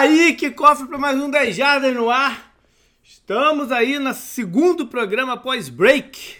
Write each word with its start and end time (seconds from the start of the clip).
aí, 0.00 0.32
que 0.32 0.50
cofre 0.50 0.86
para 0.86 0.96
mais 0.96 1.20
um 1.20 1.30
10 1.30 1.54
Jardas 1.54 1.94
no 1.94 2.08
ar. 2.08 2.54
Estamos 3.04 3.70
aí 3.70 3.98
no 3.98 4.14
segundo 4.14 4.86
programa 4.86 5.36
pós-break. 5.36 6.36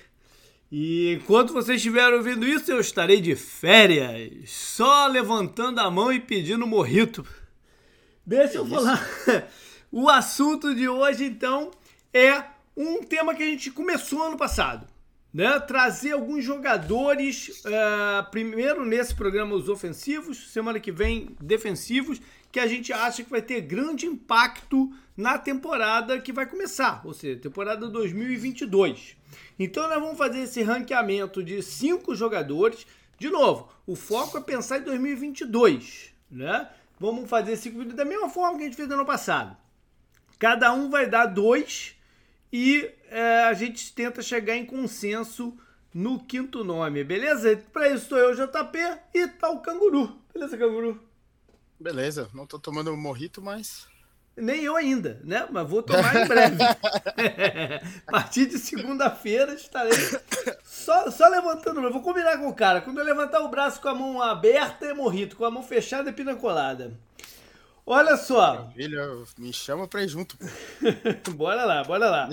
E 0.72 1.12
enquanto 1.12 1.52
vocês 1.52 1.76
estiverem 1.76 2.14
ouvindo 2.14 2.48
isso, 2.48 2.72
eu 2.72 2.80
estarei 2.80 3.20
de 3.20 3.36
férias, 3.36 4.48
só 4.48 5.06
levantando 5.08 5.78
a 5.78 5.90
mão 5.90 6.10
e 6.10 6.18
pedindo 6.18 6.66
morrito. 6.66 7.22
Deixa 8.24 8.58
eu 8.58 8.66
falar. 8.66 9.06
O 9.92 10.08
assunto 10.08 10.72
de 10.72 10.88
hoje, 10.88 11.24
então, 11.24 11.72
é 12.14 12.44
um 12.76 13.02
tema 13.02 13.34
que 13.34 13.42
a 13.42 13.46
gente 13.46 13.72
começou 13.72 14.22
ano 14.22 14.36
passado. 14.36 14.86
Né? 15.34 15.58
Trazer 15.58 16.12
alguns 16.12 16.44
jogadores, 16.44 17.60
uh, 17.64 18.30
primeiro 18.30 18.86
nesse 18.86 19.16
programa 19.16 19.56
os 19.56 19.68
ofensivos, 19.68 20.52
semana 20.52 20.78
que 20.78 20.92
vem 20.92 21.34
defensivos, 21.40 22.20
que 22.52 22.58
a 22.58 22.66
gente 22.66 22.92
acha 22.92 23.22
que 23.22 23.30
vai 23.30 23.42
ter 23.42 23.60
grande 23.60 24.06
impacto 24.06 24.92
na 25.16 25.38
temporada 25.38 26.20
que 26.20 26.32
vai 26.32 26.46
começar, 26.46 27.02
ou 27.04 27.12
seja, 27.12 27.38
temporada 27.38 27.88
2022. 27.88 29.16
Então 29.58 29.88
nós 29.88 30.00
vamos 30.00 30.18
fazer 30.18 30.40
esse 30.40 30.62
ranqueamento 30.62 31.42
de 31.42 31.62
cinco 31.62 32.14
jogadores. 32.14 32.86
De 33.18 33.28
novo, 33.28 33.68
o 33.86 33.94
foco 33.94 34.38
é 34.38 34.40
pensar 34.40 34.78
em 34.78 34.82
2022, 34.82 36.12
né? 36.30 36.68
Vamos 36.98 37.28
fazer 37.28 37.56
cinco 37.56 37.78
vídeos 37.78 37.96
da 37.96 38.04
mesma 38.04 38.28
forma 38.28 38.56
que 38.56 38.64
a 38.64 38.66
gente 38.66 38.76
fez 38.76 38.88
no 38.88 38.94
ano 38.94 39.06
passado. 39.06 39.56
Cada 40.38 40.72
um 40.72 40.90
vai 40.90 41.06
dar 41.06 41.26
dois 41.26 41.94
e 42.52 42.90
é, 43.10 43.44
a 43.44 43.52
gente 43.52 43.92
tenta 43.92 44.22
chegar 44.22 44.56
em 44.56 44.64
consenso 44.64 45.56
no 45.92 46.18
quinto 46.24 46.64
nome, 46.64 47.04
beleza? 47.04 47.56
Para 47.72 47.88
isso 47.88 48.04
estou 48.04 48.18
eu, 48.18 48.34
JP, 48.34 48.78
e 49.14 49.28
tá 49.28 49.50
o 49.50 49.60
Canguru. 49.60 50.18
Beleza, 50.32 50.56
Canguru? 50.56 51.09
Beleza, 51.80 52.28
não 52.34 52.46
tô 52.46 52.58
tomando 52.58 52.94
morrito, 52.94 53.40
mas. 53.40 53.88
Nem 54.36 54.62
eu 54.62 54.76
ainda, 54.76 55.18
né? 55.24 55.48
Mas 55.50 55.68
vou 55.68 55.82
tomar 55.82 56.14
em 56.14 56.28
breve. 56.28 56.58
a 58.06 58.10
partir 58.10 58.46
de 58.46 58.58
segunda-feira 58.58 59.54
estarei 59.54 59.92
só, 60.62 61.10
só 61.10 61.26
levantando. 61.28 61.80
Eu 61.80 61.90
vou 61.90 62.02
combinar 62.02 62.36
com 62.36 62.48
o 62.48 62.54
cara. 62.54 62.82
Quando 62.82 62.98
eu 62.98 63.04
levantar 63.04 63.40
o 63.40 63.48
braço 63.48 63.80
com 63.80 63.88
a 63.88 63.94
mão 63.94 64.20
aberta 64.20 64.84
é 64.84 64.92
morrito, 64.92 65.36
com 65.36 65.44
a 65.46 65.50
mão 65.50 65.62
fechada 65.62 66.10
é 66.10 66.12
pina 66.12 66.36
colada. 66.36 66.92
Olha 67.86 68.16
só. 68.18 68.56
Maravilha, 68.56 69.08
me 69.38 69.50
chama 69.50 69.88
pra 69.88 70.02
ir 70.02 70.08
junto. 70.08 70.36
bora 71.34 71.64
lá, 71.64 71.82
bora 71.82 72.10
lá. 72.10 72.28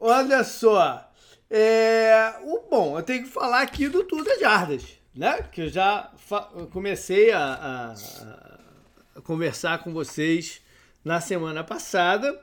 Olha 0.00 0.42
só. 0.42 1.08
É, 1.48 2.34
o, 2.42 2.68
bom, 2.68 2.98
eu 2.98 3.02
tenho 3.04 3.22
que 3.22 3.30
falar 3.30 3.62
aqui 3.62 3.88
do 3.88 4.02
Tour 4.02 4.24
das 4.24 4.40
Jardas 4.40 5.00
né? 5.14 5.42
Que 5.50 5.62
eu 5.62 5.68
já 5.68 6.10
comecei 6.72 7.32
a, 7.32 7.44
a, 7.44 7.92
a, 7.92 8.49
conversar 9.24 9.82
com 9.82 9.92
vocês 9.92 10.60
na 11.04 11.20
semana 11.20 11.64
passada 11.64 12.40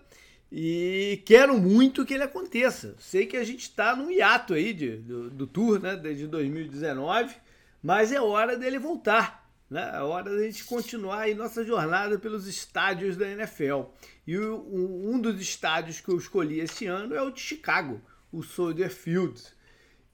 e 0.52 1.22
quero 1.26 1.58
muito 1.58 2.06
que 2.06 2.14
ele 2.14 2.24
aconteça. 2.24 2.96
Sei 3.00 3.26
que 3.26 3.36
a 3.36 3.44
gente 3.44 3.64
está 3.64 3.96
no 3.96 4.10
hiato 4.10 4.54
aí 4.54 4.74
de, 4.74 4.98
do, 4.98 5.30
do 5.30 5.48
tour, 5.48 5.80
né? 5.80 5.96
Desde 5.96 6.28
2019, 6.28 7.36
mas 7.84 8.12
é 8.12 8.22
hora 8.22 8.58
dele 8.58 8.80
voltar. 8.80 9.46
Né? 9.70 9.92
É 9.94 10.02
hora 10.02 10.30
da 10.30 10.44
gente 10.44 10.64
continuar 10.64 11.22
aí 11.22 11.36
nossa 11.36 11.66
jornada 11.66 12.18
pelos 12.18 12.48
estádios 12.48 13.18
da 13.18 13.30
NFL. 13.30 13.84
E 14.26 14.38
o, 14.38 15.12
um 15.14 15.20
dos 15.20 15.40
estádios 15.42 16.00
que 16.00 16.10
eu 16.10 16.18
escolhi 16.18 16.60
esse 16.60 16.86
ano 16.86 17.14
é 17.14 17.22
o 17.22 17.32
de 17.32 17.42
Chicago, 17.42 18.02
o 18.32 18.42
Soldier 18.42 18.90
Field. 18.90 19.42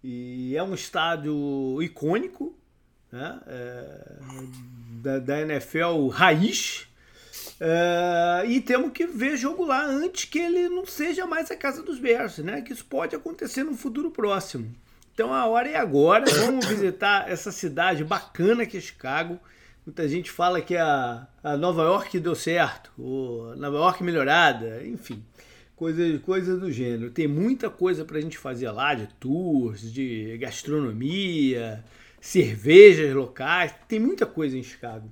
E 0.03 0.55
é 0.57 0.63
um 0.63 0.73
estádio 0.73 1.81
icônico 1.81 2.57
né? 3.13 3.39
É, 3.45 3.87
da, 5.03 5.19
da, 5.19 5.41
NFL 5.41 6.07
raiz. 6.07 6.87
É, 7.59 8.43
e 8.47 8.59
temos 8.59 8.91
que 8.91 9.05
ver 9.05 9.37
jogo 9.37 9.63
lá 9.63 9.85
antes 9.85 10.25
que 10.25 10.39
ele 10.39 10.67
não 10.67 10.83
seja 10.83 11.27
mais 11.27 11.51
a 11.51 11.55
casa 11.55 11.83
dos 11.83 11.99
Bears, 11.99 12.39
né? 12.39 12.61
Que 12.61 12.73
isso 12.73 12.83
pode 12.85 13.15
acontecer 13.15 13.63
no 13.63 13.77
futuro 13.77 14.09
próximo. 14.09 14.73
Então 15.13 15.31
a 15.31 15.45
hora 15.45 15.69
é 15.69 15.75
agora. 15.75 16.25
Vamos 16.25 16.65
visitar 16.65 17.29
essa 17.29 17.51
cidade 17.51 18.03
bacana 18.03 18.65
que 18.65 18.77
é 18.77 18.81
Chicago. 18.81 19.39
Muita 19.85 20.07
gente 20.07 20.31
fala 20.31 20.59
que 20.59 20.75
a, 20.75 21.27
a 21.43 21.55
Nova 21.55 21.83
York 21.83 22.19
deu 22.19 22.33
certo, 22.33 22.91
ou 22.97 23.55
Nova 23.55 23.77
York 23.77 24.03
melhorada, 24.03 24.81
enfim 24.85 25.23
coisas 25.75 26.21
coisa 26.21 26.55
do 26.55 26.71
gênero. 26.71 27.11
Tem 27.11 27.27
muita 27.27 27.69
coisa 27.69 28.05
para 28.05 28.17
a 28.17 28.21
gente 28.21 28.37
fazer 28.37 28.71
lá, 28.71 28.93
de 28.93 29.07
tours, 29.19 29.91
de 29.91 30.37
gastronomia, 30.37 31.83
cervejas 32.23 33.13
locais, 33.13 33.75
tem 33.85 33.99
muita 33.99 34.25
coisa 34.25 34.57
em 34.57 34.63
Chicago. 34.63 35.11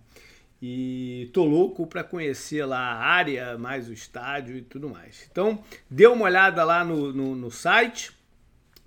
E 0.62 1.30
tô 1.34 1.44
louco 1.44 1.86
para 1.86 2.06
conhecer 2.06 2.64
lá 2.64 2.80
a 2.80 3.04
área, 3.04 3.58
mais 3.58 3.90
o 3.90 3.94
estádio 3.94 4.56
e 4.56 4.62
tudo 4.62 4.90
mais. 4.90 5.28
Então, 5.30 5.62
dê 5.90 6.08
uma 6.08 6.24
olhada 6.24 6.64
lá 6.64 6.86
no, 6.86 7.12
no, 7.12 7.36
no 7.36 7.52
site, 7.52 8.14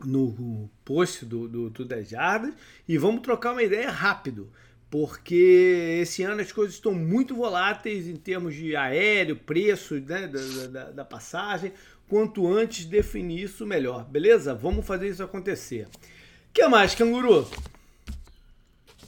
no 0.02 0.70
post 0.86 1.26
do, 1.26 1.46
do 1.46 1.70
Tudo 1.70 1.88
das 1.88 2.08
Jardas 2.08 2.54
e 2.88 2.96
vamos 2.96 3.20
trocar 3.20 3.52
uma 3.52 3.62
ideia 3.62 3.90
rápido 3.90 4.50
porque 4.90 5.98
esse 6.00 6.22
ano 6.22 6.40
as 6.40 6.52
coisas 6.52 6.76
estão 6.76 6.94
muito 6.94 7.34
voláteis 7.34 8.08
em 8.08 8.16
termos 8.16 8.54
de 8.54 8.74
aéreo, 8.74 9.36
preço 9.36 9.96
né, 9.96 10.28
da, 10.28 10.66
da, 10.68 10.90
da, 10.92 11.04
passagem. 11.04 11.72
Quanto 12.08 12.50
antes 12.50 12.84
definir 12.84 13.42
isso, 13.42 13.66
melhor. 13.66 14.04
Beleza? 14.04 14.54
Vamos 14.54 14.86
fazer 14.86 15.08
isso 15.08 15.22
acontecer. 15.22 15.86
O 15.86 16.52
que 16.54 16.66
mais, 16.68 16.94
canguru? 16.94 17.48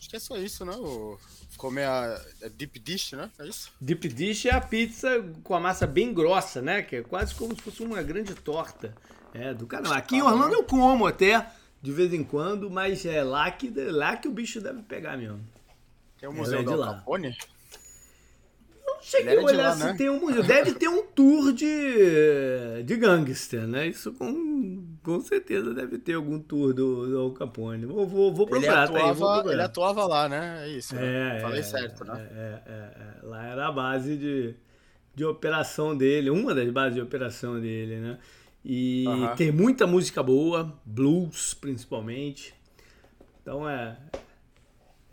Acho 0.06 0.10
que 0.10 0.16
é 0.16 0.20
só 0.20 0.36
isso, 0.36 0.64
né? 0.64 0.72
O... 0.76 1.18
Comer 1.56 1.84
a, 1.84 2.22
a 2.44 2.48
deep 2.48 2.78
dish, 2.78 3.12
né? 3.12 3.28
É 3.40 3.46
isso? 3.46 3.72
Deep 3.80 4.08
dish 4.08 4.46
é 4.46 4.52
a 4.52 4.60
pizza 4.60 5.08
com 5.42 5.52
a 5.52 5.58
massa 5.58 5.84
bem 5.84 6.14
grossa, 6.14 6.62
né? 6.62 6.80
Que 6.80 6.96
é 6.96 7.02
quase 7.02 7.34
como 7.34 7.56
se 7.56 7.62
fosse 7.62 7.82
uma 7.82 8.00
grande 8.02 8.32
torta. 8.34 8.94
É, 9.34 9.52
do 9.52 9.66
canal. 9.66 9.92
Aqui 9.92 10.16
em 10.16 10.22
Orlando 10.22 10.54
eu 10.54 10.62
como 10.62 11.06
até, 11.06 11.50
de 11.82 11.90
vez 11.90 12.14
em 12.14 12.22
quando, 12.22 12.70
mas 12.70 13.04
é 13.04 13.22
lá 13.24 13.50
que, 13.50 13.68
lá 13.68 14.16
que 14.16 14.28
o 14.28 14.30
bicho 14.30 14.60
deve 14.60 14.80
pegar 14.82 15.16
mesmo. 15.16 15.40
Tem 16.20 16.28
o 16.28 16.32
Museu 16.32 16.60
é 16.60 16.62
do 16.62 16.78
Capone? 16.78 17.30
Não 17.30 17.55
cheguei 19.06 19.38
a 19.38 19.42
olhar 19.42 19.72
se 19.76 19.84
né? 19.84 19.94
tem 19.94 20.10
um 20.10 20.20
museu. 20.20 20.42
Deve 20.42 20.74
ter 20.74 20.88
um 20.88 21.06
tour 21.06 21.52
de, 21.52 22.82
de 22.84 22.96
gangster, 22.96 23.64
né? 23.66 23.86
Isso 23.86 24.12
com, 24.12 24.84
com 25.02 25.20
certeza 25.20 25.72
deve 25.72 25.98
ter 25.98 26.14
algum 26.14 26.40
tour 26.40 26.74
do, 26.74 27.06
do 27.06 27.18
Al 27.20 27.30
Capone. 27.30 27.86
Vou, 27.86 28.04
vou, 28.06 28.34
vou 28.34 28.46
procurar, 28.46 28.88
ele 28.88 28.98
atuava, 28.98 28.98
tá 28.98 29.06
aí, 29.06 29.14
vou 29.14 29.32
procurar. 29.32 29.52
Ele 29.52 29.62
atuava 29.62 30.06
lá, 30.06 30.28
né? 30.28 30.64
É 30.64 30.68
isso. 30.70 30.96
Né? 30.96 31.36
É, 31.36 31.40
Falei 31.40 31.60
é, 31.60 31.62
certo, 31.62 32.04
né? 32.04 32.28
É, 32.32 32.60
é, 32.66 32.72
é, 32.72 33.26
lá 33.26 33.46
era 33.46 33.68
a 33.68 33.72
base 33.72 34.16
de, 34.16 34.56
de 35.14 35.24
operação 35.24 35.96
dele, 35.96 36.28
uma 36.28 36.52
das 36.52 36.68
bases 36.70 36.96
de 36.96 37.00
operação 37.00 37.60
dele, 37.60 38.00
né? 38.00 38.18
E 38.64 39.04
uh 39.06 39.12
-huh. 39.12 39.36
tem 39.36 39.52
muita 39.52 39.86
música 39.86 40.20
boa, 40.20 40.76
blues 40.84 41.54
principalmente. 41.54 42.52
Então 43.40 43.68
é, 43.68 43.96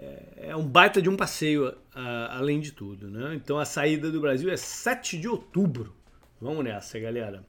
é, 0.04 0.50
é 0.50 0.56
um 0.56 0.68
baita 0.68 1.02
de 1.02 1.10
um 1.10 1.16
passeio, 1.16 1.74
além 2.30 2.60
de 2.60 2.72
tudo. 2.72 3.10
Né? 3.10 3.36
Então 3.36 3.58
a 3.58 3.66
saída 3.66 4.12
do 4.12 4.20
Brasil 4.20 4.52
é 4.52 4.58
7 4.58 5.18
de 5.18 5.28
outubro. 5.28 5.94
Vamos 6.42 6.64
nessa, 6.64 7.00
galera. 7.00 7.46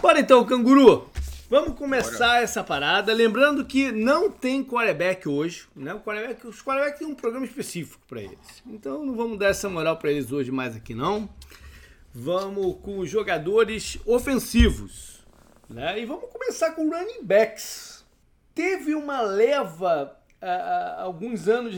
Bora 0.00 0.20
então, 0.20 0.44
canguru! 0.44 1.10
Vamos 1.48 1.76
começar 1.76 2.28
Bora. 2.28 2.42
essa 2.42 2.62
parada. 2.62 3.12
Lembrando 3.12 3.64
que 3.64 3.90
não 3.90 4.30
tem 4.30 4.62
quarterback 4.62 5.28
hoje. 5.28 5.66
Né? 5.74 5.92
O 5.92 6.00
quarterback, 6.00 6.46
os 6.46 6.62
quarterbacks 6.62 7.00
têm 7.00 7.08
um 7.08 7.14
programa 7.14 7.44
específico 7.44 8.00
para 8.06 8.22
eles. 8.22 8.62
Então 8.66 9.04
não 9.04 9.16
vamos 9.16 9.38
dar 9.38 9.48
essa 9.48 9.68
moral 9.68 9.96
para 9.96 10.12
eles 10.12 10.30
hoje 10.30 10.52
mais 10.52 10.76
aqui, 10.76 10.94
não. 10.94 11.28
Vamos 12.14 12.76
com 12.82 12.98
os 12.98 13.10
jogadores 13.10 13.98
ofensivos. 14.06 15.24
Né? 15.68 16.00
E 16.00 16.06
vamos 16.06 16.30
começar 16.30 16.70
com 16.72 16.88
running 16.88 17.24
backs. 17.24 18.04
Teve 18.54 18.94
uma 18.94 19.20
leva 19.20 20.19
há, 20.40 21.02
alguns 21.02 21.48
anos 21.48 21.74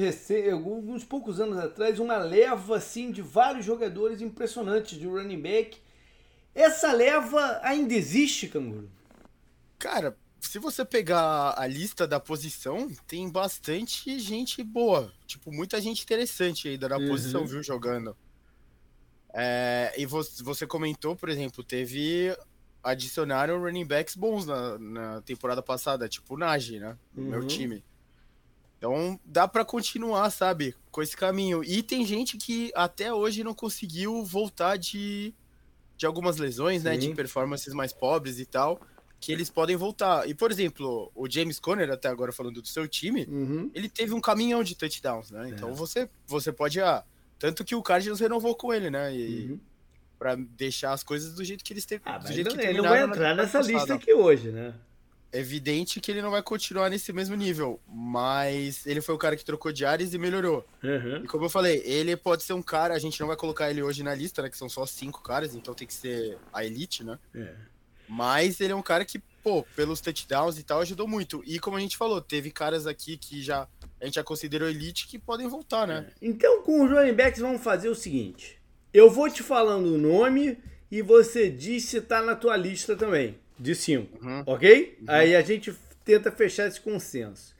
alguns 0.50 1.05
poucos 1.05 1.41
anos 1.41 1.59
atrás, 1.59 1.99
uma 1.99 2.19
leva 2.19 2.77
assim 2.77 3.11
de 3.11 3.23
vários 3.23 3.65
jogadores 3.65 4.21
impressionantes 4.21 4.99
de 4.99 5.06
running 5.06 5.41
back. 5.41 5.79
Essa 6.55 6.93
leva 6.93 7.61
ainda 7.62 7.94
existe, 7.94 8.49
Canguru? 8.49 8.91
Cara, 9.79 10.17
se 10.38 10.59
você 10.59 10.85
pegar 10.85 11.55
a 11.56 11.67
lista 11.67 12.06
da 12.06 12.20
posição, 12.20 12.91
tem 13.06 13.31
bastante 13.31 14.19
gente 14.19 14.62
boa. 14.62 15.12
Tipo, 15.26 15.50
muita 15.50 15.81
gente 15.81 16.03
interessante 16.03 16.69
aí 16.69 16.76
da 16.76 16.97
uhum. 16.99 17.09
posição, 17.09 17.47
viu, 17.47 17.62
jogando. 17.62 18.17
É, 19.32 19.94
e 19.97 20.05
você, 20.05 20.67
comentou, 20.67 21.17
por 21.17 21.29
exemplo, 21.29 21.64
teve. 21.64 22.37
Adicionaram 22.82 23.62
running 23.62 23.87
backs 23.87 24.17
bons 24.17 24.44
na, 24.44 24.76
na 24.76 25.20
temporada 25.23 25.62
passada, 25.62 26.09
tipo 26.09 26.35
o 26.35 26.37
Najee, 26.37 26.81
né? 26.81 26.99
No 27.14 27.23
uhum. 27.23 27.31
meu 27.31 27.47
time. 27.47 27.85
Então 28.82 29.20
dá 29.25 29.46
para 29.46 29.64
continuar, 29.64 30.29
sabe, 30.31 30.75
com 30.90 31.00
esse 31.00 31.17
caminho. 31.17 31.62
E 31.62 31.84
tem 31.84 32.05
gente 32.05 32.37
que 32.37 32.73
até 32.75 33.14
hoje 33.14 33.44
não 33.44 33.55
conseguiu 33.55 34.25
voltar 34.25 34.76
de, 34.76 35.32
de 35.96 36.05
algumas 36.05 36.37
lesões, 36.37 36.82
Sim. 36.82 36.88
né, 36.88 36.96
de 36.96 37.14
performances 37.14 37.73
mais 37.73 37.93
pobres 37.93 38.40
e 38.40 38.44
tal, 38.44 38.81
que 39.20 39.31
eles 39.31 39.49
podem 39.49 39.76
voltar. 39.76 40.29
E 40.29 40.34
por 40.34 40.50
exemplo, 40.50 41.12
o 41.14 41.31
James 41.31 41.61
Conner, 41.61 41.93
até 41.93 42.08
agora 42.08 42.32
falando 42.32 42.61
do 42.61 42.67
seu 42.67 42.88
time, 42.88 43.25
uhum. 43.31 43.70
ele 43.73 43.88
teve 43.88 44.14
um 44.14 44.20
caminhão 44.20 44.64
de 44.64 44.75
touchdowns, 44.75 45.31
né? 45.31 45.49
Então 45.50 45.69
é. 45.69 45.73
você 45.73 46.11
você 46.26 46.50
pode 46.52 46.81
ah, 46.81 47.05
Tanto 47.38 47.64
que 47.64 47.75
o 47.75 47.82
Cardinals 47.82 48.20
renovou 48.20 48.55
com 48.55 48.73
ele, 48.73 48.90
né? 48.90 49.12
E, 49.14 49.50
uhum. 49.50 49.61
Pra 50.17 50.37
deixar 50.37 50.93
as 50.93 51.05
coisas 51.05 51.35
do 51.35 51.44
jeito 51.44 51.64
que 51.64 51.73
eles 51.73 51.85
têm. 51.85 52.00
Ah, 52.05 52.19
do 52.19 52.32
jeito 52.32 52.50
não, 52.50 52.56
que 52.56 52.67
ele 52.67 52.81
não 52.81 52.88
vai 52.88 53.02
entrar 53.02 53.35
nessa 53.35 53.61
lista 53.61 53.94
aqui 53.94 54.12
hoje, 54.12 54.50
né? 54.50 54.75
É 55.32 55.38
evidente 55.38 55.99
que 55.99 56.11
ele 56.11 56.20
não 56.20 56.31
vai 56.31 56.43
continuar 56.43 56.90
nesse 56.90 57.11
mesmo 57.11 57.34
nível, 57.34 57.81
mas 57.88 58.87
ele 58.87 59.00
foi 59.00 59.14
o 59.14 59.19
cara 59.19 59.34
que 59.34 59.44
trocou 59.44 59.73
de 59.73 59.82
áreas 59.82 60.12
e 60.12 60.19
melhorou. 60.19 60.62
Uhum. 60.82 61.25
E 61.25 61.26
como 61.26 61.46
eu 61.46 61.49
falei, 61.49 61.82
ele 61.87 62.14
pode 62.17 62.43
ser 62.43 62.52
um 62.52 62.61
cara, 62.61 62.93
a 62.93 62.99
gente 62.99 63.19
não 63.19 63.26
vai 63.26 63.37
colocar 63.37 63.70
ele 63.70 63.82
hoje 63.82 64.02
na 64.02 64.14
lista, 64.14 64.43
né? 64.43 64.50
Que 64.50 64.58
são 64.58 64.69
só 64.69 64.84
cinco 64.84 65.23
caras, 65.23 65.55
então 65.55 65.73
tem 65.73 65.87
que 65.87 65.94
ser 65.94 66.37
a 66.52 66.62
elite, 66.67 67.02
né? 67.02 67.19
É. 67.34 67.55
Mas 68.06 68.61
ele 68.61 68.75
é 68.75 68.76
um 68.76 68.82
cara 68.82 69.06
que, 69.06 69.19
pô, 69.43 69.62
pelos 69.75 70.02
touchdowns 70.02 70.58
e 70.58 70.62
tal, 70.62 70.81
ajudou 70.81 71.08
muito. 71.08 71.43
E 71.46 71.58
como 71.58 71.78
a 71.78 71.81
gente 71.81 71.96
falou, 71.96 72.20
teve 72.20 72.50
caras 72.50 72.87
aqui 72.87 73.17
que 73.17 73.40
já 73.43 73.67
a 73.99 74.05
gente 74.05 74.17
já 74.17 74.25
considerou 74.25 74.69
elite 74.69 75.06
que 75.06 75.19
podem 75.19 75.49
voltar, 75.49 75.87
né? 75.87 76.06
É. 76.11 76.26
Então, 76.26 76.62
com 76.62 76.85
os 76.85 76.90
running 76.90 77.14
backs, 77.14 77.40
vamos 77.40 77.62
fazer 77.62 77.88
o 77.88 77.94
seguinte: 77.94 78.61
eu 78.93 79.11
vou 79.11 79.31
te 79.31 79.43
falando 79.43 79.94
o 79.94 79.99
nome 79.99 80.58
e 80.90 81.00
você 81.00 81.49
diz 81.49 81.87
se 81.87 82.02
tá 82.02 82.20
na 82.20 82.37
tua 82.37 82.55
lista 82.55 82.94
também 82.94 83.40
de 83.62 83.75
5, 83.75 84.25
uhum. 84.25 84.43
ok? 84.47 84.99
Uhum. 85.00 85.06
Aí 85.09 85.37
a 85.37 85.43
gente 85.43 85.75
tenta 86.05 86.32
fechar 86.32 86.67
esse 86.67 86.81
consenso. 86.81 87.55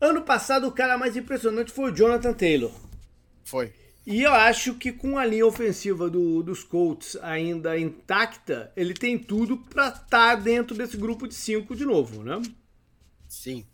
Ano 0.00 0.22
passado, 0.22 0.66
o 0.66 0.72
cara 0.72 0.98
mais 0.98 1.16
impressionante 1.16 1.72
foi 1.72 1.90
o 1.90 1.94
Jonathan 1.94 2.34
Taylor. 2.34 2.72
Foi. 3.44 3.72
E 4.06 4.22
eu 4.22 4.32
acho 4.32 4.74
que 4.74 4.92
com 4.92 5.18
a 5.18 5.24
linha 5.24 5.46
ofensiva 5.46 6.10
do, 6.10 6.42
dos 6.42 6.62
Colts 6.62 7.16
ainda 7.22 7.78
intacta, 7.78 8.72
ele 8.76 8.94
tem 8.94 9.18
tudo 9.18 9.56
para 9.56 9.88
estar 9.88 10.06
tá 10.08 10.34
dentro 10.34 10.76
desse 10.76 10.96
grupo 10.96 11.26
de 11.26 11.34
5 11.34 11.74
de 11.74 11.84
novo, 11.84 12.22
né? 12.22 12.40
Sim. 13.28 13.66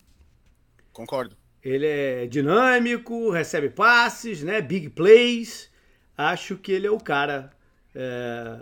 Concordo. 0.93 1.37
Ele 1.63 1.87
é 1.87 2.27
dinâmico, 2.27 3.31
recebe 3.31 3.69
passes, 3.69 4.43
né? 4.43 4.61
Big 4.61 4.91
plays. 4.91 5.71
Acho 6.17 6.57
que 6.57 6.73
ele 6.73 6.87
é 6.87 6.91
o 6.91 6.99
cara 6.99 7.53
é, 7.95 8.59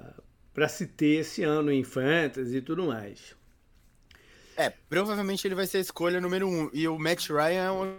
para 0.53 0.69
se 0.69 0.87
ter 0.87 1.21
esse 1.21 1.43
ano 1.43 1.71
em 1.71 1.85
fantasy 1.85 2.57
e 2.57 2.63
tudo 2.63 2.87
mais. 2.87 3.35
É, 4.57 4.71
provavelmente 4.89 5.47
ele 5.47 5.55
vai 5.55 5.67
ser 5.67 5.79
a 5.79 5.81
escolha 5.81 6.21
número 6.21 6.47
um. 6.49 6.71
E 6.73 6.87
o 6.87 6.99
Matt 6.99 7.29
Ryan 7.31 7.63
é 7.63 7.71
o, 7.71 7.97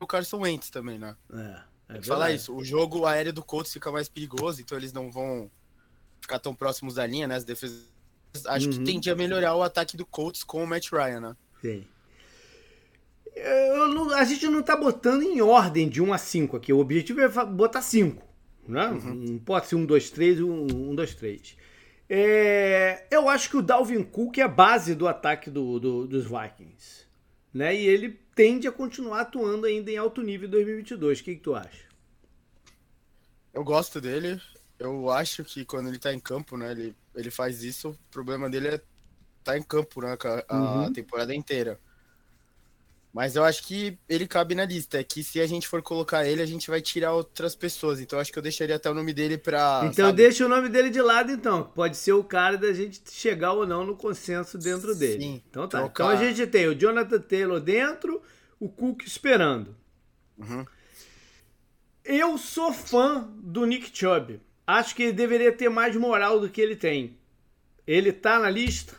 o 0.00 0.06
Carson 0.06 0.40
Wentz 0.40 0.68
também, 0.68 0.98
né? 0.98 1.16
É. 1.32 1.96
é 1.96 2.02
falar 2.02 2.32
isso, 2.32 2.54
o 2.54 2.64
jogo 2.64 3.06
aéreo 3.06 3.32
do 3.32 3.42
Colts 3.42 3.72
fica 3.72 3.90
mais 3.90 4.08
perigoso, 4.08 4.60
então 4.60 4.76
eles 4.76 4.92
não 4.92 5.10
vão 5.10 5.50
ficar 6.20 6.38
tão 6.38 6.54
próximos 6.54 6.94
da 6.94 7.06
linha, 7.06 7.26
né? 7.26 7.36
As 7.36 7.44
defesas. 7.44 7.88
Acho 8.46 8.66
uhum. 8.66 8.72
que 8.72 8.84
tende 8.84 9.10
a 9.10 9.16
melhorar 9.16 9.54
o 9.54 9.62
ataque 9.62 9.96
do 9.96 10.04
Colts 10.04 10.44
com 10.44 10.62
o 10.62 10.66
Matt 10.66 10.92
Ryan, 10.92 11.20
né? 11.20 11.36
Sim. 11.62 11.86
Não, 13.94 14.12
a 14.12 14.24
gente 14.24 14.46
não 14.48 14.62
tá 14.62 14.76
botando 14.76 15.22
em 15.22 15.40
ordem 15.40 15.88
de 15.88 16.02
1 16.02 16.12
a 16.12 16.18
5 16.18 16.56
aqui. 16.56 16.72
O 16.72 16.78
objetivo 16.78 17.20
é 17.20 17.28
botar 17.28 17.82
5. 17.82 18.22
Né? 18.66 18.86
Uhum. 18.88 19.38
Pode 19.38 19.66
ser 19.66 19.76
1, 19.76 19.86
2, 19.86 20.10
3 20.10 20.38
e 20.38 20.42
1, 20.42 20.94
2, 20.94 21.14
3. 21.14 21.56
É, 22.08 23.06
eu 23.10 23.28
acho 23.28 23.50
que 23.50 23.56
o 23.56 23.62
Dalvin 23.62 24.02
Cook 24.02 24.38
é 24.38 24.42
a 24.42 24.48
base 24.48 24.94
do 24.94 25.08
ataque 25.08 25.50
do, 25.50 25.80
do, 25.80 26.06
dos 26.06 26.24
Vikings. 26.24 27.04
Né? 27.52 27.74
E 27.74 27.86
ele 27.86 28.20
tende 28.34 28.68
a 28.68 28.72
continuar 28.72 29.22
atuando 29.22 29.66
ainda 29.66 29.90
em 29.90 29.96
alto 29.96 30.22
nível 30.22 30.46
em 30.46 30.50
2022. 30.50 31.20
O 31.20 31.24
que, 31.24 31.34
que 31.34 31.40
tu 31.40 31.54
acha? 31.54 31.86
Eu 33.52 33.64
gosto 33.64 34.00
dele. 34.00 34.40
Eu 34.78 35.10
acho 35.10 35.42
que 35.42 35.64
quando 35.64 35.88
ele 35.88 35.98
tá 35.98 36.12
em 36.12 36.20
campo, 36.20 36.56
né, 36.56 36.70
ele, 36.72 36.94
ele 37.14 37.30
faz 37.30 37.64
isso. 37.64 37.90
O 37.90 37.98
problema 38.10 38.48
dele 38.50 38.68
é 38.68 38.80
tá 39.42 39.56
em 39.56 39.62
campo 39.62 40.02
né, 40.02 40.16
a, 40.48 40.56
uhum. 40.56 40.92
temporada 40.92 41.34
inteira. 41.34 41.80
Mas 43.16 43.34
eu 43.34 43.42
acho 43.42 43.62
que 43.62 43.98
ele 44.06 44.26
cabe 44.26 44.54
na 44.54 44.66
lista. 44.66 45.00
É 45.00 45.02
que 45.02 45.24
se 45.24 45.40
a 45.40 45.46
gente 45.46 45.66
for 45.66 45.80
colocar 45.80 46.26
ele, 46.26 46.42
a 46.42 46.46
gente 46.46 46.68
vai 46.68 46.82
tirar 46.82 47.14
outras 47.14 47.56
pessoas. 47.56 47.98
Então 47.98 48.18
acho 48.18 48.30
que 48.30 48.38
eu 48.38 48.42
deixaria 48.42 48.76
até 48.76 48.90
o 48.90 48.94
nome 48.94 49.14
dele 49.14 49.38
pra. 49.38 49.80
Então 49.86 50.08
sabe? 50.08 50.18
deixa 50.18 50.44
o 50.44 50.48
nome 50.50 50.68
dele 50.68 50.90
de 50.90 51.00
lado, 51.00 51.32
então. 51.32 51.62
Pode 51.62 51.96
ser 51.96 52.12
o 52.12 52.22
cara 52.22 52.58
da 52.58 52.74
gente 52.74 53.00
chegar 53.10 53.54
ou 53.54 53.66
não 53.66 53.86
no 53.86 53.96
consenso 53.96 54.58
dentro 54.58 54.94
dele. 54.94 55.22
Sim. 55.22 55.42
Então 55.48 55.66
tá. 55.66 55.78
Trocar... 55.78 56.04
Então 56.04 56.08
a 56.14 56.22
gente 56.22 56.46
tem 56.46 56.66
o 56.66 56.74
Jonathan 56.74 57.18
Taylor 57.18 57.58
dentro, 57.58 58.20
o 58.60 58.68
Cook 58.68 59.06
esperando. 59.06 59.74
Uhum. 60.36 60.66
Eu 62.04 62.36
sou 62.36 62.70
fã 62.70 63.26
do 63.38 63.64
Nick 63.64 63.98
Chubb. 63.98 64.42
Acho 64.66 64.94
que 64.94 65.04
ele 65.04 65.12
deveria 65.14 65.52
ter 65.52 65.70
mais 65.70 65.96
moral 65.96 66.38
do 66.38 66.50
que 66.50 66.60
ele 66.60 66.76
tem. 66.76 67.16
Ele 67.86 68.12
tá 68.12 68.38
na 68.38 68.50
lista? 68.50 68.94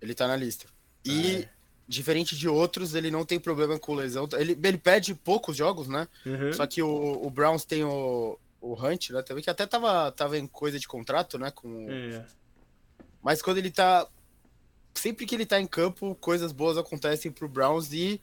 Ele 0.00 0.14
tá 0.14 0.26
na 0.26 0.34
lista. 0.34 0.64
E. 1.04 1.42
É 1.42 1.57
diferente 1.88 2.36
de 2.36 2.46
outros, 2.46 2.94
ele 2.94 3.10
não 3.10 3.24
tem 3.24 3.40
problema 3.40 3.78
com 3.78 3.94
lesão. 3.94 4.28
Ele, 4.34 4.58
ele 4.62 4.78
perde 4.78 5.14
poucos 5.14 5.56
jogos, 5.56 5.88
né? 5.88 6.06
Uhum. 6.26 6.52
Só 6.52 6.66
que 6.66 6.82
o, 6.82 7.26
o, 7.26 7.30
Browns 7.30 7.64
tem 7.64 7.82
o, 7.82 8.38
o 8.60 8.74
Hunt, 8.74 9.10
né? 9.10 9.22
Também, 9.22 9.42
que 9.42 9.48
até 9.48 9.66
tava, 9.66 10.12
tava 10.12 10.36
em 10.36 10.46
coisa 10.46 10.78
de 10.78 10.86
contrato, 10.86 11.38
né? 11.38 11.50
Com... 11.50 11.90
É. 11.90 12.24
Mas 13.22 13.40
quando 13.40 13.56
ele 13.56 13.70
tá. 13.70 14.06
Sempre 14.94 15.24
que 15.24 15.34
ele 15.34 15.46
tá 15.46 15.60
em 15.60 15.66
campo, 15.66 16.14
coisas 16.16 16.52
boas 16.52 16.76
acontecem 16.76 17.30
pro 17.30 17.48
Browns 17.48 17.92
e 17.92 18.20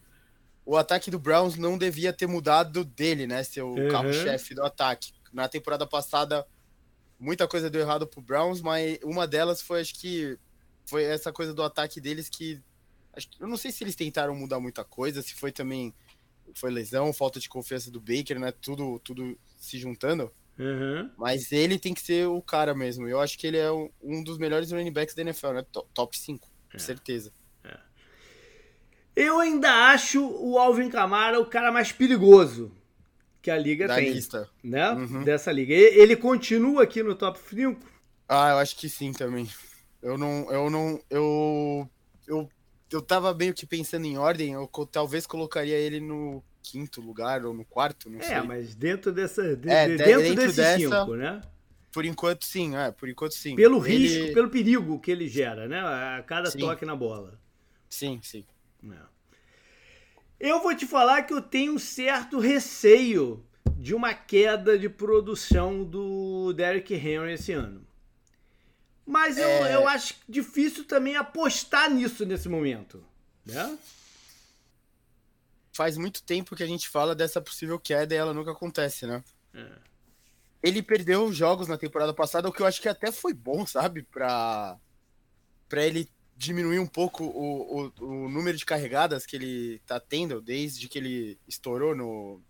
o 0.65 0.77
ataque 0.77 1.09
do 1.09 1.18
Browns 1.18 1.56
não 1.56 1.77
devia 1.77 2.11
ter 2.11 2.27
mudado 2.27 2.83
dele, 2.83 3.25
né? 3.25 3.44
Ser 3.44 3.61
o 3.61 3.73
uhum. 3.73 3.89
carro-chefe 3.89 4.53
do 4.53 4.63
ataque. 4.63 5.13
Na 5.33 5.47
temporada 5.47 5.88
passada, 5.88 6.45
muita 7.19 7.47
coisa 7.47 7.69
deu 7.69 7.81
errado 7.81 8.06
pro 8.06 8.21
Browns, 8.21 8.61
mas 8.61 9.00
uma 9.03 9.25
delas 9.25 9.61
foi, 9.61 9.81
acho 9.81 9.95
que, 9.95 10.38
foi 10.85 11.03
essa 11.03 11.31
coisa 11.31 11.53
do 11.53 11.63
ataque 11.63 12.00
deles 12.00 12.29
que 12.29 12.61
eu 13.39 13.47
não 13.47 13.57
sei 13.57 13.71
se 13.71 13.83
eles 13.83 13.95
tentaram 13.95 14.35
mudar 14.35 14.59
muita 14.59 14.83
coisa, 14.83 15.21
se 15.21 15.33
foi 15.33 15.51
também 15.51 15.94
foi 16.53 16.71
lesão, 16.71 17.12
falta 17.12 17.39
de 17.39 17.50
confiança 17.50 17.91
do 17.91 18.00
Baker, 18.00 18.39
né? 18.39 18.51
Tudo, 18.51 19.00
tudo 19.00 19.38
se 19.57 19.77
juntando. 19.77 20.31
Uhum. 20.57 21.09
Mas 21.17 21.51
ele 21.51 21.77
tem 21.77 21.94
que 21.94 22.01
ser 22.01 22.27
o 22.27 22.41
cara 22.41 22.73
mesmo. 22.73 23.07
Eu 23.07 23.19
acho 23.19 23.38
que 23.38 23.45
ele 23.45 23.57
é 23.57 23.69
um 23.71 24.23
dos 24.23 24.38
melhores 24.38 24.71
running 24.71 24.91
backs 24.91 25.13
da 25.13 25.21
NFL, 25.21 25.51
né? 25.51 25.65
Top 25.94 26.17
5, 26.17 26.47
com 26.71 26.77
é. 26.77 26.79
certeza. 26.79 27.33
É. 27.63 27.77
Eu 29.15 29.39
ainda 29.39 29.91
acho 29.91 30.25
o 30.25 30.57
Alvin 30.57 30.89
Kamara 30.89 31.39
o 31.39 31.45
cara 31.45 31.71
mais 31.71 31.91
perigoso 31.91 32.71
que 33.41 33.51
a 33.51 33.57
liga 33.57 33.88
da 33.88 33.95
tem. 33.95 34.11
Lista. 34.11 34.50
Né? 34.63 34.89
Uhum. 34.91 35.23
Dessa 35.23 35.51
liga. 35.51 35.73
Ele 35.73 36.15
continua 36.15 36.83
aqui 36.83 37.03
no 37.03 37.15
top 37.15 37.38
5? 37.38 37.79
Ah, 38.27 38.51
eu 38.51 38.57
acho 38.57 38.75
que 38.77 38.89
sim 38.89 39.11
também. 39.11 39.47
Eu 40.01 40.18
não. 40.18 40.51
Eu 40.51 40.69
não. 40.69 41.00
Eu. 41.09 41.89
Eu 42.25 42.50
eu 42.91 43.01
tava 43.01 43.33
meio 43.33 43.53
que 43.53 43.65
pensando 43.65 44.05
em 44.05 44.17
ordem, 44.17 44.53
eu 44.53 44.69
talvez 44.91 45.25
colocaria 45.25 45.75
ele 45.75 45.99
no 45.99 46.43
quinto 46.61 47.01
lugar 47.01 47.45
ou 47.45 47.53
no 47.53 47.63
quarto, 47.65 48.09
não 48.09 48.19
é, 48.19 48.23
sei. 48.23 48.35
É, 48.35 48.41
mas 48.41 48.75
dentro 48.75 49.11
dessa. 49.11 49.55
De, 49.55 49.69
é, 49.69 49.87
dentro, 49.87 50.05
dentro 50.05 50.35
desses 50.35 50.55
dessa, 50.55 50.77
cinco, 50.77 51.15
né? 51.15 51.41
Por 51.91 52.05
enquanto 52.05 52.43
sim, 52.43 52.75
é, 52.75 52.91
por 52.91 53.07
enquanto 53.07 53.33
sim. 53.33 53.56
Pelo 53.56 53.85
ele... 53.85 53.97
risco, 53.97 54.33
pelo 54.33 54.49
perigo 54.49 54.99
que 54.99 55.11
ele 55.11 55.27
gera, 55.27 55.68
né? 55.68 55.80
A 55.80 56.23
cada 56.23 56.51
sim. 56.51 56.59
toque 56.59 56.85
na 56.85 56.95
bola. 56.95 57.39
Sim, 57.89 58.19
sim. 58.21 58.44
É. 58.92 59.15
Eu 60.39 60.61
vou 60.61 60.75
te 60.75 60.85
falar 60.85 61.23
que 61.23 61.33
eu 61.33 61.42
tenho 61.42 61.73
um 61.73 61.80
certo 61.80 62.39
receio 62.39 63.45
de 63.77 63.95
uma 63.95 64.13
queda 64.13 64.77
de 64.77 64.89
produção 64.89 65.83
do 65.83 66.51
Derrick 66.54 66.94
Henry 66.94 67.33
esse 67.33 67.54
ano. 67.54 67.84
Mas 69.06 69.38
eu, 69.38 69.47
é... 69.47 69.76
eu 69.76 69.88
acho 69.88 70.16
difícil 70.28 70.85
também 70.85 71.16
apostar 71.16 71.90
nisso 71.92 72.26
nesse 72.26 72.50
momento. 72.50 73.04
Né? 73.45 73.78
Faz 75.71 75.97
muito 75.97 76.24
tempo 76.24 76.56
que 76.56 76.64
a 76.64 76.68
gente 76.68 76.90
fala 76.90 77.14
dessa 77.14 77.40
possível 77.40 77.80
queda 77.80 78.16
e 78.16 78.18
ela 78.18 78.33
nunca 78.33 78.52
acontece, 78.52 79.06
né? 79.06 79.24
É. 79.54 79.71
Ele 80.64 80.81
perdeu 80.81 81.31
jogos 81.31 81.68
na 81.68 81.78
temporada 81.78 82.14
passada, 82.14 82.50
o 82.50 82.52
que 82.52 82.62
eu 82.62 82.66
acho 82.66 82.81
que 82.81 82.90
até 82.90 83.12
foi 83.12 83.33
bom, 83.33 83.66
sabe? 83.68 84.02
Pra, 84.02 84.80
pra 85.69 85.85
ele 85.85 86.09
diminuir 86.35 86.80
um 86.80 86.88
pouco 86.88 87.24
o, 87.24 87.83
o, 87.85 88.04
o 88.04 88.30
número 88.30 88.57
de 88.57 88.66
carregadas 88.66 89.26
que 89.26 89.35
ele 89.35 89.80
tá 89.85 90.00
tendo 90.00 90.42
desde 90.42 90.90
que 90.90 90.97
ele 90.97 91.40
estourou 91.47 91.95
no, 91.95 92.42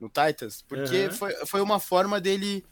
no 0.00 0.08
Titans. 0.08 0.62
Porque 0.62 1.06
uhum. 1.06 1.12
foi, 1.12 1.32
foi 1.46 1.60
uma 1.60 1.78
forma 1.78 2.20
dele 2.20 2.64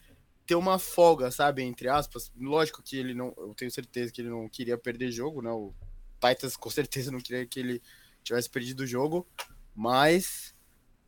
ter 0.47 0.55
uma 0.55 0.79
folga, 0.79 1.31
sabe? 1.31 1.63
Entre 1.63 1.89
aspas. 1.89 2.33
Lógico 2.39 2.83
que 2.83 2.97
ele 2.97 3.15
não. 3.15 3.35
Eu 3.37 3.55
tenho 3.55 3.71
certeza 3.71 4.13
que 4.13 4.21
ele 4.21 4.31
não 4.31 4.49
queria 4.49 4.77
perder 4.77 5.11
jogo, 5.11 5.43
né? 5.43 5.51
O 5.51 5.73
Titans 6.21 6.57
com 6.57 6.71
certeza 6.71 7.11
não 7.11 7.21
queria 7.21 7.47
que 7.47 7.61
ele 7.61 7.83
tivesse 8.23 8.49
perdido 8.49 8.81
o 8.81 8.87
jogo. 8.87 9.27
Mas 9.75 10.55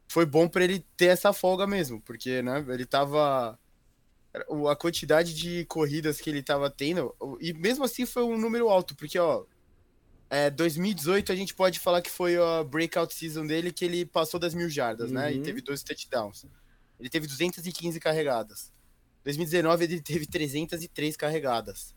foi 0.08 0.24
bom 0.24 0.48
para 0.48 0.64
ele 0.64 0.84
ter 0.96 1.06
essa 1.06 1.32
folga 1.32 1.66
mesmo, 1.66 2.00
porque, 2.00 2.42
né? 2.42 2.64
Ele 2.68 2.86
tava. 2.86 3.58
A 4.68 4.76
quantidade 4.76 5.32
de 5.32 5.64
corridas 5.66 6.20
que 6.20 6.28
ele 6.28 6.42
tava 6.42 6.68
tendo, 6.68 7.14
e 7.40 7.52
mesmo 7.52 7.84
assim 7.84 8.04
foi 8.04 8.24
um 8.24 8.36
número 8.36 8.68
alto, 8.68 8.96
porque, 8.96 9.16
ó, 9.16 9.44
é, 10.28 10.50
2018 10.50 11.30
a 11.30 11.36
gente 11.36 11.54
pode 11.54 11.78
falar 11.78 12.02
que 12.02 12.10
foi 12.10 12.36
a 12.36 12.64
breakout 12.64 13.14
season 13.14 13.46
dele, 13.46 13.72
que 13.72 13.84
ele 13.84 14.04
passou 14.04 14.40
das 14.40 14.52
mil 14.52 14.68
jardas, 14.68 15.10
uhum. 15.10 15.14
né? 15.14 15.32
E 15.32 15.36
uhum. 15.36 15.44
teve 15.44 15.60
dois 15.60 15.84
touchdowns. 15.84 16.44
Ele 16.98 17.08
teve 17.08 17.28
215 17.28 18.00
carregadas. 18.00 18.73
2019 19.24 19.84
ele 19.84 20.00
teve 20.00 20.26
303 20.26 21.16
carregadas. 21.16 21.94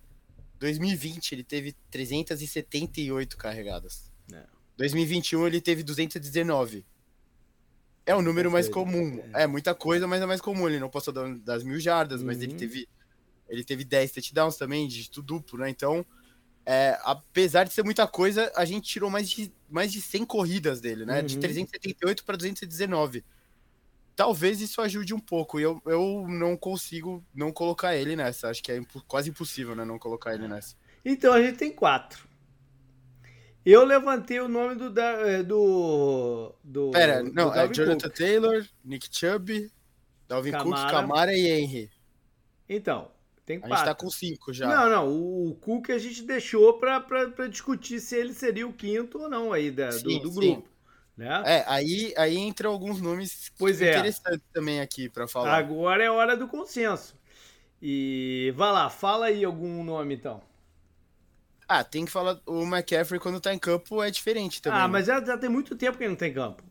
2020 0.60 1.34
ele 1.34 1.44
teve 1.44 1.76
378 1.92 3.38
carregadas. 3.38 4.10
É. 4.34 4.44
2021 4.78 5.48
ele 5.48 5.62
teve 5.62 5.84
219. 5.84 6.86
É 8.06 8.16
o 8.16 8.22
número 8.22 8.50
mais 8.50 8.70
comum. 8.70 9.22
É. 9.34 9.44
é. 9.44 9.48
muita 9.48 9.76
coisa, 9.76 10.08
mas 10.08 10.22
é 10.22 10.26
mais 10.26 10.40
comum. 10.40 10.68
Ele 10.68 10.80
não 10.80 10.90
passou 10.90 11.14
das 11.14 11.64
mil 11.64 11.80
jardas, 11.80 12.22
uhum. 12.22 12.28
mas 12.28 12.42
ele 12.42 12.54
uhum. 12.54 12.58
teve, 12.58 12.88
ele 13.50 13.64
teve 13.64 13.84
10 13.84 14.12
touchdowns 14.14 14.56
também, 14.56 14.88
dígito 14.88 15.22
duplo, 15.22 15.60
né? 15.60 15.70
Então, 15.70 16.06
é, 16.66 16.98
apesar 17.04 17.66
de 17.66 17.74
ser 17.74 17.84
muita 17.84 18.08
coisa, 18.08 18.52
a 18.56 18.64
gente 18.64 18.88
tirou 18.88 19.10
mais 19.10 19.30
de, 19.30 19.52
mais 19.70 19.92
de 19.92 20.02
100 20.02 20.26
corridas 20.26 20.80
dele, 20.80 21.06
né? 21.06 21.20
Uhum. 21.20 21.26
De 21.26 21.38
378 21.38 22.24
para 22.24 22.38
219. 22.38 23.26
Talvez 24.18 24.60
isso 24.60 24.82
ajude 24.82 25.14
um 25.14 25.20
pouco. 25.20 25.60
E 25.60 25.64
eu, 25.64 25.80
eu 25.86 26.26
não 26.28 26.58
consigo 26.58 27.24
não 27.36 27.52
colocar 27.52 27.96
ele 27.96 28.16
nessa. 28.16 28.50
Acho 28.50 28.64
que 28.64 28.72
é 28.72 28.78
impo 28.78 29.00
quase 29.08 29.30
impossível, 29.30 29.76
né? 29.76 29.86
Não 29.86 30.00
colocar 30.00 30.34
ele 30.34 30.48
nessa. 30.48 30.76
Então 31.06 31.32
a 31.32 31.40
gente 31.40 31.60
tem 31.60 31.72
quatro. 31.72 32.28
Eu 33.64 33.86
levantei 33.86 34.40
o 34.40 34.48
nome 34.48 34.74
do. 34.74 35.00
Eh, 35.00 35.44
do, 35.44 36.52
do 36.64 36.90
Pera, 36.90 37.22
não, 37.22 37.52
do 37.52 37.60
é 37.60 37.72
Jonathan 37.72 38.08
Cook. 38.08 38.18
Taylor, 38.18 38.66
Nick 38.84 39.08
Chubb, 39.12 39.72
Dalvin 40.28 40.52
Camara. 40.52 40.82
Cook, 40.82 40.92
Camara 40.92 41.38
e 41.38 41.48
Henry. 41.48 41.92
Então, 42.68 43.12
tem 43.46 43.60
quatro. 43.60 43.76
A 43.76 43.78
gente 43.78 43.86
tá 43.86 43.94
com 43.94 44.10
cinco 44.10 44.52
já. 44.52 44.68
Não, 44.68 44.90
não, 44.90 45.48
o 45.48 45.54
Cook 45.62 45.92
a 45.92 46.00
gente 46.00 46.24
deixou 46.24 46.80
pra, 46.80 47.00
pra, 47.00 47.30
pra 47.30 47.48
discutir 47.48 48.00
se 48.00 48.16
ele 48.16 48.34
seria 48.34 48.68
o 48.68 48.74
quinto 48.74 49.20
ou 49.20 49.30
não 49.30 49.54
aí 49.54 49.70
da, 49.70 49.92
sim, 49.92 50.02
do, 50.02 50.20
do 50.22 50.32
grupo. 50.32 50.68
Né? 51.18 51.44
É, 51.46 51.64
aí, 51.68 52.14
aí 52.16 52.38
entra 52.38 52.68
alguns 52.68 53.02
nomes 53.02 53.52
pois 53.58 53.82
é. 53.82 53.90
interessantes 53.90 54.46
também 54.54 54.80
aqui 54.80 55.10
para 55.10 55.28
falar. 55.28 55.58
Agora 55.58 56.04
é 56.04 56.12
hora 56.12 56.38
do 56.38 56.48
consenso. 56.48 57.18
E 57.82 58.54
vai 58.56 58.72
lá, 58.72 58.90
fala 58.90 59.28
aí 59.28 59.44
algum 59.44 59.84
nome 59.84 60.14
então. 60.16 60.42
Ah, 61.68 61.84
tem 61.84 62.06
que 62.06 62.12
falar. 62.12 62.40
O 62.46 62.64
McCaffrey, 62.64 63.20
quando 63.20 63.42
tá 63.42 63.54
em 63.54 63.60
campo, 63.60 64.02
é 64.02 64.12
diferente 64.12 64.62
também. 64.62 64.80
Ah, 64.80 64.84
né? 64.84 64.92
mas 64.92 65.08
já, 65.08 65.24
já, 65.24 65.38
tem 65.38 65.50
muito 65.50 65.76
tempo 65.76 65.98
que 65.98 66.04
ele 66.04 66.12
não 66.12 66.18
tem 66.18 66.34
campo. 66.34 66.64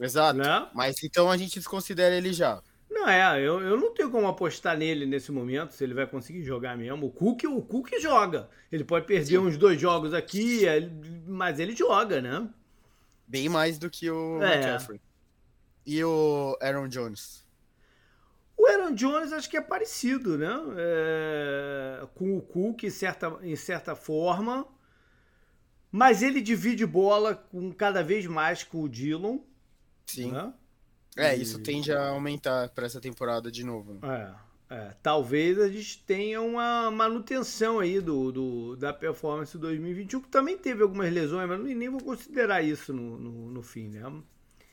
Exato. 0.00 0.38
Né? 0.38 0.68
Mas 0.74 1.02
então 1.04 1.30
a 1.30 1.36
gente 1.36 1.58
desconsidera 1.58 2.16
ele 2.16 2.32
já. 2.32 2.60
Não, 2.90 3.08
é, 3.08 3.38
eu, 3.38 3.60
eu 3.60 3.76
não 3.76 3.92
tenho 3.92 4.10
como 4.10 4.26
apostar 4.26 4.76
nele 4.76 5.04
nesse 5.04 5.30
momento, 5.30 5.72
se 5.72 5.84
ele 5.84 5.94
vai 5.94 6.06
conseguir 6.06 6.42
jogar 6.42 6.76
mesmo. 6.76 7.06
O 7.06 7.10
Cook, 7.10 7.44
o 7.44 7.62
Cook 7.62 7.90
joga. 8.00 8.48
Ele 8.72 8.82
pode 8.82 9.06
perder 9.06 9.26
Sim. 9.26 9.38
uns 9.38 9.56
dois 9.56 9.80
jogos 9.80 10.14
aqui, 10.14 10.66
é, 10.66 10.88
mas 11.26 11.58
ele 11.58 11.76
joga, 11.76 12.20
né? 12.20 12.48
Bem 13.26 13.48
mais 13.48 13.78
do 13.78 13.90
que 13.90 14.10
o 14.10 14.42
é. 14.42 14.54
McCaffrey. 14.54 15.00
E 15.86 16.02
o 16.02 16.56
Aaron 16.60 16.88
Jones? 16.88 17.44
O 18.56 18.66
Aaron 18.66 18.94
Jones 18.94 19.32
acho 19.32 19.50
que 19.50 19.56
é 19.56 19.60
parecido, 19.60 20.38
né? 20.38 20.52
É, 20.76 22.06
com 22.14 22.36
o 22.36 22.40
Cook 22.40 22.84
em 22.84 22.90
certa, 22.90 23.38
em 23.42 23.56
certa 23.56 23.94
forma. 23.94 24.66
Mas 25.90 26.22
ele 26.22 26.40
divide 26.40 26.86
bola 26.86 27.34
com 27.34 27.72
cada 27.72 28.02
vez 28.02 28.26
mais 28.26 28.62
com 28.62 28.82
o 28.82 28.88
Dillon. 28.88 29.38
Sim. 30.06 30.32
Né? 30.32 30.52
É, 31.16 31.36
isso 31.36 31.60
tende 31.60 31.92
a 31.92 32.08
aumentar 32.08 32.68
para 32.70 32.86
essa 32.86 33.00
temporada 33.00 33.50
de 33.50 33.62
novo. 33.62 34.00
É, 34.04 34.34
é, 34.74 34.92
talvez 35.00 35.56
a 35.60 35.68
gente 35.68 36.02
tenha 36.04 36.42
uma 36.42 36.90
manutenção 36.90 37.78
aí 37.78 38.00
do, 38.00 38.32
do, 38.32 38.76
da 38.76 38.92
performance 38.92 39.56
2021, 39.56 40.20
que 40.20 40.28
também 40.28 40.58
teve 40.58 40.82
algumas 40.82 41.12
lesões, 41.12 41.48
mas 41.48 41.60
nem 41.60 41.88
vou 41.88 42.00
considerar 42.00 42.60
isso 42.60 42.92
no, 42.92 43.16
no, 43.16 43.50
no 43.52 43.62
fim, 43.62 43.86
né? 43.88 44.02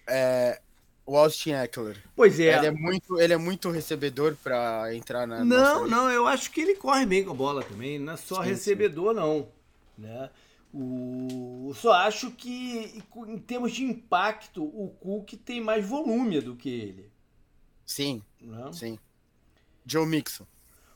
É, 0.07 0.59
o 1.05 1.15
Austin 1.15 1.51
Eckler. 1.51 2.03
Pois 2.15 2.39
é. 2.39 2.57
Ele 2.57 2.65
é 2.65 2.71
muito, 2.71 3.19
ele 3.21 3.33
é 3.33 3.37
muito 3.37 3.69
recebedor 3.69 4.35
para 4.41 4.95
entrar 4.95 5.27
na. 5.27 5.45
Não, 5.45 5.87
não, 5.87 6.09
eu 6.09 6.25
acho 6.25 6.49
que 6.49 6.61
ele 6.61 6.73
corre 6.73 7.05
bem 7.05 7.23
com 7.23 7.31
a 7.31 7.35
bola 7.35 7.63
também. 7.63 7.99
Não 7.99 8.13
é 8.13 8.17
só 8.17 8.41
sim, 8.41 8.49
recebedor, 8.49 9.13
sim. 9.13 9.19
não. 9.19 9.47
Né? 9.95 10.31
O, 10.73 11.73
só 11.75 11.91
acho 11.93 12.31
que, 12.31 13.03
em 13.27 13.37
termos 13.37 13.71
de 13.71 13.83
impacto, 13.83 14.63
o 14.63 14.89
Cook 14.99 15.33
tem 15.45 15.61
mais 15.61 15.85
volume 15.85 16.41
do 16.41 16.55
que 16.55 16.69
ele. 16.69 17.11
Sim. 17.85 18.23
Não? 18.41 18.65
Né? 18.65 18.73
Sim. 18.73 18.99
Joe 19.85 20.05
Mixon. 20.05 20.45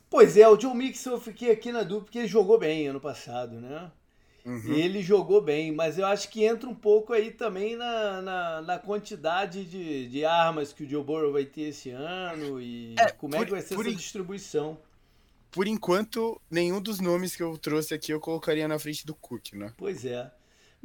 Pois 0.10 0.38
é, 0.38 0.48
o 0.48 0.60
Joe 0.60 0.75
Mixon 0.75 1.12
eu 1.12 1.20
fiquei 1.20 1.51
aqui 1.51 1.72
na 1.72 1.84
dúvida 1.84 2.06
porque 2.06 2.20
ele 2.20 2.27
jogou 2.27 2.58
bem 2.58 2.88
ano 2.88 3.01
passado, 3.01 3.60
né? 3.60 3.92
Uhum. 4.46 4.74
Ele 4.74 5.01
jogou 5.01 5.42
bem, 5.42 5.72
mas 5.72 5.98
eu 5.98 6.06
acho 6.06 6.30
que 6.30 6.44
entra 6.44 6.70
um 6.70 6.75
pouco 6.75 7.13
aí 7.13 7.32
também 7.32 7.75
na, 7.75 8.22
na, 8.22 8.62
na 8.62 8.80
quantidade 8.80 9.65
de, 9.65 10.08
de, 10.08 10.24
armas 10.24 10.72
que 10.72 10.84
o 10.84 10.89
Joe 10.89 11.04
Burrow 11.04 11.34
vai 11.34 11.46
ter 11.46 11.63
esse 11.63 11.89
ano 11.89 12.62
e 12.62 12.94
é, 13.00 13.10
como 13.10 13.34
por, 13.34 13.42
é 13.42 13.46
que 13.46 13.51
vai 13.51 13.62
ser 13.62 13.74
essa 13.74 13.96
distribuição. 13.96 14.77
Por 15.50 15.68
enquanto, 15.68 16.39
nenhum 16.51 16.80
dos 16.80 17.00
nomes 17.00 17.36
que 17.36 17.42
eu 17.42 17.58
trouxe 17.58 17.96
aqui 17.96 18.13
eu 18.13 18.20
colocaria 18.20 18.68
na 18.68 18.77
frente 18.77 19.04
do 19.04 19.15
Cook, 19.15 19.54
né? 19.54 19.74
Pois 19.75 20.06
é. 20.06 20.32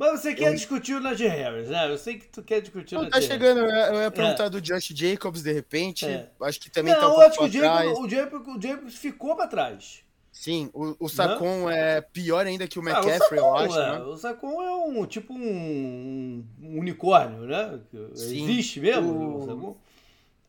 Mas 0.01 0.19
você 0.19 0.35
quer 0.35 0.49
eu... 0.49 0.55
discutir 0.55 0.95
o 0.95 1.01
Najee 1.01 1.29
Harris, 1.29 1.69
né? 1.69 1.93
Eu 1.93 1.99
sei 1.99 2.19
que 2.19 2.27
tu 2.27 2.43
quer 2.43 2.63
discutir 2.63 2.97
o 2.97 3.03
Najee 3.03 3.11
Tá 3.11 3.21
chegando, 3.21 3.61
eu 3.61 4.01
ia 4.01 4.11
perguntar 4.11 4.45
é. 4.45 4.51
do 4.51 4.59
Josh 4.59 4.95
Jacobs 4.95 5.43
de 5.43 5.53
repente. 5.53 6.07
É. 6.07 6.27
Acho 6.41 6.59
que 6.59 6.71
também 6.71 6.95
Não, 6.95 7.01
tá 7.01 7.07
um 7.07 7.11
pouco 7.11 7.27
acho 7.27 7.39
que 7.39 7.45
o 7.45 7.49
Jacobs, 7.51 7.99
o, 7.99 8.09
Jacobs, 8.09 8.57
o 8.57 8.63
Jacobs 8.63 8.95
ficou 8.95 9.37
pra 9.37 9.47
trás. 9.47 10.03
Sim, 10.33 10.71
o, 10.73 10.97
o 10.99 11.07
Sacon 11.07 11.69
é 11.69 12.01
pior 12.01 12.47
ainda 12.47 12.67
que 12.67 12.79
o 12.79 12.83
McCaffrey, 12.83 13.41
ah, 13.41 13.45
o 13.45 13.47
eu 13.47 13.57
acho. 13.57 13.79
É. 13.79 13.93
Né? 13.93 13.99
O 14.05 14.17
Sacon 14.17 14.63
é 14.63 14.71
um 14.71 15.05
tipo 15.05 15.35
um, 15.35 16.47
um 16.63 16.79
unicórnio, 16.79 17.41
né? 17.41 17.79
Sim. 18.15 18.45
Existe 18.45 18.81
mesmo 18.81 19.13
o, 19.13 19.37
o 19.37 19.47
Sacon. 19.47 19.77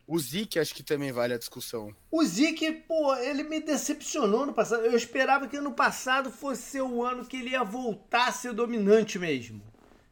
O 0.06 0.18
Zeke 0.18 0.58
acho 0.58 0.74
que 0.74 0.82
também 0.82 1.12
vale 1.12 1.34
a 1.34 1.38
discussão. 1.38 1.94
O 2.10 2.24
Zeke, 2.24 2.72
pô, 2.72 3.14
ele 3.16 3.44
me 3.44 3.60
decepcionou 3.60 4.44
no 4.44 4.52
passado. 4.52 4.84
Eu 4.84 4.96
esperava 4.96 5.46
que 5.46 5.56
ano 5.56 5.72
passado 5.72 6.30
fosse 6.30 6.80
o 6.80 7.04
ano 7.04 7.24
que 7.24 7.36
ele 7.36 7.50
ia 7.50 7.62
voltar 7.62 8.28
a 8.28 8.32
ser 8.32 8.52
dominante 8.52 9.18
mesmo. 9.18 9.62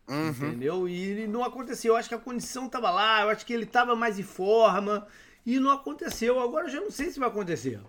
Uhum. 0.08 0.30
Entendeu? 0.30 0.88
E 0.88 1.26
não 1.26 1.44
aconteceu. 1.44 1.92
Eu 1.92 1.96
acho 1.96 2.08
que 2.08 2.14
a 2.14 2.18
condição 2.18 2.68
tava 2.68 2.90
lá, 2.90 3.22
eu 3.22 3.30
acho 3.30 3.44
que 3.44 3.52
ele 3.52 3.66
tava 3.66 3.94
mais 3.94 4.18
em 4.18 4.22
forma. 4.22 5.06
E 5.44 5.58
não 5.58 5.70
aconteceu. 5.70 6.40
Agora 6.40 6.66
eu 6.66 6.70
já 6.70 6.80
não 6.80 6.90
sei 6.90 7.10
se 7.10 7.18
vai 7.18 7.28
acontecer. 7.28 7.80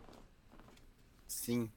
Sim. 1.28 1.72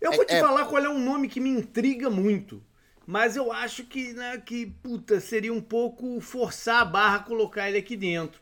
Eu 0.00 0.12
vou 0.12 0.24
te 0.24 0.34
é, 0.34 0.38
é 0.38 0.40
falar 0.40 0.66
qual 0.66 0.84
é 0.84 0.88
um 0.88 0.98
nome 0.98 1.28
que 1.28 1.40
me 1.40 1.50
intriga 1.50 2.10
muito. 2.10 2.62
Mas 3.06 3.36
eu 3.36 3.52
acho 3.52 3.84
que, 3.84 4.12
né, 4.12 4.38
que, 4.38 4.66
puta, 4.66 5.20
seria 5.20 5.52
um 5.52 5.60
pouco 5.60 6.20
forçar 6.20 6.82
a 6.82 6.84
barra 6.84 7.20
colocar 7.20 7.68
ele 7.68 7.78
aqui 7.78 7.96
dentro. 7.96 8.41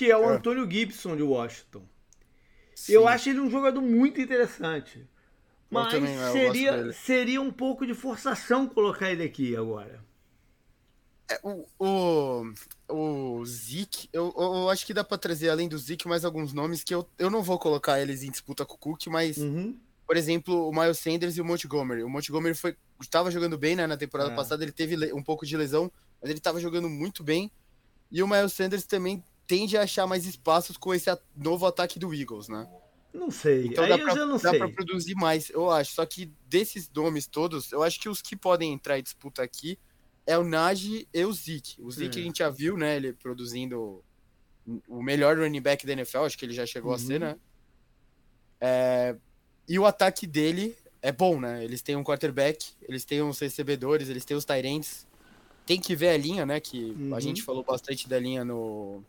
Que 0.00 0.10
é 0.10 0.16
o 0.16 0.30
é. 0.30 0.34
Antônio 0.34 0.66
Gibson 0.70 1.14
de 1.14 1.22
Washington. 1.22 1.82
Sim. 2.74 2.92
Eu 2.94 3.06
acho 3.06 3.28
ele 3.28 3.38
um 3.38 3.50
jogador 3.50 3.82
muito 3.82 4.18
interessante. 4.18 5.06
Mas 5.68 5.92
também, 5.92 6.16
seria, 6.32 6.90
seria 6.94 7.42
um 7.42 7.52
pouco 7.52 7.84
de 7.84 7.92
forçação 7.92 8.66
colocar 8.66 9.10
ele 9.10 9.22
aqui 9.22 9.54
agora. 9.54 10.02
É, 11.30 11.38
o, 11.42 11.66
o, 11.78 12.52
o 12.88 13.44
Zeke, 13.44 14.08
eu, 14.10 14.32
eu, 14.34 14.70
acho 14.70 14.86
que 14.86 14.94
dá 14.94 15.04
pra 15.04 15.18
trazer, 15.18 15.50
além 15.50 15.68
do 15.68 15.76
Zeke, 15.76 16.08
mais 16.08 16.24
alguns 16.24 16.54
nomes 16.54 16.82
que 16.82 16.94
eu, 16.94 17.06
eu 17.18 17.28
não 17.28 17.42
vou 17.42 17.58
colocar 17.58 18.00
eles 18.00 18.22
em 18.22 18.30
disputa 18.30 18.64
com 18.64 18.76
o 18.76 18.78
Cook, 18.78 19.06
mas, 19.08 19.36
uhum. 19.36 19.78
por 20.06 20.16
exemplo, 20.16 20.66
o 20.66 20.72
Miles 20.72 20.98
Sanders 20.98 21.36
e 21.36 21.42
o 21.42 21.44
Montgomery. 21.44 22.04
O 22.04 22.08
Montgomery 22.08 22.54
foi, 22.54 22.74
estava 22.98 23.30
jogando 23.30 23.58
bem 23.58 23.76
né, 23.76 23.86
na 23.86 23.98
temporada 23.98 24.32
é. 24.32 24.34
passada, 24.34 24.64
ele 24.64 24.72
teve 24.72 25.12
um 25.12 25.22
pouco 25.22 25.44
de 25.44 25.58
lesão, 25.58 25.92
mas 26.22 26.30
ele 26.30 26.38
estava 26.38 26.58
jogando 26.58 26.88
muito 26.88 27.22
bem. 27.22 27.52
E 28.10 28.22
o 28.22 28.26
Miles 28.26 28.54
Sanders 28.54 28.86
também 28.86 29.22
tende 29.50 29.76
a 29.76 29.82
achar 29.82 30.06
mais 30.06 30.26
espaços 30.26 30.76
com 30.76 30.94
esse 30.94 31.10
novo 31.34 31.66
ataque 31.66 31.98
do 31.98 32.14
Eagles, 32.14 32.46
né? 32.46 32.68
Não 33.12 33.32
sei. 33.32 33.66
Então 33.66 33.82
Aí 33.82 33.90
dá 33.90 33.98
pra, 33.98 34.14
não 34.14 34.38
dá 34.38 34.50
sei. 34.50 34.58
pra 34.60 34.68
produzir 34.68 35.16
mais, 35.16 35.50
eu 35.50 35.68
acho. 35.68 35.92
Só 35.92 36.06
que 36.06 36.32
desses 36.46 36.88
nomes 36.94 37.26
todos, 37.26 37.72
eu 37.72 37.82
acho 37.82 37.98
que 37.98 38.08
os 38.08 38.22
que 38.22 38.36
podem 38.36 38.72
entrar 38.72 38.96
em 38.96 39.02
disputa 39.02 39.42
aqui 39.42 39.76
é 40.24 40.38
o 40.38 40.44
Najee 40.44 41.08
e 41.12 41.24
o 41.24 41.32
Zeke. 41.32 41.82
O 41.82 41.90
Zeke 41.90 42.20
a 42.20 42.22
gente 42.22 42.38
já 42.38 42.48
viu, 42.48 42.76
né? 42.76 42.94
Ele 42.94 43.12
produzindo 43.12 44.04
o 44.86 45.02
melhor 45.02 45.36
running 45.36 45.60
back 45.60 45.84
da 45.84 45.94
NFL, 45.94 46.18
acho 46.18 46.38
que 46.38 46.44
ele 46.44 46.54
já 46.54 46.64
chegou 46.64 46.92
uhum. 46.92 46.96
a 46.96 47.00
ser, 47.00 47.20
uhum. 47.20 47.30
né? 47.30 47.36
É... 48.60 49.16
E 49.68 49.80
o 49.80 49.84
ataque 49.84 50.28
dele 50.28 50.76
é 51.02 51.10
bom, 51.10 51.40
né? 51.40 51.64
Eles 51.64 51.82
têm 51.82 51.96
um 51.96 52.04
quarterback, 52.04 52.68
eles 52.82 53.04
têm 53.04 53.20
uns 53.20 53.40
recebedores, 53.40 54.08
eles 54.08 54.24
têm 54.24 54.36
os 54.36 54.44
Tyrants. 54.44 55.08
Tem 55.66 55.80
que 55.80 55.96
ver 55.96 56.10
a 56.10 56.16
linha, 56.16 56.46
né? 56.46 56.60
Que 56.60 56.94
uhum. 56.96 57.16
a 57.16 57.18
gente 57.18 57.42
falou 57.42 57.64
bastante 57.64 58.08
da 58.08 58.18
linha 58.18 58.44
no, 58.44 59.04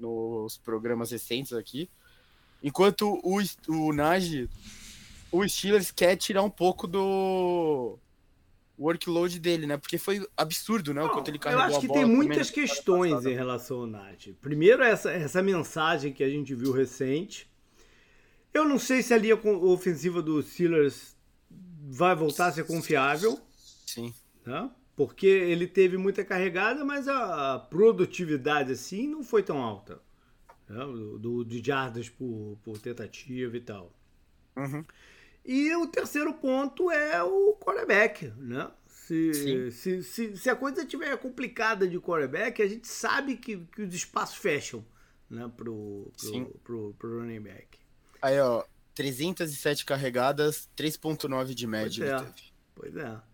nos 0.00 0.56
programas 0.56 1.10
recentes 1.10 1.52
aqui. 1.52 1.88
Enquanto 2.62 3.20
o, 3.22 3.40
o 3.68 3.92
Najee, 3.92 4.48
o 5.30 5.46
Steelers 5.48 5.90
quer 5.90 6.16
tirar 6.16 6.42
um 6.42 6.50
pouco 6.50 6.86
do 6.86 7.98
workload 8.78 9.38
dele, 9.38 9.66
né? 9.66 9.76
Porque 9.76 9.98
foi 9.98 10.26
absurdo, 10.36 10.94
né? 10.94 11.02
O 11.02 11.10
quanto 11.10 11.28
ele 11.28 11.38
carregou 11.38 11.64
Eu 11.64 11.70
acho 11.70 11.80
que 11.80 11.92
tem 11.92 12.04
muitas 12.04 12.50
questões 12.50 13.26
em 13.26 13.34
relação 13.34 13.80
ao 13.80 13.86
Nath. 13.86 14.28
Primeiro, 14.40 14.82
essa, 14.82 15.12
essa 15.12 15.42
mensagem 15.42 16.12
que 16.12 16.24
a 16.24 16.28
gente 16.28 16.54
viu 16.54 16.72
recente. 16.72 17.48
Eu 18.52 18.64
não 18.64 18.78
sei 18.78 19.02
se 19.02 19.14
a 19.14 19.18
linha 19.18 19.36
ofensiva 19.36 20.20
do 20.20 20.42
Steelers 20.42 21.14
vai 21.80 22.16
voltar 22.16 22.46
a 22.46 22.52
ser 22.52 22.64
confiável. 22.64 23.38
Sim. 23.86 24.12
Né? 24.44 24.70
Porque 25.00 25.26
ele 25.26 25.66
teve 25.66 25.96
muita 25.96 26.22
carregada, 26.22 26.84
mas 26.84 27.08
a 27.08 27.58
produtividade 27.58 28.72
assim 28.72 29.08
não 29.08 29.24
foi 29.24 29.42
tão 29.42 29.56
alta. 29.56 29.98
Né? 30.68 30.76
Do, 31.18 31.42
de 31.42 31.64
jardas 31.64 32.10
por, 32.10 32.58
por 32.62 32.78
tentativa 32.78 33.56
e 33.56 33.60
tal. 33.62 33.90
Uhum. 34.54 34.84
E 35.42 35.74
o 35.74 35.86
terceiro 35.86 36.34
ponto 36.34 36.90
é 36.90 37.22
o 37.22 37.56
quarterback, 37.58 38.30
né? 38.36 38.70
Se, 38.86 39.70
se, 39.72 40.02
se, 40.02 40.36
se, 40.36 40.50
a 40.50 40.54
coisa 40.54 40.82
estiver 40.82 41.16
complicada 41.16 41.88
de 41.88 41.98
quarterback, 41.98 42.60
a 42.60 42.68
gente 42.68 42.86
sabe 42.86 43.38
que, 43.38 43.56
que 43.56 43.80
os 43.80 43.94
espaços 43.94 44.36
fecham 44.36 44.84
né, 45.30 45.50
pro, 45.56 46.12
pro, 46.20 46.46
pro, 46.62 46.94
pro 46.98 47.20
running 47.20 47.40
back. 47.40 47.78
Aí, 48.20 48.38
ó, 48.38 48.64
307 48.94 49.86
carregadas, 49.86 50.68
3.9 50.76 51.54
de 51.54 51.66
média. 51.66 52.18
Pois 52.74 52.92
é. 52.92 52.92
Pois 52.92 52.96
é. 52.98 53.29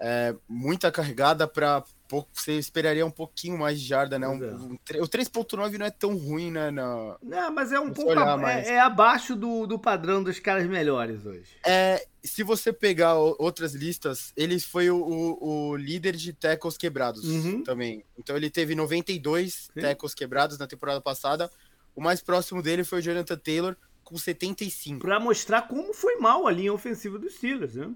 É 0.00 0.34
muita 0.48 0.90
carregada 0.90 1.46
para 1.46 1.84
pouco, 2.08 2.28
você 2.32 2.52
esperaria 2.58 3.04
um 3.04 3.10
pouquinho 3.10 3.58
mais 3.58 3.80
de 3.80 3.86
jarda, 3.86 4.18
né? 4.18 4.28
Um, 4.28 4.44
é. 4.44 4.54
um, 4.54 4.74
o 5.02 5.08
3.9 5.08 5.78
não 5.78 5.86
é 5.86 5.90
tão 5.90 6.16
ruim, 6.16 6.50
né? 6.50 6.70
Na, 6.70 7.16
não, 7.22 7.52
mas 7.52 7.72
é 7.72 7.80
um 7.80 7.92
pouco 7.92 8.12
é, 8.12 8.68
é, 8.68 8.80
abaixo 8.80 9.34
do, 9.34 9.66
do 9.66 9.78
padrão 9.78 10.22
dos 10.22 10.38
caras 10.38 10.66
melhores 10.66 11.24
hoje. 11.26 11.48
É, 11.66 12.06
se 12.22 12.42
você 12.42 12.72
pegar 12.72 13.14
outras 13.14 13.74
listas, 13.74 14.32
ele 14.36 14.60
foi 14.60 14.90
o, 14.90 14.96
o, 14.96 15.70
o 15.70 15.76
líder 15.76 16.14
de 16.14 16.32
tackles 16.32 16.76
quebrados 16.76 17.24
uhum. 17.24 17.62
também. 17.62 18.04
Então 18.18 18.36
ele 18.36 18.50
teve 18.50 18.74
92 18.74 19.70
Sim. 19.74 19.80
tackles 19.80 20.14
quebrados 20.14 20.58
na 20.58 20.66
temporada 20.66 21.00
passada. 21.00 21.50
O 21.96 22.02
mais 22.02 22.20
próximo 22.20 22.62
dele 22.62 22.84
foi 22.84 22.98
o 22.98 23.02
Jonathan 23.02 23.36
Taylor 23.36 23.76
com 24.02 24.16
75. 24.16 25.00
Para 25.00 25.18
mostrar 25.18 25.62
como 25.62 25.94
foi 25.94 26.16
mal 26.16 26.46
a 26.46 26.52
linha 26.52 26.72
ofensiva 26.72 27.18
dos 27.18 27.34
Steelers, 27.34 27.74
né? 27.74 27.90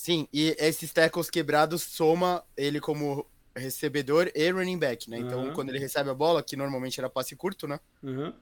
Sim, 0.00 0.26
e 0.32 0.56
esses 0.58 0.90
tackles 0.94 1.28
quebrados 1.28 1.82
soma 1.82 2.42
ele 2.56 2.80
como 2.80 3.26
recebedor 3.54 4.32
e 4.34 4.50
running 4.50 4.78
back, 4.78 5.10
né? 5.10 5.18
Então, 5.18 5.44
uhum. 5.44 5.52
quando 5.52 5.68
ele 5.68 5.78
recebe 5.78 6.08
a 6.08 6.14
bola, 6.14 6.42
que 6.42 6.56
normalmente 6.56 6.98
era 6.98 7.10
passe 7.10 7.36
curto, 7.36 7.68
né? 7.68 7.78
Uhum. 8.02 8.32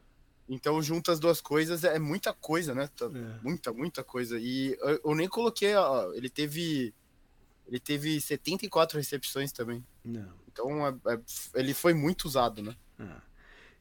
Então, 0.49 0.81
junta 0.81 1.11
as 1.11 1.19
duas 1.19 1.41
coisas, 1.41 1.83
é 1.83 1.99
muita 1.99 2.33
coisa, 2.33 2.77
né? 2.77 2.89
Tá 2.97 3.07
é. 3.07 3.43
Muita, 3.43 3.73
muita 3.73 4.05
coisa. 4.05 4.39
E 4.39 4.79
eu, 4.81 5.01
eu 5.07 5.15
nem 5.17 5.29
coloquei, 5.29 5.75
ó, 5.75 6.13
ele 6.13 6.31
teve 6.31 6.95
ele 7.67 7.81
teve 7.81 8.21
74 8.21 8.97
recepções 8.97 9.51
também. 9.51 9.85
Não. 10.05 10.33
Então, 10.47 10.87
é, 10.87 10.95
é, 11.09 11.21
ele 11.57 11.75
foi 11.75 11.93
muito 11.93 12.27
usado, 12.27 12.63
né? 12.63 12.77
É. 13.01 13.21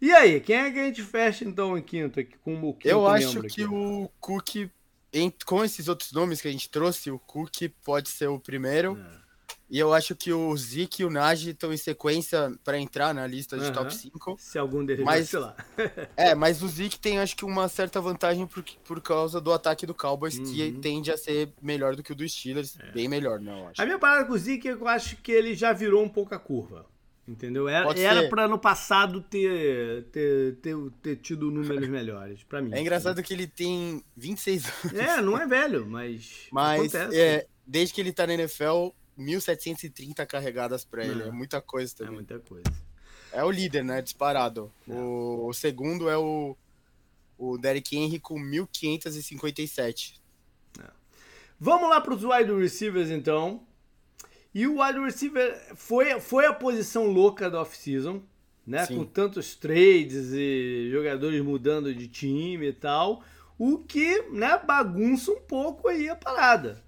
E 0.01 0.11
aí, 0.11 0.41
quem 0.41 0.55
é 0.55 0.71
que 0.71 0.79
a 0.79 0.85
gente 0.85 1.03
fecha 1.03 1.45
então 1.45 1.77
em 1.77 1.83
quinto 1.83 2.19
aqui 2.19 2.39
com 2.39 2.55
o 2.59 2.73
quinto 2.73 2.87
Eu 2.87 3.05
acho 3.07 3.41
que 3.41 3.61
aqui? 3.61 3.65
o 3.65 4.09
Cook 4.19 4.71
em, 5.11 5.31
com 5.45 5.63
esses 5.63 5.87
outros 5.87 6.11
nomes 6.11 6.41
que 6.41 6.47
a 6.47 6.51
gente 6.51 6.69
trouxe, 6.69 7.11
o 7.11 7.19
Cook 7.19 7.69
pode 7.83 8.09
ser 8.09 8.27
o 8.27 8.39
primeiro. 8.39 8.97
É. 8.97 9.27
E 9.69 9.77
eu 9.77 9.93
acho 9.93 10.15
que 10.15 10.31
o 10.31 10.55
Zeke 10.55 11.01
e 11.01 11.05
o 11.05 11.09
Najee 11.09 11.51
estão 11.51 11.73
em 11.73 11.77
sequência 11.77 12.53
para 12.63 12.79
entrar 12.79 13.13
na 13.13 13.27
lista 13.27 13.57
de 13.57 13.65
uhum. 13.65 13.73
top 13.73 13.93
5. 13.93 14.35
Se 14.39 14.57
algum 14.57 14.85
deles 14.85 15.03
mas, 15.03 15.31
lá. 15.33 15.57
é, 16.15 16.33
mas 16.33 16.61
o 16.61 16.69
Zeke 16.69 16.97
tem 16.97 17.19
acho 17.19 17.35
que 17.35 17.43
uma 17.43 17.67
certa 17.67 17.99
vantagem 17.99 18.47
por, 18.47 18.63
por 18.85 19.01
causa 19.01 19.41
do 19.41 19.51
ataque 19.51 19.85
do 19.85 19.93
Cowboys, 19.93 20.37
uhum. 20.37 20.45
que 20.45 20.71
tende 20.73 21.11
a 21.11 21.17
ser 21.17 21.51
melhor 21.61 21.97
do 21.97 22.03
que 22.03 22.13
o 22.13 22.15
do 22.15 22.27
Steelers. 22.27 22.77
É. 22.79 22.91
Bem 22.91 23.09
melhor, 23.09 23.41
não, 23.41 23.67
acho. 23.67 23.81
A 23.81 23.85
minha 23.85 23.99
parada 23.99 24.25
com 24.25 24.33
o 24.33 24.37
Zeke 24.37 24.69
é 24.69 24.75
que 24.75 24.81
eu 24.81 24.87
acho 24.87 25.17
que 25.17 25.31
ele 25.33 25.53
já 25.53 25.73
virou 25.73 26.01
um 26.01 26.09
pouco 26.09 26.33
a 26.33 26.39
curva. 26.39 26.85
Entendeu? 27.27 27.67
Era, 27.67 27.99
era 27.99 28.29
para 28.29 28.47
no 28.47 28.57
passado 28.57 29.19
ter, 29.19 30.05
ter, 30.05 30.55
ter, 30.61 30.75
ter 31.01 31.15
tido 31.17 31.51
números 31.51 31.89
melhores, 31.89 32.41
para 32.43 32.61
mim. 32.61 32.71
É 32.73 32.79
engraçado 32.79 33.21
que 33.21 33.33
ele 33.33 33.45
tem 33.45 34.01
26 34.15 34.65
anos. 34.65 34.93
É, 34.97 35.21
não 35.21 35.37
é 35.37 35.45
velho, 35.45 35.85
mas. 35.85 36.47
Mas 36.49 36.95
é, 36.95 37.45
desde 37.65 37.93
que 37.93 37.99
ele 37.99 38.13
tá 38.13 38.25
na 38.25 38.33
NFL, 38.33 38.91
1.730 39.19 40.25
carregadas 40.25 40.85
para 40.85 41.05
ele. 41.05 41.23
É 41.23 41.31
muita 41.31 41.59
coisa 41.59 41.93
também. 41.97 42.13
É 42.13 42.15
muita 42.15 42.39
coisa. 42.39 42.71
É 43.33 43.43
o 43.43 43.51
líder, 43.51 43.83
né? 43.83 44.01
Disparado. 44.01 44.71
O, 44.87 45.47
o, 45.47 45.53
segundo 45.53 46.09
é 46.09 46.17
o, 46.17 46.55
o 47.37 47.57
Derrick 47.57 47.97
Henry 47.97 48.21
com 48.21 48.35
1.557. 48.35 50.13
É. 50.79 50.83
Vamos 51.59 51.89
lá 51.89 51.99
para 51.99 52.13
os 52.13 52.23
wide 52.23 52.53
receivers, 52.53 53.09
então. 53.09 53.66
E 54.53 54.65
o 54.67 54.81
wide 54.81 54.99
receiver 54.99 55.59
foi, 55.75 56.19
foi 56.19 56.45
a 56.45 56.53
posição 56.53 57.05
louca 57.05 57.49
da 57.49 57.61
off-season, 57.61 58.21
né? 58.65 58.85
Sim. 58.85 58.97
Com 58.97 59.05
tantos 59.05 59.55
trades 59.55 60.31
e 60.33 60.89
jogadores 60.91 61.41
mudando 61.41 61.93
de 61.93 62.07
time 62.07 62.67
e 62.67 62.73
tal. 62.73 63.23
O 63.57 63.79
que, 63.79 64.23
né, 64.31 64.57
bagunça 64.57 65.31
um 65.31 65.39
pouco 65.41 65.87
aí 65.87 66.09
a 66.09 66.15
parada. 66.15 66.83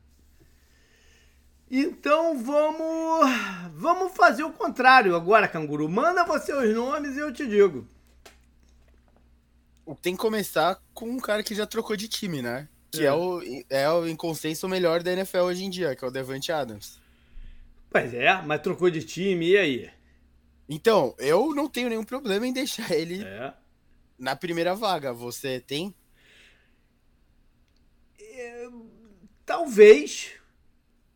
Então 1.72 2.44
vamos 2.44 3.30
vamos 3.76 4.14
fazer 4.14 4.44
o 4.44 4.52
contrário 4.52 5.16
agora, 5.16 5.48
canguru. 5.48 5.88
Manda 5.88 6.26
você 6.26 6.52
os 6.52 6.74
nomes 6.74 7.16
e 7.16 7.20
eu 7.20 7.32
te 7.32 7.48
digo. 7.48 7.88
Tem 10.02 10.16
que 10.16 10.22
começar 10.22 10.80
com 10.94 11.10
um 11.10 11.20
cara 11.20 11.44
que 11.44 11.56
já 11.56 11.66
trocou 11.66 11.96
de 11.96 12.08
time, 12.08 12.42
né? 12.42 12.68
Que 12.92 13.02
é, 13.02 13.06
é 13.06 13.14
o, 13.14 13.42
é 13.70 13.90
o 13.90 14.08
em 14.08 14.16
consenso 14.16 14.68
melhor 14.68 15.02
da 15.02 15.12
NFL 15.12 15.40
hoje 15.40 15.64
em 15.64 15.70
dia, 15.70 15.96
que 15.96 16.04
é 16.04 16.08
o 16.08 16.12
Devante 16.12 16.52
Adams. 16.52 16.99
Pois 17.90 18.14
é, 18.14 18.42
mas 18.44 18.62
trocou 18.62 18.90
de 18.90 19.04
time, 19.04 19.50
e 19.50 19.58
aí? 19.58 19.92
Então, 20.68 21.16
eu 21.18 21.56
não 21.56 21.68
tenho 21.68 21.90
nenhum 21.90 22.04
problema 22.04 22.46
em 22.46 22.54
deixar 22.54 22.92
ele 22.92 23.24
é. 23.24 23.54
na 24.18 24.36
primeira 24.36 24.76
vaga. 24.76 25.12
Você 25.12 25.60
tem? 25.60 25.96
É, 28.22 28.70
talvez. 29.46 30.34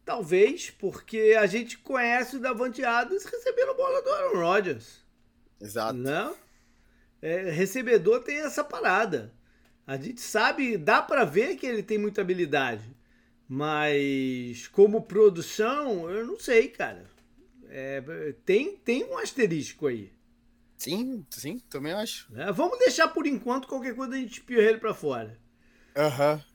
Talvez, 0.04 0.72
porque 0.72 1.36
a 1.40 1.46
gente 1.46 1.78
conhece 1.78 2.36
o 2.36 2.40
Davante 2.40 2.84
Adams 2.84 3.24
recebendo 3.24 3.76
bola 3.76 4.02
do 4.02 4.10
Aaron 4.10 4.40
Rodgers. 4.40 5.06
Exato. 5.62 5.94
Não? 5.94 6.36
É, 7.22 7.52
recebedor 7.52 8.22
tem 8.22 8.40
essa 8.40 8.64
parada. 8.64 9.34
A 9.86 9.96
gente 9.96 10.20
sabe, 10.20 10.78
dá 10.78 11.02
para 11.02 11.24
ver 11.24 11.56
que 11.56 11.66
ele 11.66 11.84
tem 11.84 11.98
muita 11.98 12.22
habilidade. 12.22 12.84
Mas 13.48 14.68
como 14.68 15.04
produção, 15.04 16.10
eu 16.10 16.26
não 16.26 16.40
sei, 16.40 16.70
cara. 16.70 17.06
É, 17.70 18.02
tem, 18.46 18.78
tem 18.78 19.04
um 19.04 19.18
asterisco 19.18 19.88
aí. 19.88 20.12
Sim, 20.78 21.26
sim, 21.30 21.60
também 21.70 21.94
acho. 21.94 22.28
É, 22.36 22.52
vamos 22.52 22.78
deixar 22.80 23.08
por 23.08 23.26
enquanto, 23.26 23.68
qualquer 23.68 23.96
coisa 23.96 24.16
a 24.16 24.18
gente 24.18 24.34
espirra 24.34 24.64
ele 24.64 24.78
pra 24.78 24.94
fora. 24.94 25.40
Aham. 25.96 26.34
Uhum. 26.34 26.54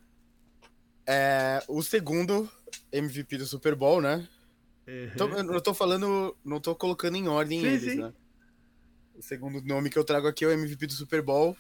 É, 1.07 1.63
o 1.67 1.83
segundo 1.83 2.49
MVP 2.93 3.39
do 3.39 3.47
Super 3.47 3.75
Bowl, 3.75 4.03
né? 4.03 4.29
Uhum. 4.87 5.11
Então, 5.15 5.29
eu 5.31 5.43
não 5.43 5.61
tô 5.61 5.73
falando, 5.73 6.37
não 6.45 6.61
tô 6.61 6.75
colocando 6.75 7.17
em 7.17 7.29
ordem 7.29 7.61
sim, 7.61 7.67
eles, 7.67 7.93
sim. 7.93 7.99
né? 8.01 8.13
O 9.19 9.23
segundo 9.23 9.61
nome 9.63 9.91
que 9.91 9.99
eu 9.99 10.05
trago 10.05 10.29
aqui 10.29 10.45
é 10.45 10.49
o 10.49 10.53
MVP 10.53 10.87
do 10.87 10.93
Super 10.93 11.21
Bowl, 11.21 11.57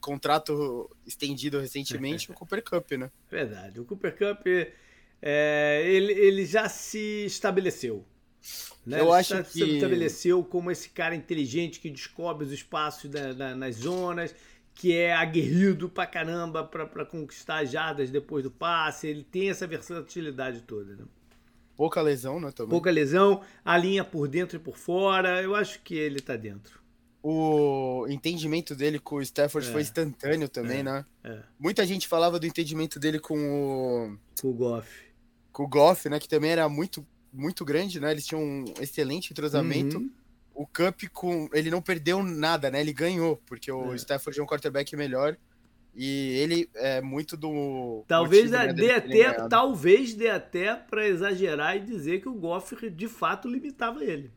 contrato 0.00 0.90
estendido 1.06 1.60
recentemente, 1.60 2.28
o 2.32 2.34
Cooper 2.34 2.64
Cup, 2.64 2.90
né? 2.92 3.12
Verdade. 3.30 3.78
O 3.78 3.84
Cooper 3.84 4.12
Cup, 4.18 4.44
é, 5.22 5.84
ele, 5.86 6.12
ele 6.12 6.44
já 6.44 6.68
se 6.68 7.24
estabeleceu. 7.24 8.04
Né? 8.84 8.98
Eu 8.98 9.04
ele 9.04 9.12
acho 9.14 9.40
que... 9.44 9.50
se 9.50 9.70
estabeleceu 9.76 10.42
como 10.42 10.68
esse 10.68 10.88
cara 10.88 11.14
inteligente 11.14 11.78
que 11.78 11.88
descobre 11.88 12.44
os 12.44 12.50
espaços 12.50 13.08
da, 13.08 13.32
da, 13.32 13.54
nas 13.54 13.76
zonas, 13.76 14.34
que 14.74 14.92
é 14.92 15.14
aguerrido 15.14 15.88
pra 15.88 16.06
caramba 16.06 16.64
para 16.64 17.04
conquistar 17.04 17.64
jardas 17.66 18.10
depois 18.10 18.42
do 18.42 18.50
passe. 18.50 19.06
Ele 19.06 19.22
tem 19.22 19.48
essa 19.48 19.64
versatilidade 19.64 20.62
toda, 20.62 20.96
né? 20.96 21.04
Pouca 21.76 22.02
lesão, 22.02 22.40
né? 22.40 22.50
Também. 22.50 22.70
Pouca 22.70 22.90
lesão, 22.90 23.42
a 23.64 23.78
linha 23.78 24.02
por 24.02 24.26
dentro 24.26 24.56
e 24.56 24.58
por 24.58 24.76
fora. 24.76 25.40
Eu 25.40 25.54
acho 25.54 25.80
que 25.82 25.94
ele 25.94 26.18
tá 26.18 26.34
dentro 26.34 26.84
o 27.28 28.06
entendimento 28.08 28.72
dele 28.72 29.00
com 29.00 29.16
o 29.16 29.22
Stafford 29.22 29.68
é. 29.68 29.72
foi 29.72 29.82
instantâneo 29.82 30.48
também, 30.48 30.78
é. 30.78 30.82
né? 30.84 31.06
É. 31.24 31.40
Muita 31.58 31.84
gente 31.84 32.06
falava 32.06 32.38
do 32.38 32.46
entendimento 32.46 33.00
dele 33.00 33.18
com 33.18 33.36
o. 33.36 34.16
Com 34.40 34.48
o 34.50 34.52
Goff. 34.52 34.88
Com 35.50 35.64
o 35.64 35.68
Goff, 35.68 36.08
né? 36.08 36.20
Que 36.20 36.28
também 36.28 36.52
era 36.52 36.68
muito, 36.68 37.04
muito 37.32 37.64
grande, 37.64 37.98
né? 37.98 38.12
Eles 38.12 38.24
tinham 38.24 38.40
um 38.40 38.64
excelente 38.80 39.32
entrosamento. 39.32 39.98
Uhum. 39.98 40.10
O 40.54 40.66
Cup, 40.68 41.02
com, 41.12 41.48
ele 41.52 41.68
não 41.68 41.82
perdeu 41.82 42.22
nada, 42.22 42.70
né? 42.70 42.80
Ele 42.80 42.92
ganhou, 42.92 43.42
porque 43.44 43.72
o 43.72 43.92
é. 43.92 43.96
Stafford 43.96 44.38
é 44.38 44.42
um 44.44 44.46
quarterback 44.46 44.94
melhor. 44.94 45.36
E 45.96 46.38
ele 46.38 46.70
é 46.76 47.00
muito 47.00 47.36
do. 47.36 48.04
Talvez 48.06 48.52
motivo, 48.52 48.66
né, 48.66 48.72
dê 48.72 48.92
até, 48.92 49.48
talvez 49.48 50.14
dê 50.14 50.28
até 50.28 50.76
para 50.76 51.08
exagerar 51.08 51.76
e 51.76 51.80
dizer 51.80 52.20
que 52.20 52.28
o 52.28 52.34
Goff 52.34 52.88
de 52.88 53.08
fato 53.08 53.48
limitava 53.48 54.04
ele. 54.04 54.30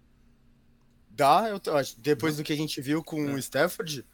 Dá, 1.20 1.50
eu 1.50 1.76
acho. 1.76 2.00
Depois 2.00 2.38
do 2.38 2.44
que 2.44 2.54
a 2.54 2.56
gente 2.56 2.80
viu 2.80 3.04
com 3.04 3.30
é. 3.30 3.34
o 3.34 3.38
Stafford, 3.38 4.06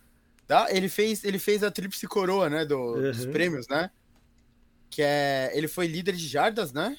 dá. 0.47 0.65
Ele 0.71 0.89
fez, 0.89 1.23
ele 1.23 1.37
fez 1.37 1.63
a 1.63 1.69
tríplice 1.69 2.07
coroa, 2.07 2.49
né? 2.49 2.65
Do, 2.65 2.75
uhum. 2.75 3.11
Dos 3.11 3.27
prêmios, 3.27 3.67
né? 3.67 3.91
Que 4.89 5.03
é. 5.03 5.51
Ele 5.53 5.67
foi 5.67 5.85
líder 5.85 6.15
de 6.15 6.27
jardas, 6.27 6.73
né? 6.73 6.97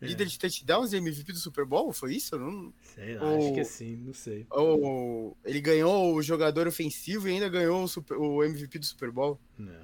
É. 0.00 0.06
Líder 0.06 0.26
de 0.26 0.38
touchdowns 0.38 0.94
e 0.94 0.96
MVP 0.96 1.32
do 1.32 1.38
Super 1.38 1.66
Bowl, 1.66 1.92
foi 1.92 2.14
isso? 2.14 2.38
Não... 2.38 2.72
Sei 2.94 3.14
lá, 3.14 3.24
ou... 3.24 3.38
acho 3.38 3.54
que 3.54 3.64
sim, 3.64 3.96
não 3.96 4.14
sei. 4.14 4.46
Ou 4.50 5.36
ele 5.44 5.60
ganhou 5.60 6.14
o 6.14 6.22
jogador 6.22 6.66
ofensivo 6.66 7.28
e 7.28 7.32
ainda 7.32 7.48
ganhou 7.48 7.82
o, 7.82 7.88
super... 7.88 8.16
o 8.16 8.42
MVP 8.42 8.78
do 8.78 8.86
Super 8.86 9.10
Bowl. 9.10 9.38
Não. 9.58 9.82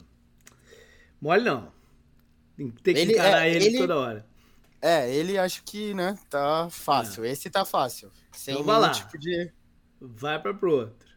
Mole 1.20 1.44
não. 1.44 1.72
Tem 2.56 2.94
que 2.94 3.00
ele, 3.00 3.12
encarar 3.12 3.46
é, 3.46 3.54
ele, 3.54 3.64
ele, 3.66 3.78
toda 3.78 3.96
hora. 3.98 4.26
É, 4.80 5.14
ele 5.14 5.38
acho 5.38 5.62
que, 5.64 5.94
né, 5.94 6.18
tá 6.28 6.68
fácil. 6.70 7.24
É. 7.24 7.30
Esse 7.30 7.48
tá 7.48 7.64
fácil. 7.64 8.10
Sem 8.32 8.54
então 8.54 8.64
vai 8.64 8.80
lá. 8.80 8.90
tipo 8.90 9.18
de. 9.18 9.52
Vai 10.00 10.40
pra 10.40 10.52
pro 10.52 10.72
outro. 10.72 11.08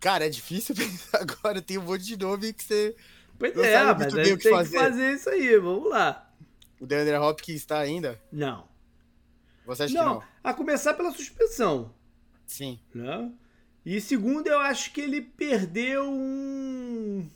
Cara, 0.00 0.26
é 0.26 0.28
difícil 0.28 0.74
pensar 0.76 1.20
agora. 1.22 1.62
Tem 1.62 1.78
um 1.78 1.82
monte 1.82 2.04
de 2.04 2.18
nome 2.18 2.52
que 2.52 2.64
você. 2.64 2.96
Pois 3.38 3.56
é, 3.56 3.84
mas 3.84 4.12
tem 4.12 4.36
que 4.36 4.50
fazer. 4.50 4.70
que 4.70 4.84
fazer 4.84 5.12
isso 5.14 5.30
aí. 5.30 5.58
Vamos 5.58 5.88
lá. 5.88 6.32
O 6.80 6.86
DeAndre 6.86 7.16
Hopkins 7.16 7.56
está 7.56 7.78
ainda? 7.78 8.20
Não. 8.30 8.68
Você 9.66 9.84
acha 9.84 9.94
não, 9.94 10.20
que 10.20 10.26
não? 10.26 10.28
A 10.42 10.54
começar 10.54 10.94
pela 10.94 11.10
suspensão. 11.10 11.94
Sim. 12.46 12.78
Né? 12.94 13.32
E 13.84 14.00
segundo, 14.00 14.46
eu 14.46 14.58
acho 14.60 14.92
que 14.92 15.00
ele 15.00 15.20
perdeu 15.20 16.10
um. 16.10 17.28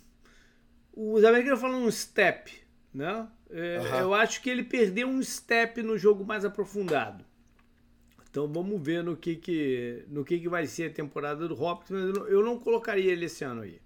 Os 0.94 1.25
americanos 1.25 1.61
falam 1.61 1.85
um 1.85 1.90
step, 1.90 2.53
né? 2.92 3.29
É, 3.51 3.77
Aham. 3.77 4.01
Eu 4.01 4.14
acho 4.14 4.42
que 4.42 4.51
ele 4.51 4.64
perdeu 4.64 5.09
um 5.09 5.23
step 5.23 5.83
no 5.83 5.97
jogo 5.97 6.25
mais 6.25 6.44
aprofundado. 6.44 7.25
Então 8.31 8.47
vamos 8.53 8.81
ver 8.83 9.03
no 9.03 9.17
que, 9.17 9.37
que, 9.37 10.05
no 10.09 10.25
que, 10.25 10.38
que 10.38 10.49
vai 10.49 10.67
ser 10.67 10.91
a 10.91 10.95
temporada 10.95 11.49
do 11.49 11.61
Hopkins. 11.61 11.91
mas 11.91 12.01
eu 12.09 12.12
não- 12.12 12.29
Eu 12.29 12.45
não 12.45 12.59
colocaria 12.59 13.11
ele 13.12 13.25
esse 13.27 13.43
ano 13.45 13.62
aí. 13.62 13.81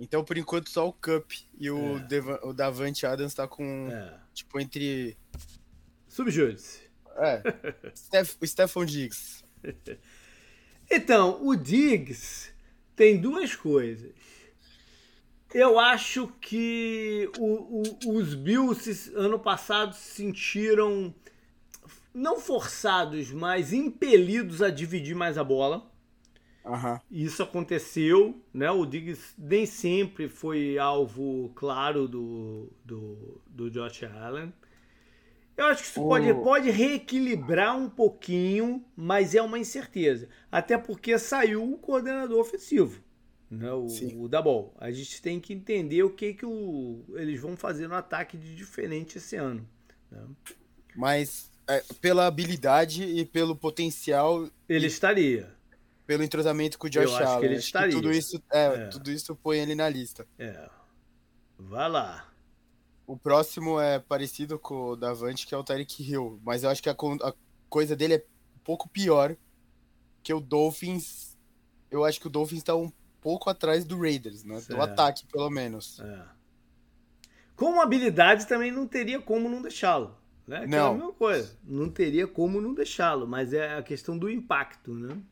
Então, 0.00 0.22
por 0.24 0.38
enquanto, 0.38 0.70
só 0.70 0.86
o 0.88 0.92
Cup 0.92 1.32
e 1.58 1.68
o, 1.70 1.98
É. 1.98 2.46
O 2.46 2.52
Davante 2.52 3.04
Adams 3.04 3.34
tá 3.34 3.48
com, 3.48 3.88
É. 3.90 4.20
tipo, 4.32 4.60
entre... 4.60 5.16
Subjúdice. 6.06 6.82
É, 7.16 7.42
Steph, 7.96 8.36
o 8.40 8.46
Stephon 8.46 8.84
Diggs. 8.84 9.42
Então, 10.90 11.44
o 11.46 11.54
Diggs 11.54 12.50
tem 12.96 13.20
duas 13.20 13.54
coisas. 13.54 14.10
Eu 15.52 15.78
acho 15.78 16.28
que 16.40 17.30
o- 17.38 17.82
o- 18.06 18.16
os 18.16 18.34
Bills 18.34 19.12
ano 19.14 19.38
passado 19.38 19.94
se 19.94 20.14
sentiram 20.14 21.14
não 22.18 22.40
forçados, 22.40 23.32
mas 23.32 23.72
impelidos 23.72 24.62
a 24.62 24.70
dividir 24.70 25.14
mais 25.16 25.38
a 25.38 25.44
bola. 25.44 25.90
Aham. 26.64 27.00
Isso 27.10 27.42
aconteceu, 27.42 28.42
né? 28.52 28.70
O 28.70 28.84
Diggs 28.84 29.34
nem 29.38 29.64
sempre 29.64 30.28
foi 30.28 30.76
alvo 30.78 31.50
claro 31.54 32.06
do, 32.06 32.70
do, 32.84 33.40
do 33.46 33.70
Josh 33.70 34.02
Allen. 34.04 34.52
Eu 35.56 35.66
acho 35.66 35.82
que 35.82 35.88
isso 35.88 36.00
O- 36.00 36.08
pode, 36.08 36.32
pode 36.34 36.70
reequilibrar 36.70 37.76
um 37.76 37.90
pouquinho, 37.90 38.84
mas 38.96 39.34
é 39.34 39.42
uma 39.42 39.58
incerteza. 39.58 40.28
Até 40.52 40.78
porque 40.78 41.18
saiu 41.18 41.72
o 41.72 41.78
coordenador 41.78 42.38
ofensivo, 42.40 43.02
né? 43.50 43.72
o, 43.72 43.88
Sim. 43.88 44.12
o 44.12 44.28
Dabol. 44.28 44.72
A 44.78 44.90
gente 44.92 45.20
tem 45.20 45.40
que 45.40 45.52
entender 45.52 46.02
o 46.04 46.10
que, 46.10 46.34
que 46.34 46.46
o, 46.46 47.04
eles 47.16 47.40
vão 47.40 47.56
fazer 47.56 47.88
no 47.88 47.94
ataque 47.94 48.36
de 48.36 48.54
diferente 48.54 49.18
esse 49.18 49.34
ano. 49.36 49.66
né? 50.10 50.20
Mas 50.94 51.50
é, 51.68 51.84
pela 52.00 52.26
habilidade 52.26 53.04
e 53.04 53.24
pelo 53.24 53.54
potencial, 53.54 54.48
Ele 54.68 54.86
estaria. 54.86 55.54
pelo 56.06 56.22
entrosamento 56.24 56.78
com 56.78 56.86
o 56.86 56.90
Josh 56.90 57.04
Eu 57.04 57.10
acho 57.16 57.18
que 57.18 57.24
Allen. 57.24 57.50
ele 57.50 57.58
estaria. 57.58 57.94
tudo 57.94 58.10
isso, 58.12 58.42
é, 58.50 58.64
É. 58.66 58.86
tudo 58.88 59.10
isso 59.10 59.36
põe 59.36 59.58
ele 59.58 59.74
na 59.74 59.88
lista. 59.88 60.26
É. 60.38 60.68
Vai 61.58 61.88
lá. 61.90 62.26
O 63.06 63.16
próximo 63.16 63.80
é 63.80 63.98
parecido 63.98 64.58
com 64.58 64.90
o 64.90 64.96
Davante, 64.96 65.46
que 65.46 65.54
é 65.54 65.58
o 65.58 65.64
Tyreek 65.64 66.02
Hill. 66.02 66.38
Mas 66.44 66.62
eu 66.62 66.70
acho 66.70 66.82
que 66.82 66.90
a, 66.90 66.92
a 67.22 67.32
coisa 67.68 67.96
dele 67.96 68.14
é 68.14 68.18
um 68.56 68.58
pouco 68.64 68.88
pior 68.88 69.34
que 70.22 70.32
o 70.32 70.40
Dolphins. 70.40 71.36
Eu 71.90 72.04
acho 72.04 72.20
que 72.20 72.26
o 72.26 72.30
Dolphins 72.30 72.62
tá 72.62 72.74
um 72.76 72.92
pouco 73.20 73.48
atrás 73.48 73.84
do 73.84 73.98
Raiders, 73.98 74.44
né? 74.44 74.60
Certo. 74.60 74.76
Do 74.76 74.82
ataque, 74.82 75.26
pelo 75.26 75.48
menos. 75.50 75.98
É. 76.00 76.22
Com 77.56 77.80
habilidade 77.80 78.46
também 78.46 78.70
não 78.70 78.86
teria 78.86 79.20
como 79.20 79.48
não 79.48 79.60
deixá-lo. 79.62 80.14
Né? 80.48 80.66
Que 80.66 80.74
é 80.74 80.78
a 80.78 80.82
Não. 80.82 80.94
mesma 80.94 81.12
coisa. 81.12 81.56
Não 81.62 81.88
teria 81.88 82.26
como 82.26 82.60
não 82.60 82.74
deixá-lo, 82.74 83.28
mas 83.28 83.52
é 83.52 83.74
a 83.74 83.82
questão 83.82 84.18
do 84.18 84.28
impacto, 84.28 84.94
né? 84.94 85.22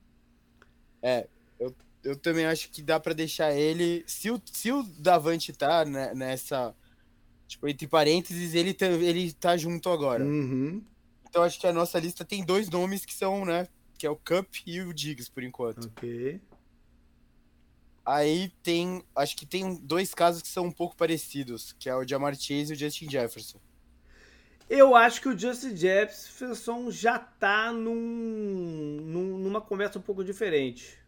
Eu 2.06 2.14
também 2.14 2.46
acho 2.46 2.70
que 2.70 2.80
dá 2.80 3.00
pra 3.00 3.12
deixar 3.12 3.52
ele. 3.52 4.04
Se 4.06 4.30
o, 4.30 4.40
se 4.44 4.70
o 4.70 4.84
Davante 4.98 5.52
tá 5.52 5.84
né, 5.84 6.14
nessa. 6.14 6.72
Tipo, 7.48 7.66
entre 7.66 7.88
parênteses, 7.88 8.54
ele 8.54 8.72
tá, 8.72 8.86
ele 8.86 9.32
tá 9.32 9.56
junto 9.56 9.88
agora. 9.90 10.24
Uhum. 10.24 10.84
Então 11.28 11.42
acho 11.42 11.58
que 11.58 11.66
a 11.66 11.72
nossa 11.72 11.98
lista 11.98 12.24
tem 12.24 12.44
dois 12.44 12.70
nomes 12.70 13.04
que 13.04 13.12
são, 13.12 13.44
né? 13.44 13.66
Que 13.98 14.06
é 14.06 14.10
o 14.10 14.16
Cup 14.16 14.54
e 14.64 14.80
o 14.80 14.94
Diggs, 14.94 15.28
por 15.30 15.42
enquanto. 15.42 15.86
Ok. 15.86 16.40
Aí 18.04 18.52
tem. 18.62 19.02
Acho 19.14 19.36
que 19.36 19.44
tem 19.44 19.74
dois 19.74 20.14
casos 20.14 20.42
que 20.42 20.48
são 20.48 20.66
um 20.66 20.72
pouco 20.72 20.96
parecidos, 20.96 21.72
que 21.72 21.88
é 21.88 21.96
o 21.96 22.06
Jamar 22.06 22.36
Chase 22.36 22.72
e 22.72 22.76
o 22.76 22.78
Justin 22.78 23.10
Jefferson. 23.10 23.58
Eu 24.68 24.94
acho 24.96 25.20
que 25.20 25.28
o 25.28 25.38
Justin 25.38 25.76
Jefferson 25.76 26.90
já 26.90 27.18
tá 27.18 27.72
num, 27.72 27.94
num- 29.02 29.38
numa 29.38 29.60
conversa 29.60 29.98
um 29.98 30.02
pouco 30.02 30.24
diferente. 30.24 30.98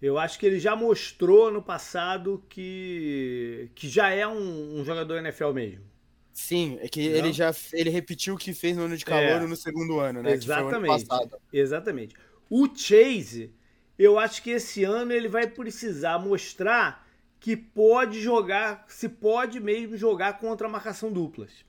Eu 0.00 0.18
acho 0.18 0.38
que 0.38 0.46
ele 0.46 0.58
já 0.60 0.76
mostrou 0.76 1.50
no 1.50 1.62
passado 1.62 2.44
que, 2.48 3.70
que 3.74 3.88
já 3.88 4.10
é 4.10 4.26
um, 4.26 4.80
um 4.80 4.84
jogador 4.84 5.16
NFL 5.18 5.52
mesmo. 5.52 5.84
Sim, 6.32 6.78
é 6.80 6.88
que 6.88 7.08
Não? 7.08 7.16
ele 7.16 7.32
já 7.32 7.50
ele 7.72 7.88
repetiu 7.90 8.34
o 8.34 8.38
que 8.38 8.52
fez 8.52 8.76
no 8.76 8.84
ano 8.84 8.96
de 8.96 9.04
calor 9.04 9.42
É. 9.42 9.46
no 9.46 9.56
segundo 9.56 9.98
ano, 10.00 10.22
né? 10.22 10.34
Ano 10.34 10.34
Exatamente. 10.34 11.06
passado. 11.06 11.36
Exatamente. 11.52 12.14
O 12.50 12.68
Chase, 12.74 13.54
eu 13.98 14.18
acho 14.18 14.42
que 14.42 14.50
esse 14.50 14.84
ano 14.84 15.12
ele 15.12 15.28
vai 15.28 15.46
precisar 15.48 16.18
mostrar 16.18 17.06
que 17.40 17.56
pode 17.56 18.20
jogar, 18.22 18.84
se 18.88 19.08
pode 19.08 19.60
mesmo 19.60 19.96
jogar 19.96 20.38
contra 20.38 20.66
a 20.68 20.70
marcação 20.70 21.12
duplas. 21.12 21.65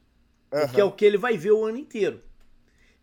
Que 0.73 0.79
é 0.79 0.83
o 0.83 0.91
que 0.91 1.05
ele 1.05 1.17
vai 1.17 1.38
ver 1.38 1.51
o 1.51 1.65
ano 1.65 1.77
inteiro. 1.77 2.23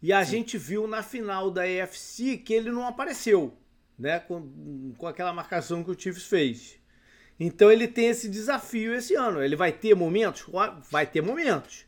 E 0.02 0.12
a 0.12 0.22
gente 0.22 0.58
viu 0.58 0.86
na 0.86 1.02
final 1.02 1.50
da 1.50 1.66
EFC 1.66 2.36
que 2.36 2.52
ele 2.52 2.70
não 2.70 2.86
apareceu, 2.86 3.56
né? 3.98 4.18
Com, 4.20 4.92
com 4.98 5.06
aquela 5.06 5.32
marcação 5.32 5.82
que 5.82 5.90
o 5.90 5.98
Chiefs 5.98 6.24
fez. 6.24 6.78
Então 7.38 7.70
ele 7.70 7.88
tem 7.88 8.08
esse 8.08 8.28
desafio 8.28 8.94
esse 8.94 9.14
ano. 9.14 9.42
Ele 9.42 9.56
vai 9.56 9.72
ter 9.72 9.94
momentos? 9.94 10.46
Vai 10.90 11.06
ter 11.06 11.22
momentos. 11.22 11.86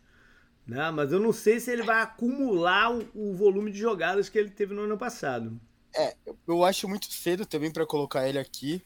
Né? 0.67 0.91
Mas 0.91 1.13
eu 1.13 1.21
não 1.21 1.33
sei 1.33 1.61
se 1.61 1.71
ele 1.71 1.83
vai 1.83 2.03
acumular 2.03 2.91
o, 2.91 3.07
o 3.15 3.35
volume 3.35 3.71
de 3.71 3.79
jogadas 3.79 4.29
que 4.29 4.39
ele 4.39 4.51
teve 4.51 4.75
no 4.75 4.83
ano 4.83 4.99
passado. 4.99 5.61
Eu 6.47 6.65
acho 6.65 6.89
muito 6.89 7.07
cedo 7.13 7.47
também 7.47 7.71
pra 7.71 7.87
colocar 7.87 8.29
ele 8.29 8.39
aqui, 8.39 8.83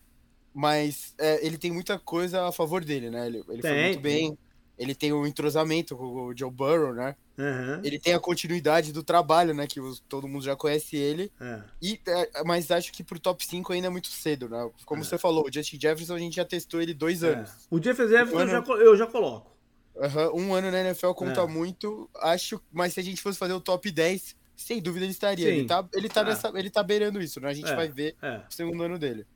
mas 0.53 1.15
é, 1.19 1.45
ele 1.45 1.59
tem 1.59 1.73
muita 1.73 1.99
coisa 1.99 2.47
a 2.47 2.53
favor 2.53 2.85
dele, 2.85 3.11
né? 3.11 3.27
Ele, 3.27 3.39
ele 3.49 3.63
foi 3.63 3.71
Tem, 3.71 3.85
muito 3.85 4.01
bem. 4.01 4.39
Ele 4.81 4.95
tem 4.95 5.13
o 5.13 5.27
entrosamento 5.27 5.95
com 5.95 6.05
o 6.29 6.37
Joe 6.37 6.51
Burrow, 6.51 6.95
né? 6.95 7.15
Aham. 7.39 7.81
Ele 7.85 7.99
tem 7.99 8.15
a 8.15 8.19
continuidade 8.19 8.93
do 8.93 9.03
trabalho, 9.03 9.53
né? 9.53 9.67
Que 9.67 9.79
os- 9.81 10.01
todo 10.09 10.27
mundo 10.27 10.43
já 10.43 10.57
conhece 10.57 10.97
ele. 10.97 11.31
É. 11.39 11.61
E, 11.83 12.01
é, 12.07 12.43
mas 12.45 12.71
acho 12.71 12.91
que 12.93 13.05
pro 13.05 13.21
top 13.21 13.45
5 13.47 13.73
ainda 13.75 13.89
é 13.89 13.91
muito 13.91 14.09
cedo, 14.09 14.49
né? 14.49 14.71
Como 14.87 15.03
É. 15.03 15.05
você 15.05 15.19
falou, 15.19 15.45
o 15.47 15.53
Justin 15.53 15.79
Jefferson 15.79 16.15
a 16.15 16.19
gente 16.19 16.37
já 16.37 16.45
testou 16.47 16.81
ele 16.81 16.95
dois 16.95 17.23
anos. 17.23 17.51
O 17.71 17.79
Jeff 17.79 18.01
Jefferson 18.09 18.35
eu 18.37 18.39
ano- 18.39 18.51
já, 18.51 18.63
co- 18.63 18.77
eu 18.77 18.97
já 18.97 19.07
coloco. 19.07 19.51
Um 20.35 20.55
ano 20.55 20.71
na 20.71 20.81
NFL 20.81 21.13
conta 21.13 21.47
muito, 21.47 22.09
acho, 22.17 22.59
mas 22.73 22.95
se 22.95 23.01
a 23.01 23.03
gente 23.03 23.21
fosse 23.21 23.39
fazer 23.39 23.53
o 23.53 23.61
top 23.61 23.91
10, 23.91 24.35
sem 24.57 24.81
dúvida 24.81 25.05
ele 25.05 25.13
estaria. 25.13 25.45
Sim. 25.47 25.53
Ele 25.53 25.67
tá, 25.67 25.87
ele, 25.93 26.09
tá 26.09 26.25
nessa, 26.25 26.51
ele 26.55 26.71
tá 26.71 26.83
beirando 26.83 27.21
isso, 27.21 27.39
né? 27.39 27.51
A 27.51 27.53
gente 27.53 27.75
vai 27.75 27.89
ver 27.89 28.17
É. 28.23 28.39
o 28.49 28.53
segundo 28.55 28.83
ano 28.83 28.99
dele. 28.99 29.27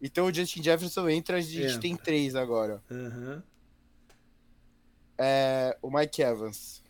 Então 0.00 0.26
o 0.26 0.32
Justin 0.32 0.62
Jefferson 0.62 1.08
entra, 1.08 1.38
a 1.38 1.40
gente 1.40 1.80
tem 1.80 1.96
três 1.96 2.36
agora. 2.36 2.80
Aham. 2.88 3.42
É, 5.18 5.76
o 5.82 5.90
Mike 5.90 6.22
Evans. 6.22 6.82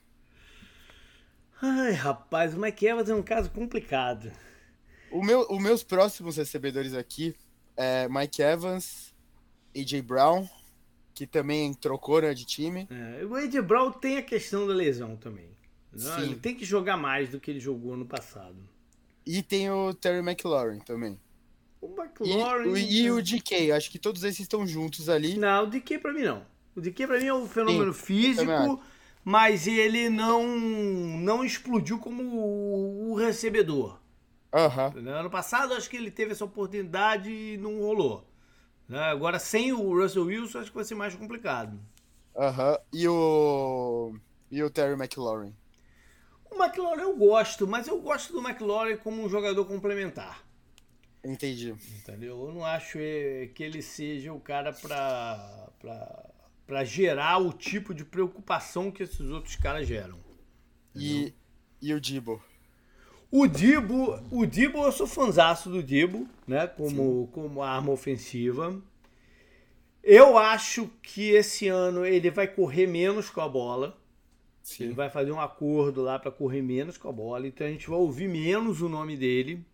Ai, 1.60 1.92
rapaz, 1.92 2.54
o 2.54 2.60
Mike 2.60 2.86
Evans 2.86 3.08
é 3.08 3.14
um 3.14 3.22
caso 3.22 3.50
complicado. 3.50 4.30
O 5.10 5.24
meu, 5.24 5.46
os 5.50 5.60
meus 5.60 5.82
próximos 5.82 6.36
recebedores 6.36 6.94
aqui 6.94 7.34
é 7.76 8.08
Mike 8.08 8.42
Evans, 8.42 9.14
AJ 9.76 10.02
Brown, 10.02 10.48
que 11.14 11.26
também 11.26 11.72
trocou 11.74 12.20
né, 12.22 12.32
de 12.34 12.44
time. 12.44 12.86
É, 12.90 13.24
o 13.24 13.36
Ed 13.38 13.60
Brown 13.62 13.90
tem 13.90 14.18
a 14.18 14.22
questão 14.22 14.66
da 14.66 14.74
lesão 14.74 15.16
também. 15.16 15.48
Sim. 15.96 16.22
Ele 16.22 16.36
tem 16.36 16.54
que 16.54 16.64
jogar 16.64 16.96
mais 16.96 17.30
do 17.30 17.40
que 17.40 17.50
ele 17.50 17.58
jogou 17.58 17.96
no 17.96 18.06
passado. 18.06 18.56
E 19.26 19.42
tem 19.42 19.70
o 19.70 19.92
Terry 19.94 20.18
McLaurin 20.18 20.78
também. 20.80 21.18
O 21.80 21.88
E, 21.88 22.00
McLaurin. 22.32 22.68
o- 22.68 22.76
e 22.78 23.10
o 23.10 23.22
DK, 23.22 23.72
acho 23.72 23.90
que 23.90 23.98
todos 23.98 24.22
esses 24.22 24.40
estão 24.40 24.66
juntos 24.66 25.08
ali. 25.08 25.36
Não, 25.36 25.64
o 25.64 25.66
DK 25.66 25.98
pra 25.98 26.12
mim 26.12 26.22
não. 26.22 26.44
O 26.78 26.80
DK 26.80 27.06
pra 27.06 27.18
mim 27.18 27.26
é 27.26 27.34
um 27.34 27.48
fenômeno 27.48 27.92
físico, 27.92 28.46
também 28.46 28.78
mas 29.24 29.66
ele 29.66 30.08
não, 30.08 30.46
não 30.56 31.44
explodiu 31.44 31.98
como 31.98 32.22
o, 33.10 33.14
recebedor. 33.14 34.00
Né? 34.94 35.12
Ano 35.12 35.28
passado 35.28 35.74
acho 35.74 35.90
que 35.90 35.98
ele 35.98 36.10
teve 36.10 36.32
essa 36.32 36.46
oportunidade 36.46 37.30
e 37.30 37.58
não 37.58 37.78
rolou. 37.78 38.26
né? 38.88 38.98
Agora 39.10 39.38
sem 39.38 39.70
o 39.70 40.00
Russell 40.00 40.24
Wilson 40.24 40.60
acho 40.60 40.70
que 40.70 40.76
vai 40.76 40.84
ser 40.84 40.94
mais 40.94 41.14
complicado. 41.14 41.78
Aham. 42.34 42.78
E 42.90 43.06
o. 43.06 44.14
E 44.50 44.62
o 44.62 44.70
Terry 44.70 44.94
McLaurin. 44.94 45.54
O 46.50 46.54
McLaurin 46.54 47.02
eu 47.02 47.14
gosto, 47.14 47.66
mas 47.66 47.86
eu 47.86 48.00
gosto 48.00 48.32
do 48.32 48.40
McLaurin 48.40 48.96
como 48.96 49.22
um 49.22 49.28
jogador 49.28 49.66
complementar. 49.66 50.42
Entendi. 51.22 51.76
Entendeu? 51.98 52.46
Eu 52.46 52.54
não 52.54 52.64
acho 52.64 52.96
eh, 52.98 53.50
que 53.54 53.62
ele 53.62 53.82
seja 53.82 54.32
o 54.32 54.40
cara 54.40 54.72
pra, 54.72 55.68
pra, 55.78 56.24
pra 56.68 56.84
gerar 56.84 57.38
o 57.38 57.50
tipo 57.50 57.94
de 57.94 58.04
preocupação 58.04 58.90
que 58.90 59.02
esses 59.02 59.30
outros 59.30 59.56
caras 59.56 59.88
geram. 59.88 60.18
E, 60.94 61.32
e 61.80 61.94
o 61.94 62.00
Dibo. 62.00 62.42
O 63.30 63.46
Dibo, 63.46 64.22
o 64.30 64.44
Dibo, 64.44 64.84
eu 64.84 64.92
sou 64.92 65.06
fanzaço 65.06 65.70
do 65.70 65.82
Dibo, 65.82 66.28
né? 66.46 66.66
Como, 66.66 67.28
como 67.28 67.62
arma 67.62 67.90
ofensiva. 67.90 68.78
Eu 70.02 70.36
acho 70.36 70.90
que 71.02 71.30
esse 71.30 71.68
ano 71.68 72.04
ele 72.04 72.30
vai 72.30 72.46
correr 72.46 72.86
menos 72.86 73.30
com 73.30 73.40
a 73.40 73.48
bola. 73.48 73.98
Sim. 74.62 74.84
Ele 74.84 74.92
vai 74.92 75.08
fazer 75.08 75.32
um 75.32 75.40
acordo 75.40 76.02
lá 76.02 76.18
para 76.18 76.30
correr 76.30 76.60
menos 76.60 76.98
com 76.98 77.08
a 77.08 77.12
bola, 77.12 77.46
então 77.46 77.66
a 77.66 77.70
gente 77.70 77.88
vai 77.88 77.98
ouvir 77.98 78.28
menos 78.28 78.82
o 78.82 78.90
nome 78.90 79.16
dele. 79.16 79.64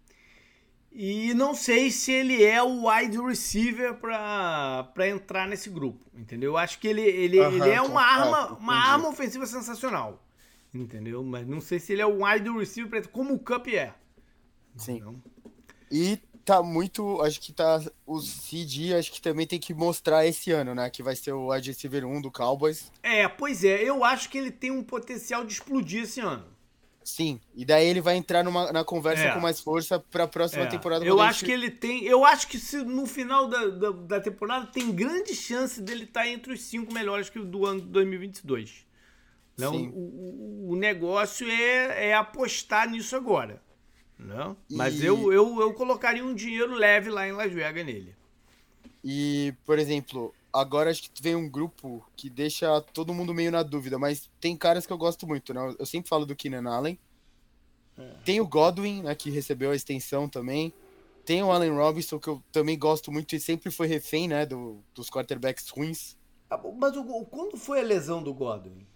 E 0.96 1.34
não 1.34 1.54
sei 1.54 1.90
se 1.90 2.12
ele 2.12 2.44
é 2.44 2.62
o 2.62 2.88
wide 2.88 3.20
receiver 3.20 3.94
para 3.94 5.08
entrar 5.08 5.48
nesse 5.48 5.68
grupo, 5.68 6.06
entendeu? 6.14 6.52
Eu 6.52 6.56
acho 6.56 6.78
que 6.78 6.86
ele, 6.86 7.02
ele, 7.02 7.40
uhum, 7.40 7.56
ele 7.56 7.70
é 7.70 7.82
uma 7.82 8.00
arma, 8.00 8.52
uma 8.52 8.76
arma 8.76 9.08
ofensiva 9.08 9.44
sensacional, 9.44 10.24
entendeu? 10.72 11.24
Mas 11.24 11.48
não 11.48 11.60
sei 11.60 11.80
se 11.80 11.92
ele 11.92 12.02
é 12.02 12.06
o 12.06 12.24
wide 12.24 12.48
receiver 12.48 13.08
como 13.08 13.34
o 13.34 13.40
Cup 13.40 13.66
é. 13.66 13.92
Sim. 14.76 15.00
Não. 15.00 15.20
E 15.90 16.16
tá 16.44 16.62
muito. 16.62 17.20
Acho 17.22 17.40
que 17.40 17.52
tá. 17.52 17.82
O 18.06 18.20
CD 18.20 18.94
acho 18.94 19.10
que 19.10 19.20
também 19.20 19.48
tem 19.48 19.58
que 19.58 19.74
mostrar 19.74 20.24
esse 20.24 20.52
ano, 20.52 20.76
né? 20.76 20.88
Que 20.90 21.02
vai 21.02 21.16
ser 21.16 21.32
o 21.32 21.50
wide 21.50 21.70
receiver 21.70 22.06
1 22.06 22.20
do 22.20 22.30
Cowboys. 22.30 22.92
É, 23.02 23.26
pois 23.26 23.64
é. 23.64 23.82
Eu 23.82 24.04
acho 24.04 24.28
que 24.28 24.38
ele 24.38 24.52
tem 24.52 24.70
um 24.70 24.82
potencial 24.82 25.44
de 25.44 25.54
explodir 25.54 26.04
esse 26.04 26.20
ano. 26.20 26.53
Sim, 27.04 27.38
e 27.54 27.66
daí 27.66 27.86
ele 27.86 28.00
vai 28.00 28.16
entrar 28.16 28.42
numa, 28.42 28.72
na 28.72 28.82
conversa 28.82 29.24
é. 29.24 29.34
com 29.34 29.40
mais 29.40 29.60
força 29.60 30.00
para 30.00 30.24
a 30.24 30.28
próxima 30.28 30.62
é. 30.62 30.66
temporada. 30.66 31.04
Eu 31.04 31.20
acho 31.20 31.40
gente... 31.40 31.48
que 31.48 31.52
ele 31.52 31.70
tem. 31.70 32.04
Eu 32.04 32.24
acho 32.24 32.48
que 32.48 32.58
se 32.58 32.78
no 32.78 33.04
final 33.04 33.46
da, 33.46 33.66
da, 33.66 33.90
da 33.90 34.20
temporada 34.20 34.66
tem 34.66 34.90
grande 34.90 35.34
chance 35.34 35.82
dele 35.82 36.04
estar 36.04 36.22
tá 36.22 36.28
entre 36.28 36.54
os 36.54 36.62
cinco 36.62 36.94
melhores 36.94 37.28
que 37.28 37.38
do 37.38 37.66
ano 37.66 37.82
de 37.82 37.88
2022. 37.88 38.86
Não, 39.56 39.76
o, 39.76 40.68
o, 40.68 40.72
o 40.72 40.76
negócio 40.76 41.46
é, 41.46 42.08
é 42.08 42.14
apostar 42.14 42.88
nisso 42.88 43.14
agora. 43.14 43.62
Não? 44.18 44.56
Mas 44.70 45.00
e... 45.00 45.04
eu, 45.04 45.30
eu, 45.30 45.60
eu 45.60 45.74
colocaria 45.74 46.24
um 46.24 46.34
dinheiro 46.34 46.72
leve 46.72 47.10
lá 47.10 47.28
em 47.28 47.32
Las 47.32 47.52
Vegas 47.52 47.84
nele. 47.84 48.14
E, 49.04 49.52
por 49.66 49.78
exemplo, 49.78 50.34
agora 50.54 50.90
acho 50.90 51.10
que 51.10 51.20
vem 51.20 51.34
um 51.34 51.50
grupo 51.50 52.06
que 52.16 52.30
deixa 52.30 52.80
todo 52.80 53.12
mundo 53.12 53.34
meio 53.34 53.50
na 53.50 53.62
dúvida, 53.62 53.98
mas 53.98 54.30
tem 54.40 54.56
caras 54.56 54.86
que 54.86 54.92
eu 54.92 54.98
gosto 54.98 55.26
muito, 55.26 55.52
né? 55.52 55.74
Eu 55.78 55.84
sempre 55.84 56.08
falo 56.08 56.24
do 56.24 56.36
Keenan 56.36 56.70
Allen. 56.70 56.98
É. 57.98 58.14
Tem 58.24 58.40
o 58.40 58.46
Godwin, 58.46 59.02
né, 59.02 59.14
que 59.14 59.30
recebeu 59.30 59.72
a 59.72 59.76
extensão 59.76 60.28
também. 60.28 60.72
Tem 61.24 61.42
o 61.42 61.50
Allen 61.50 61.72
Robinson, 61.72 62.20
que 62.20 62.28
eu 62.28 62.42
também 62.52 62.78
gosto 62.78 63.10
muito 63.10 63.34
e 63.34 63.40
sempre 63.40 63.70
foi 63.70 63.86
refém, 63.86 64.28
né, 64.28 64.46
do, 64.46 64.82
dos 64.94 65.10
quarterbacks 65.10 65.68
ruins. 65.68 66.16
Ah, 66.48 66.60
mas 66.76 66.96
o, 66.96 67.04
quando 67.24 67.56
foi 67.56 67.80
a 67.80 67.84
lesão 67.84 68.22
do 68.22 68.32
Godwin? 68.32 68.86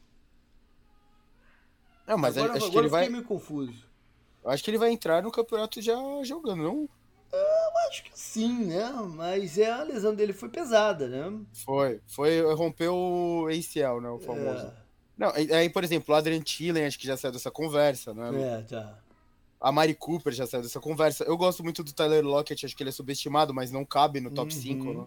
Não, 2.07 2.17
mas 2.17 2.37
agora, 2.39 2.55
acho 2.55 2.67
agora 2.67 2.73
que 2.73 2.79
ele 2.79 2.89
vai. 2.89 3.09
meio 3.09 3.25
confuso. 3.25 3.87
Acho 4.45 4.63
que 4.63 4.71
ele 4.71 4.79
vai 4.79 4.93
entrar 4.93 5.23
no 5.23 5.33
campeonato 5.33 5.83
já 5.83 5.97
jogando, 6.23 6.63
não? 6.63 6.89
Eu 7.33 7.89
acho 7.89 8.05
que 8.05 8.11
sim, 8.15 8.67
né? 8.67 8.91
Mas 9.15 9.59
é, 9.59 9.71
a 9.71 9.83
lesão 9.83 10.15
dele 10.15 10.33
foi 10.33 10.49
pesada, 10.49 11.09
né? 11.09 11.33
Foi. 11.53 12.01
Foi, 12.07 12.41
rompeu 12.55 12.95
o 12.95 13.47
ACL, 13.49 14.01
né? 14.01 14.09
O 14.09 14.19
famoso. 14.19 14.67
É. 14.67 14.73
Não, 15.17 15.31
aí, 15.31 15.69
por 15.69 15.83
exemplo, 15.83 16.15
o 16.15 16.17
Adrian 16.17 16.41
Tillen 16.41 16.87
acho 16.87 16.99
que 16.99 17.07
já 17.07 17.17
saiu 17.17 17.33
dessa 17.33 17.51
conversa, 17.51 18.15
né? 18.15 18.31
É, 18.41 18.65
já. 18.69 18.95
A 19.61 19.73
Mari 19.73 19.95
Cooper 19.95 20.33
já 20.33 20.47
saiu 20.47 20.63
dessa 20.63 20.79
conversa. 20.79 21.25
Eu 21.25 21.37
gosto 21.37 21.65
muito 21.65 21.83
do 21.83 21.93
Tyler 21.93 22.25
Lockett, 22.25 22.65
acho 22.65 22.77
que 22.77 22.83
ele 22.83 22.91
é 22.91 22.93
subestimado, 22.93 23.53
mas 23.53 23.73
não 23.73 23.85
cabe 23.85 24.21
no 24.21 24.31
top 24.31 24.55
uhum. 24.55 24.61
5, 24.61 24.93
né? 24.93 25.07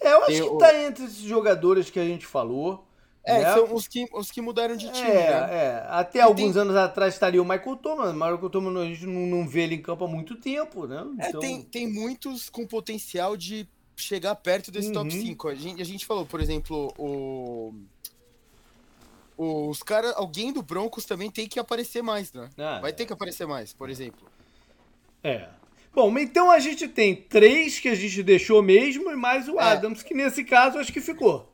É, 0.00 0.12
eu 0.12 0.18
acho 0.18 0.26
Tem 0.26 0.42
que 0.42 0.48
o... 0.48 0.58
tá 0.58 0.82
entre 0.82 1.04
esses 1.04 1.22
jogadores 1.22 1.90
que 1.90 1.98
a 1.98 2.04
gente 2.04 2.24
falou. 2.24 2.86
É, 3.24 3.40
né? 3.40 3.54
são 3.54 3.72
os 3.72 3.86
que, 3.86 4.08
os 4.12 4.30
que 4.30 4.40
mudaram 4.40 4.76
de 4.76 4.90
time, 4.90 5.10
é, 5.10 5.30
né? 5.30 5.54
É, 5.54 5.86
até 5.88 6.18
e 6.18 6.22
alguns 6.22 6.54
tem... 6.54 6.62
anos 6.62 6.74
atrás 6.74 7.14
estaria 7.14 7.40
o 7.40 7.44
Michael 7.44 7.76
Thomas, 7.76 8.10
o 8.10 8.14
Michael 8.14 8.50
Thomas 8.50 8.76
a 8.76 8.84
gente 8.84 9.06
não, 9.06 9.26
não 9.26 9.48
vê 9.48 9.62
ele 9.62 9.76
em 9.76 9.82
campo 9.82 10.04
há 10.04 10.08
muito 10.08 10.34
tempo, 10.34 10.86
né? 10.86 11.06
É, 11.20 11.28
então... 11.28 11.40
É, 11.40 11.44
tem, 11.44 11.62
tem 11.62 11.86
muitos 11.86 12.50
com 12.50 12.66
potencial 12.66 13.36
de 13.36 13.68
chegar 13.94 14.34
perto 14.34 14.70
desse 14.72 14.88
uhum. 14.88 14.94
top 14.94 15.12
5. 15.12 15.48
A 15.48 15.54
gente, 15.54 15.80
a 15.82 15.84
gente 15.84 16.04
falou, 16.04 16.26
por 16.26 16.40
exemplo, 16.40 16.92
o... 16.98 17.72
Os 19.36 19.82
caras, 19.82 20.12
alguém 20.16 20.52
do 20.52 20.62
Broncos 20.62 21.04
também 21.04 21.30
tem 21.30 21.48
que 21.48 21.58
aparecer 21.58 22.02
mais, 22.02 22.32
né? 22.32 22.48
Ah, 22.58 22.80
Vai 22.80 22.90
é. 22.90 22.92
ter 22.92 23.06
que 23.06 23.12
aparecer 23.12 23.46
mais, 23.46 23.72
por 23.72 23.88
exemplo. 23.88 24.26
É. 25.22 25.48
Bom, 25.94 26.16
então 26.18 26.50
a 26.50 26.58
gente 26.58 26.88
tem 26.88 27.14
três 27.14 27.78
que 27.78 27.88
a 27.88 27.94
gente 27.94 28.22
deixou 28.22 28.62
mesmo 28.62 29.10
e 29.10 29.16
mais 29.16 29.48
o 29.48 29.58
é. 29.58 29.62
Adams, 29.62 30.02
que 30.02 30.14
nesse 30.14 30.44
caso 30.44 30.78
acho 30.78 30.92
que 30.92 31.00
ficou. 31.00 31.51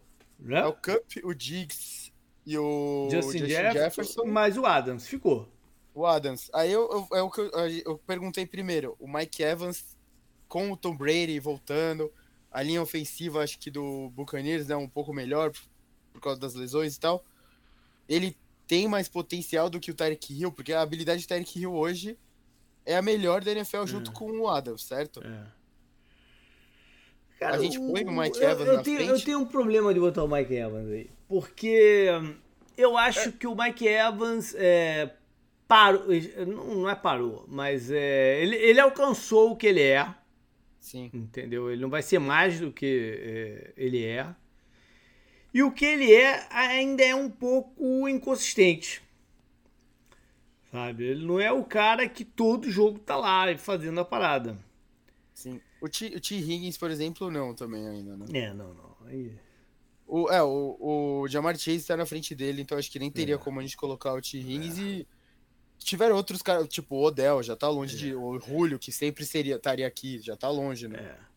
Né? 0.48 0.61
É 0.61 0.66
o 0.66 0.72
Cup, 0.72 1.04
o 1.24 1.34
Diggs 1.34 2.11
e 2.46 2.56
o 2.56 3.08
Justin, 3.11 3.38
Justin 3.38 3.46
Jefferson, 3.48 3.78
Jefferson. 3.78 4.24
Mas 4.24 4.56
o 4.56 4.64
Adams 4.64 5.06
ficou. 5.06 5.48
O 5.94 6.06
Adams. 6.06 6.50
Aí 6.54 6.72
eu, 6.72 6.88
eu, 6.90 7.18
é 7.18 7.22
o 7.22 7.30
que 7.30 7.40
eu, 7.40 7.50
eu 7.84 7.98
perguntei 7.98 8.46
primeiro. 8.46 8.96
O 8.98 9.06
Mike 9.06 9.42
Evans 9.42 9.96
com 10.48 10.72
o 10.72 10.76
Tom 10.76 10.96
Brady 10.96 11.38
voltando. 11.38 12.11
A 12.50 12.62
linha 12.62 12.80
ofensiva, 12.80 13.42
acho 13.42 13.58
que 13.58 13.70
do 13.70 14.08
Buccaneers 14.11 14.64
é 14.64 14.68
né, 14.70 14.76
um 14.76 14.88
pouco 14.88 15.12
melhor 15.12 15.52
por 16.12 16.22
causa 16.22 16.40
das 16.40 16.54
lesões 16.54 16.96
e 16.96 17.00
tal. 17.00 17.22
Ele 18.08 18.34
tem 18.66 18.88
mais 18.88 19.06
potencial 19.06 19.68
do 19.68 19.78
que 19.78 19.90
o 19.90 19.94
Tyreek 19.94 20.32
Hill, 20.32 20.50
porque 20.50 20.72
a 20.72 20.80
habilidade 20.80 21.22
do 21.22 21.28
Tyreek 21.28 21.61
Hill 21.61 21.74
hoje 21.74 22.18
é 22.87 22.96
a 22.96 23.02
melhor 23.02 23.44
da 23.44 23.52
NFL 23.52 23.84
junto 23.84 24.11
é. 24.11 24.14
com 24.14 24.30
o 24.30 24.48
Adams, 24.48 24.82
certo? 24.82 25.22
É. 25.22 25.57
Cara, 27.38 27.57
a 27.57 27.59
gente 27.59 27.79
põe 27.79 28.05
o 28.05 28.12
Mike 28.12 28.38
Evans 28.42 28.61
eu, 28.61 28.66
eu 28.66 28.77
na 28.77 28.83
tenho, 28.83 28.96
frente. 28.96 29.11
Eu 29.11 29.24
tenho 29.24 29.38
um 29.40 29.46
problema 29.46 29.94
de 29.94 30.01
botar 30.01 30.24
o 30.24 30.29
Mike 30.29 30.55
Evans 30.55 30.90
aí. 30.90 31.11
Porque 31.29 32.09
eu 32.77 32.96
acho 32.98 33.29
é. 33.29 33.33
que 33.33 33.46
o 33.46 33.55
Mike 33.55 33.87
Evans 33.87 34.55
é, 34.57 35.12
parou. 35.68 36.07
Não 36.46 36.90
é 36.90 36.96
parou, 36.96 37.44
mas 37.48 37.90
é, 37.90 38.42
ele, 38.42 38.57
ele 38.57 38.81
alcançou 38.81 39.53
o 39.53 39.57
que 39.57 39.68
ele 39.68 39.83
é. 39.83 40.12
Sim. 40.81 41.11
Entendeu? 41.12 41.70
Ele 41.70 41.83
não 41.83 41.90
vai 41.90 42.03
ser 42.03 42.18
mais 42.18 42.59
do 42.59 42.72
que 42.72 43.20
é, 43.20 43.72
ele 43.77 44.05
é. 44.05 44.27
E 45.53 45.62
o 45.62 45.70
que 45.70 45.85
ele 45.85 46.12
é 46.12 46.46
ainda 46.51 47.05
é 47.05 47.14
um 47.14 47.31
pouco 47.31 48.09
inconsistente. 48.09 49.03
Sabe? 50.70 51.05
Ele 51.05 51.24
não 51.24 51.40
é 51.40 51.51
o 51.53 51.64
cara 51.64 52.09
que 52.09 52.24
todo 52.24 52.70
jogo 52.70 52.98
tá 52.98 53.16
lá 53.16 53.57
fazendo 53.57 54.01
a 54.01 54.05
parada. 54.05 54.59
Sim. 55.33 55.61
O 55.80 55.88
T, 55.88 56.06
o 56.06 56.20
T. 56.20 56.34
Higgins, 56.34 56.76
por 56.76 56.90
exemplo, 56.90 57.30
não 57.30 57.54
também 57.54 57.86
ainda, 57.86 58.16
né? 58.16 58.26
É, 58.32 58.54
não, 58.54 58.74
não. 58.74 58.96
Aí... 59.06 59.32
O, 60.06 60.30
é, 60.30 60.42
o, 60.42 60.76
o 60.80 61.28
Jamar 61.28 61.56
Chase 61.58 61.86
tá 61.86 61.94
na 61.94 62.06
frente 62.06 62.34
dele, 62.34 62.62
então 62.62 62.78
acho 62.78 62.90
que 62.90 62.98
nem 62.98 63.10
teria 63.10 63.34
é. 63.34 63.38
como 63.38 63.60
a 63.60 63.62
gente 63.62 63.76
colocar 63.76 64.14
o 64.14 64.22
T. 64.22 64.38
Higgins 64.38 64.78
é. 64.78 64.82
e 64.82 65.06
tiveram 65.78 66.16
outros 66.16 66.42
caras, 66.42 66.66
tipo 66.66 66.96
o 66.96 67.02
Odell, 67.02 67.42
já 67.42 67.54
tá 67.54 67.68
longe 67.68 67.94
é. 67.94 67.98
de. 67.98 68.14
O 68.14 68.38
Julio, 68.40 68.78
que 68.78 68.90
sempre 68.90 69.24
seria 69.24 69.56
estaria 69.56 69.86
aqui, 69.86 70.18
já 70.20 70.36
tá 70.36 70.48
longe, 70.48 70.88
né? 70.88 70.98
É. 70.98 71.28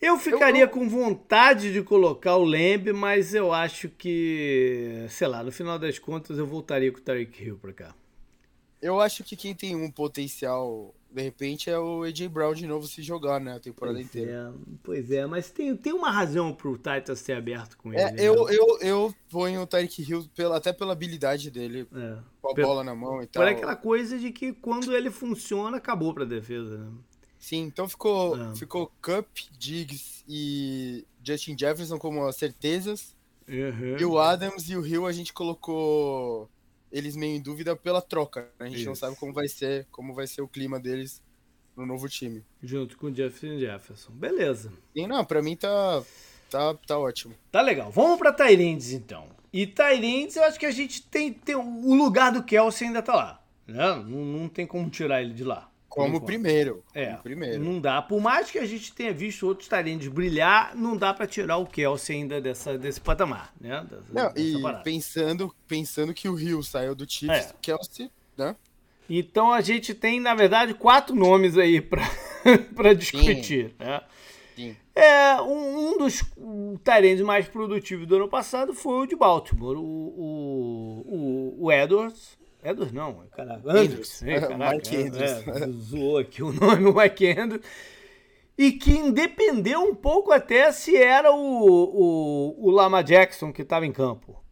Eu 0.00 0.18
ficaria 0.18 0.62
eu, 0.62 0.66
eu... 0.66 0.68
com 0.68 0.88
vontade 0.88 1.72
de 1.72 1.82
colocar 1.82 2.36
o 2.36 2.44
Lembe, 2.44 2.92
mas 2.92 3.34
eu 3.34 3.52
acho 3.52 3.88
que, 3.88 5.06
sei 5.08 5.28
lá, 5.28 5.42
no 5.42 5.52
final 5.52 5.78
das 5.78 5.98
contas 5.98 6.36
eu 6.38 6.46
voltaria 6.46 6.92
com 6.92 6.98
o 6.98 7.02
Tarek 7.02 7.42
Hill 7.42 7.58
pra 7.58 7.72
cá. 7.72 7.94
Eu 8.82 9.00
acho 9.00 9.24
que 9.24 9.34
quem 9.34 9.54
tem 9.54 9.74
um 9.74 9.90
potencial 9.90 10.94
de 11.14 11.22
repente 11.22 11.70
é 11.70 11.78
o 11.78 12.02
AJ 12.02 12.26
Brown 12.26 12.54
de 12.54 12.66
novo 12.66 12.88
se 12.88 13.00
jogar, 13.00 13.40
né? 13.40 13.54
A 13.54 13.60
temporada 13.60 13.96
pois 13.96 14.06
inteira. 14.06 14.32
É, 14.32 14.76
pois 14.82 15.10
é, 15.12 15.24
mas 15.26 15.48
tem, 15.48 15.76
tem 15.76 15.92
uma 15.92 16.10
razão 16.10 16.52
pro 16.52 16.76
Titans 16.76 17.22
ter 17.22 17.34
aberto 17.34 17.76
com 17.76 17.92
ele. 17.92 18.02
É, 18.02 18.10
né? 18.10 18.16
eu, 18.18 18.48
eu, 18.48 18.78
eu 18.80 19.14
ponho 19.30 19.62
o 19.62 19.66
Tyreek 19.66 20.02
Hill 20.02 20.26
pela, 20.34 20.56
até 20.56 20.72
pela 20.72 20.92
habilidade 20.92 21.52
dele, 21.52 21.86
é. 21.94 22.18
com 22.42 22.50
a 22.50 22.54
bola 22.54 22.82
na 22.82 22.96
mão 22.96 23.22
e 23.22 23.26
tal. 23.26 23.44
Por 23.44 23.48
aquela 23.48 23.76
coisa 23.76 24.18
de 24.18 24.32
que 24.32 24.52
quando 24.52 24.92
ele 24.92 25.08
funciona, 25.08 25.76
acabou 25.76 26.12
pra 26.12 26.24
defesa, 26.24 26.78
né? 26.78 26.90
Sim, 27.38 27.60
então 27.62 27.88
ficou, 27.88 28.36
é. 28.36 28.56
ficou 28.56 28.90
Cup, 29.00 29.28
Diggs 29.56 30.24
e 30.28 31.06
Justin 31.22 31.56
Jefferson 31.56 31.98
como 31.98 32.24
as 32.26 32.34
certezas. 32.34 33.14
Uhum. 33.46 33.96
E 34.00 34.04
o 34.04 34.18
Adams 34.18 34.68
e 34.68 34.76
o 34.76 34.84
Hill 34.84 35.06
a 35.06 35.12
gente 35.12 35.32
colocou 35.32 36.48
eles 36.94 37.16
meio 37.16 37.36
em 37.36 37.40
dúvida 37.40 37.74
pela 37.74 38.00
troca. 38.00 38.42
Né? 38.58 38.66
A 38.66 38.68
gente 38.68 38.78
Isso. 38.78 38.86
não 38.86 38.94
sabe 38.94 39.16
como 39.16 39.32
vai 39.32 39.48
ser, 39.48 39.84
como 39.90 40.14
vai 40.14 40.28
ser 40.28 40.42
o 40.42 40.48
clima 40.48 40.78
deles 40.78 41.20
no 41.76 41.84
novo 41.84 42.08
time. 42.08 42.44
Junto 42.62 42.96
com 42.96 43.08
o 43.08 43.14
Jefferson 43.14 43.58
Jefferson. 43.58 44.12
Beleza. 44.12 44.72
E 44.94 45.04
não, 45.04 45.24
para 45.24 45.42
mim 45.42 45.56
tá, 45.56 46.04
tá, 46.48 46.72
tá 46.86 46.96
ótimo. 46.96 47.34
Tá 47.50 47.60
legal. 47.60 47.90
Vamos 47.90 48.16
para 48.16 48.32
Tyrands 48.32 48.92
então. 48.92 49.26
E 49.52 49.66
Tyrands, 49.66 50.36
eu 50.36 50.44
acho 50.44 50.58
que 50.58 50.66
a 50.66 50.70
gente 50.70 51.02
tem, 51.02 51.32
tem 51.32 51.56
o 51.56 51.94
lugar 51.94 52.30
do 52.30 52.44
Kelsey 52.44 52.86
ainda 52.86 53.02
tá 53.02 53.14
lá. 53.16 53.44
Né? 53.66 53.74
Não, 53.74 54.04
não 54.04 54.48
tem 54.48 54.64
como 54.64 54.88
tirar 54.88 55.20
ele 55.20 55.34
de 55.34 55.42
lá. 55.42 55.68
Como 55.94 56.20
primeiro. 56.20 56.82
É, 56.92 57.06
como 57.06 57.22
primeiro. 57.22 57.62
Não 57.62 57.80
dá. 57.80 58.02
Por 58.02 58.20
mais 58.20 58.50
que 58.50 58.58
a 58.58 58.66
gente 58.66 58.92
tenha 58.92 59.12
visto 59.12 59.46
outros 59.46 59.68
talentos 59.68 60.08
brilhar, 60.08 60.74
não 60.74 60.96
dá 60.96 61.14
para 61.14 61.24
tirar 61.24 61.58
o 61.58 61.66
Kelsey 61.66 62.16
ainda 62.16 62.40
dessa, 62.40 62.76
desse 62.76 63.00
patamar, 63.00 63.54
né? 63.60 63.86
Dessa, 63.88 64.12
não, 64.12 64.32
e 64.36 64.82
pensando, 64.82 65.54
pensando 65.68 66.12
que 66.12 66.28
o 66.28 66.34
Rio 66.34 66.64
saiu 66.64 66.96
do 66.96 67.08
Chiefs, 67.08 67.50
é. 67.50 67.54
Kelsey, 67.62 68.10
né? 68.36 68.56
Então 69.08 69.52
a 69.52 69.60
gente 69.60 69.94
tem, 69.94 70.18
na 70.18 70.34
verdade, 70.34 70.74
quatro 70.74 71.14
nomes 71.14 71.56
aí 71.56 71.80
para 71.80 72.92
discutir, 72.98 73.68
Sim. 73.68 73.74
né? 73.78 74.00
Sim. 74.56 74.76
É, 74.96 75.40
um, 75.42 75.92
um 75.92 75.98
dos 75.98 76.24
talentos 76.82 77.24
mais 77.24 77.46
produtivos 77.46 78.04
do 78.06 78.16
ano 78.16 78.28
passado 78.28 78.74
foi 78.74 79.04
o 79.04 79.06
de 79.06 79.14
Baltimore, 79.14 79.76
o, 79.76 79.80
o, 79.80 81.04
o, 81.06 81.64
o 81.66 81.72
Edwards, 81.72 82.36
Edwards 82.64 82.92
não, 82.92 83.26
caraca. 83.28 83.70
Andrews. 83.70 84.22
É, 84.22 84.40
caraca, 84.40 84.74
Mike 84.74 84.96
Andrews. 84.96 85.22
É, 85.22 85.68
zoou 85.68 86.18
aqui 86.18 86.42
o 86.42 86.50
nome, 86.52 86.86
o 86.86 86.94
Mike 86.94 87.26
Andrews. 87.38 87.64
E 88.56 88.72
que 88.72 88.92
independeu 88.92 89.82
um 89.82 89.94
pouco 89.94 90.32
até 90.32 90.72
se 90.72 90.96
era 90.96 91.30
o, 91.30 91.36
o, 91.36 92.66
o 92.66 92.70
Lama 92.70 93.02
Jackson 93.02 93.52
que 93.52 93.62
estava 93.62 93.84
em 93.84 93.92
campo. 93.92 94.42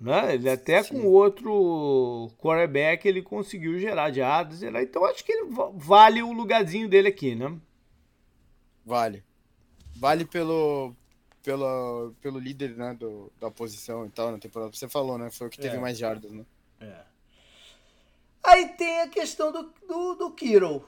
Né? 0.00 0.34
Ele 0.34 0.48
até 0.48 0.82
Sim. 0.82 1.00
com 1.00 1.06
outro 1.08 2.30
quarterback 2.38 3.08
ele 3.08 3.22
conseguiu 3.22 3.78
gerar 3.78 4.12
jardas. 4.12 4.62
Então 4.62 5.04
acho 5.04 5.24
que 5.24 5.32
ele 5.32 5.48
vale 5.74 6.22
o 6.22 6.32
lugarzinho 6.32 6.88
dele 6.88 7.08
aqui, 7.08 7.34
né? 7.34 7.58
Vale. 8.84 9.24
Vale 9.96 10.24
pelo, 10.26 10.94
pelo, 11.42 12.12
pelo 12.20 12.38
líder 12.38 12.76
né, 12.76 12.94
do, 12.94 13.32
da 13.40 13.50
posição 13.50 14.04
e 14.04 14.10
tal 14.10 14.30
na 14.30 14.38
temporada. 14.38 14.70
Você 14.72 14.86
falou, 14.86 15.16
né? 15.16 15.30
Foi 15.30 15.46
o 15.46 15.50
que 15.50 15.58
teve 15.58 15.76
é. 15.76 15.80
mais 15.80 15.96
jardas, 15.98 16.30
né? 16.30 16.44
É. 16.78 17.15
Aí 18.46 18.68
tem 18.68 19.00
a 19.00 19.08
questão 19.08 19.50
do, 19.50 19.74
do, 19.88 20.14
do 20.14 20.30
Kiro. 20.30 20.86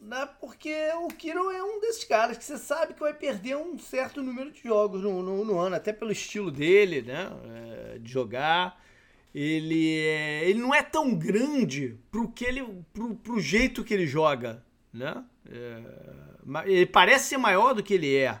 Né? 0.00 0.26
Porque 0.40 0.74
o 1.02 1.08
Kiro 1.08 1.50
é 1.50 1.62
um 1.62 1.78
desses 1.78 2.04
caras 2.04 2.38
que 2.38 2.44
você 2.44 2.56
sabe 2.56 2.94
que 2.94 3.00
vai 3.00 3.12
perder 3.12 3.54
um 3.56 3.78
certo 3.78 4.22
número 4.22 4.50
de 4.50 4.62
jogos 4.62 5.02
no, 5.02 5.22
no, 5.22 5.44
no 5.44 5.58
ano, 5.58 5.76
até 5.76 5.92
pelo 5.92 6.10
estilo 6.10 6.50
dele, 6.50 7.02
né? 7.02 7.30
É, 7.94 7.98
de 7.98 8.10
jogar. 8.10 8.82
Ele, 9.34 9.98
é, 9.98 10.48
ele 10.48 10.58
não 10.58 10.74
é 10.74 10.82
tão 10.82 11.14
grande 11.14 11.98
pro, 12.10 12.28
que 12.28 12.46
ele, 12.46 12.64
pro, 12.94 13.14
pro 13.16 13.40
jeito 13.40 13.84
que 13.84 13.92
ele 13.92 14.06
joga, 14.06 14.64
né? 14.90 15.22
É, 15.50 15.82
ele 16.64 16.86
parece 16.86 17.28
ser 17.28 17.36
maior 17.36 17.74
do 17.74 17.82
que 17.82 17.92
ele 17.92 18.16
é. 18.16 18.40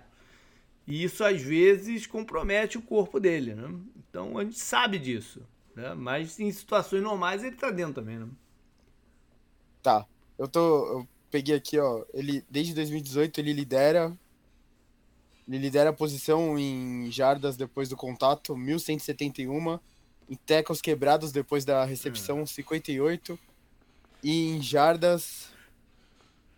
E 0.86 1.04
isso 1.04 1.22
às 1.22 1.42
vezes 1.42 2.06
compromete 2.06 2.78
o 2.78 2.82
corpo 2.82 3.20
dele, 3.20 3.54
né? 3.54 3.68
Então 4.08 4.38
a 4.38 4.44
gente 4.44 4.58
sabe 4.58 4.98
disso. 4.98 5.42
Né? 5.74 5.92
Mas 5.94 6.40
em 6.40 6.50
situações 6.50 7.02
normais 7.02 7.44
ele 7.44 7.56
tá 7.56 7.70
dentro 7.70 7.96
também, 7.96 8.18
né? 8.18 8.26
Tá. 9.86 10.04
Eu 10.36 10.48
tô. 10.48 10.58
Eu 10.98 11.08
peguei 11.30 11.54
aqui, 11.54 11.78
ó. 11.78 12.04
Ele, 12.12 12.44
desde 12.50 12.74
2018 12.74 13.38
ele 13.38 13.52
lidera. 13.52 14.12
Ele 15.46 15.58
lidera 15.58 15.90
a 15.90 15.92
posição 15.92 16.58
em 16.58 17.08
jardas 17.12 17.56
depois 17.56 17.88
do 17.88 17.96
contato, 17.96 18.56
1171. 18.56 19.78
Em 20.28 20.34
tackles 20.44 20.80
quebrados 20.80 21.30
depois 21.30 21.64
da 21.64 21.84
recepção, 21.84 22.40
é. 22.40 22.46
58. 22.46 23.38
E 24.24 24.56
em 24.56 24.60
jardas. 24.60 25.50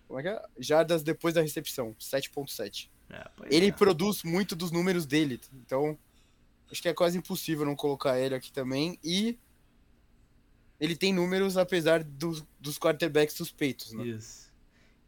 Como 0.07 0.21
é 0.21 0.23
que 0.23 0.29
é? 0.31 0.43
Jardas 0.59 1.03
depois 1.03 1.35
da 1.35 1.43
recepção, 1.43 1.95
7.7. 2.01 2.89
É, 3.11 3.29
ele 3.51 3.67
é. 3.67 3.73
produz 3.73 4.23
muito 4.23 4.57
dos 4.57 4.71
números 4.71 5.05
dele. 5.05 5.39
Então, 5.53 5.99
acho 6.73 6.81
que 6.81 6.89
é 6.89 6.95
quase 6.95 7.19
impossível 7.19 7.67
não 7.67 7.77
colocar 7.77 8.19
ele 8.19 8.35
aqui 8.35 8.51
também. 8.51 8.99
E 9.05 9.39
ele 10.81 10.97
tem 10.97 11.13
números 11.13 11.57
apesar 11.57 12.03
do, 12.05 12.47
dos 12.61 12.79
quarterbacks 12.79 13.35
suspeitos, 13.35 13.93
né? 13.93 14.07
Isso. 14.07 14.49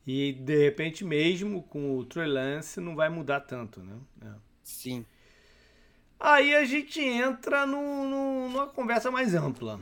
E 0.06 0.32
de 0.32 0.56
repente, 0.56 1.04
mesmo 1.04 1.62
com 1.62 1.98
o 1.98 2.04
Trey 2.04 2.26
Lance, 2.26 2.80
não 2.80 2.96
vai 2.96 3.08
mudar 3.08 3.40
tanto, 3.40 3.80
né? 3.80 3.96
É. 4.22 4.32
Sim. 4.62 5.04
Aí 6.18 6.54
a 6.54 6.64
gente 6.64 7.00
entra 7.00 7.64
no, 7.66 8.04
no, 8.04 8.48
numa 8.48 8.66
conversa 8.66 9.10
mais 9.10 9.34
ampla. 9.34 9.80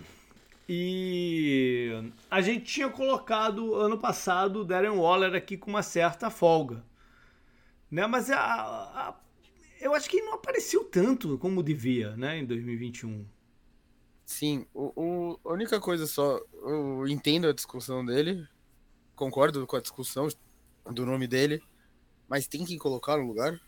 E 0.69 2.13
a 2.31 2.41
gente 2.43 2.67
tinha 2.67 2.91
colocado 2.91 3.75
ano 3.75 3.97
passado 3.97 4.61
o 4.61 4.65
Darren 4.65 4.91
Waller 4.91 5.35
aqui 5.35 5.57
com 5.57 5.71
uma 5.71 5.83
certa 5.83 6.29
folga. 6.29 6.85
Né? 7.91 8.07
Mas 8.07 8.31
a, 8.31 8.39
a, 8.39 9.15
eu 9.81 9.95
acho 9.95 10.11
que 10.11 10.21
não 10.21 10.35
apareceu 10.35 10.85
tanto 10.85 11.39
como 11.39 11.63
devia, 11.63 12.15
né, 12.17 12.39
em 12.39 12.45
2021. 12.45 13.25
Sim, 14.29 14.67
o, 14.75 14.93
o, 14.95 15.41
a 15.43 15.55
única 15.55 15.81
coisa 15.81 16.07
só, 16.07 16.39
eu 16.53 17.09
entendo 17.09 17.49
a 17.49 17.53
discussão 17.53 18.05
dele, 18.05 18.47
concordo 19.17 19.67
com 19.67 19.75
a 19.75 19.81
discussão 19.81 20.29
do 20.85 21.07
nome 21.07 21.27
dele, 21.27 21.63
mas 22.29 22.47
tem 22.47 22.63
que 22.63 22.77
colocar 22.77 23.17
no 23.17 23.27
lugar? 23.27 23.59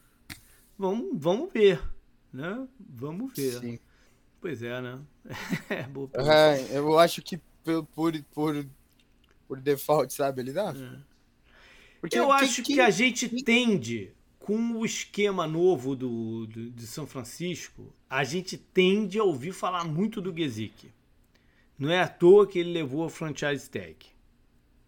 Vamos, 0.76 1.12
vamos 1.14 1.50
ver, 1.50 1.82
né? 2.30 2.68
Vamos 2.78 3.32
ver. 3.34 3.58
Sim. 3.58 3.78
Pois 4.38 4.62
é, 4.62 4.82
né? 4.82 5.00
é, 5.70 6.74
é, 6.74 6.78
eu 6.78 6.98
acho 6.98 7.22
que 7.22 7.40
por, 7.64 7.86
por, 7.86 8.22
por, 8.24 8.66
por 9.48 9.60
default, 9.62 10.12
sabe, 10.12 10.42
ele 10.42 10.52
dá. 10.52 10.74
É. 10.76 10.98
Porque 12.02 12.18
eu 12.18 12.30
acho 12.30 12.62
que... 12.62 12.74
que 12.74 12.80
a 12.82 12.90
gente 12.90 13.30
tende, 13.42 14.12
com 14.40 14.72
o 14.72 14.84
esquema 14.84 15.46
novo 15.46 15.94
do, 15.94 16.46
do, 16.46 16.70
de 16.70 16.86
São 16.86 17.06
Francisco, 17.06 17.92
a 18.08 18.24
gente 18.24 18.56
tende 18.56 19.18
a 19.18 19.22
ouvir 19.22 19.52
falar 19.52 19.84
muito 19.84 20.20
do 20.20 20.34
Gesick. 20.36 20.90
Não 21.78 21.90
é 21.90 22.00
à 22.00 22.08
toa 22.08 22.46
que 22.46 22.58
ele 22.58 22.72
levou 22.72 23.04
a 23.04 23.10
franchise 23.10 23.68
tag. 23.70 23.96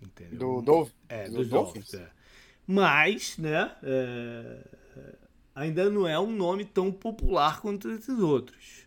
Entendeu? 0.03 0.39
Do, 0.39 0.63
do, 0.63 0.91
é, 1.09 1.29
do 1.29 1.45
Dolphins. 1.45 1.51
Dolphins 1.51 1.95
é. 1.95 2.11
Mas, 2.67 3.39
né, 3.39 3.77
é, 3.83 4.69
ainda 5.55 5.89
não 5.91 6.09
é 6.09 6.19
um 6.19 6.33
nome 6.33 6.65
tão 6.65 6.91
popular 6.91 7.61
quanto 7.61 7.91
esses 7.91 8.19
outros. 8.19 8.87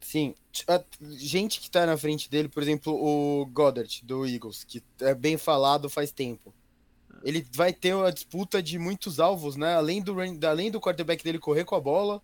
Sim, 0.00 0.34
a 0.68 0.84
gente 1.18 1.60
que 1.60 1.68
tá 1.68 1.84
na 1.84 1.96
frente 1.96 2.30
dele, 2.30 2.48
por 2.48 2.62
exemplo, 2.62 2.94
o 2.94 3.44
Goddard 3.46 4.04
do 4.04 4.24
Eagles, 4.24 4.62
que 4.62 4.82
é 5.00 5.14
bem 5.14 5.36
falado 5.36 5.90
faz 5.90 6.12
tempo 6.12 6.54
ele 7.22 7.46
vai 7.52 7.72
ter 7.72 7.94
uma 7.94 8.12
disputa 8.12 8.62
de 8.62 8.78
muitos 8.78 9.20
alvos, 9.20 9.56
né? 9.56 9.74
Além 9.74 10.02
do, 10.02 10.16
além 10.46 10.70
do 10.70 10.80
quarterback 10.80 11.22
dele 11.22 11.38
correr 11.38 11.64
com 11.64 11.74
a 11.74 11.80
bola, 11.80 12.22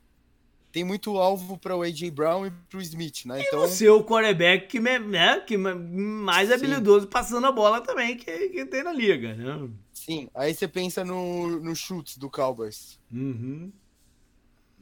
tem 0.70 0.84
muito 0.84 1.18
alvo 1.18 1.58
para 1.58 1.76
o 1.76 1.82
AJ 1.82 2.10
Brown 2.10 2.46
e 2.46 2.50
para 2.50 2.78
o 2.78 2.82
Smith, 2.82 3.26
né? 3.26 3.42
Então, 3.42 3.64
e 3.68 3.88
o 3.88 4.04
quarterback 4.04 4.66
que, 4.68 4.80
né, 4.80 5.40
que 5.40 5.56
mais 5.56 6.48
Sim. 6.48 6.54
habilidoso 6.54 7.06
passando 7.06 7.46
a 7.46 7.52
bola 7.52 7.80
também 7.80 8.16
que, 8.16 8.48
que 8.48 8.64
tem 8.64 8.82
na 8.82 8.92
liga, 8.92 9.34
né? 9.34 9.68
Sim, 9.92 10.28
aí 10.34 10.54
você 10.54 10.66
pensa 10.66 11.04
no, 11.04 11.60
no 11.60 11.76
chutes 11.76 12.16
do 12.16 12.30
Cowboys. 12.30 12.98
Uhum. 13.12 13.70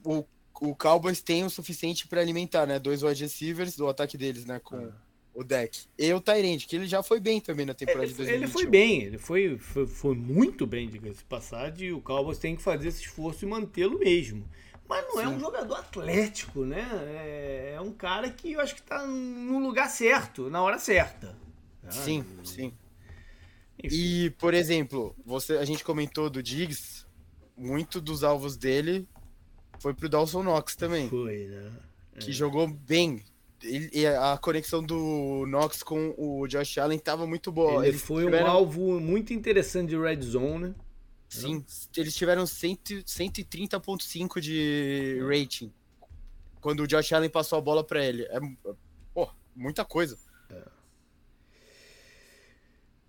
O, 0.04 0.24
o 0.60 0.74
Cowboys 0.76 1.20
tem 1.20 1.44
o 1.44 1.50
suficiente 1.50 2.06
para 2.06 2.20
alimentar, 2.20 2.66
né? 2.66 2.78
Dois 2.78 3.02
wide 3.02 3.22
receivers 3.22 3.76
do 3.76 3.88
ataque 3.88 4.16
deles, 4.16 4.44
né? 4.44 4.60
Com... 4.60 4.76
Ah 4.76 5.09
o 5.34 5.44
deck. 5.44 5.86
E 5.98 6.12
o 6.12 6.20
Tyrande, 6.20 6.66
que 6.66 6.76
ele 6.76 6.86
já 6.86 7.02
foi 7.02 7.20
bem 7.20 7.40
também 7.40 7.64
na 7.64 7.74
temporada 7.74 8.04
ele, 8.04 8.12
de 8.12 8.16
2021. 8.16 8.44
Ele 8.44 8.52
foi 8.52 8.66
bem, 8.66 9.02
ele 9.02 9.18
foi, 9.18 9.58
foi, 9.58 9.86
foi 9.86 10.14
muito 10.14 10.66
bem, 10.66 10.88
diga-se 10.88 11.18
de 11.18 11.24
passagem, 11.24 11.88
e 11.88 11.92
o 11.92 12.00
Cowboys 12.00 12.38
tem 12.38 12.56
que 12.56 12.62
fazer 12.62 12.88
esse 12.88 13.02
esforço 13.02 13.44
e 13.44 13.48
mantê-lo 13.48 13.98
mesmo. 13.98 14.48
Mas 14.88 15.06
não 15.06 15.14
Sim. 15.14 15.22
é 15.22 15.28
um 15.28 15.40
jogador 15.40 15.74
atlético, 15.76 16.64
né? 16.64 16.88
É, 17.06 17.74
é, 17.76 17.80
um 17.80 17.92
cara 17.92 18.28
que 18.28 18.52
eu 18.52 18.60
acho 18.60 18.74
que 18.74 18.82
tá 18.82 19.06
no 19.06 19.60
lugar 19.60 19.88
certo, 19.88 20.50
na 20.50 20.60
hora 20.62 20.78
certa. 20.78 21.36
Ah, 21.84 21.90
sim, 21.92 22.24
sim. 22.42 22.72
Enfim. 23.82 23.96
E, 23.96 24.30
por 24.30 24.52
exemplo, 24.52 25.14
você, 25.24 25.56
a 25.56 25.64
gente 25.64 25.84
comentou 25.84 26.28
do 26.28 26.42
Diggs, 26.42 27.06
muito 27.56 28.00
dos 28.00 28.24
alvos 28.24 28.56
dele 28.56 29.08
foi 29.80 29.94
pro 29.94 30.08
Dawson 30.08 30.42
Knox 30.42 30.76
também. 30.76 31.08
Foi, 31.08 31.46
né? 31.46 31.72
Que 32.18 32.30
é. 32.30 32.32
jogou 32.32 32.68
bem 32.68 33.22
ele, 33.62 34.06
a 34.06 34.38
conexão 34.38 34.82
do 34.82 35.44
Knox 35.46 35.82
com 35.82 36.14
o 36.16 36.46
Josh 36.46 36.78
Allen 36.78 36.98
estava 36.98 37.26
muito 37.26 37.50
boa. 37.52 37.82
Ele 37.82 37.88
eles 37.92 38.02
foi 38.02 38.24
tiveram... 38.24 38.46
um 38.46 38.50
alvo 38.50 39.00
muito 39.00 39.32
interessante 39.32 39.90
de 39.90 39.98
red 39.98 40.20
zone. 40.22 40.74
Sim, 41.28 41.64
eles 41.96 42.14
tiveram 42.16 42.44
130.5 42.44 44.40
de 44.40 45.20
rating 45.22 45.72
quando 46.60 46.80
o 46.80 46.86
Josh 46.86 47.12
Allen 47.12 47.30
passou 47.30 47.58
a 47.58 47.62
bola 47.62 47.82
para 47.82 48.04
ele. 48.04 48.24
É, 48.24 48.38
pô, 49.14 49.28
muita 49.54 49.84
coisa. 49.84 50.18
É. 50.50 50.62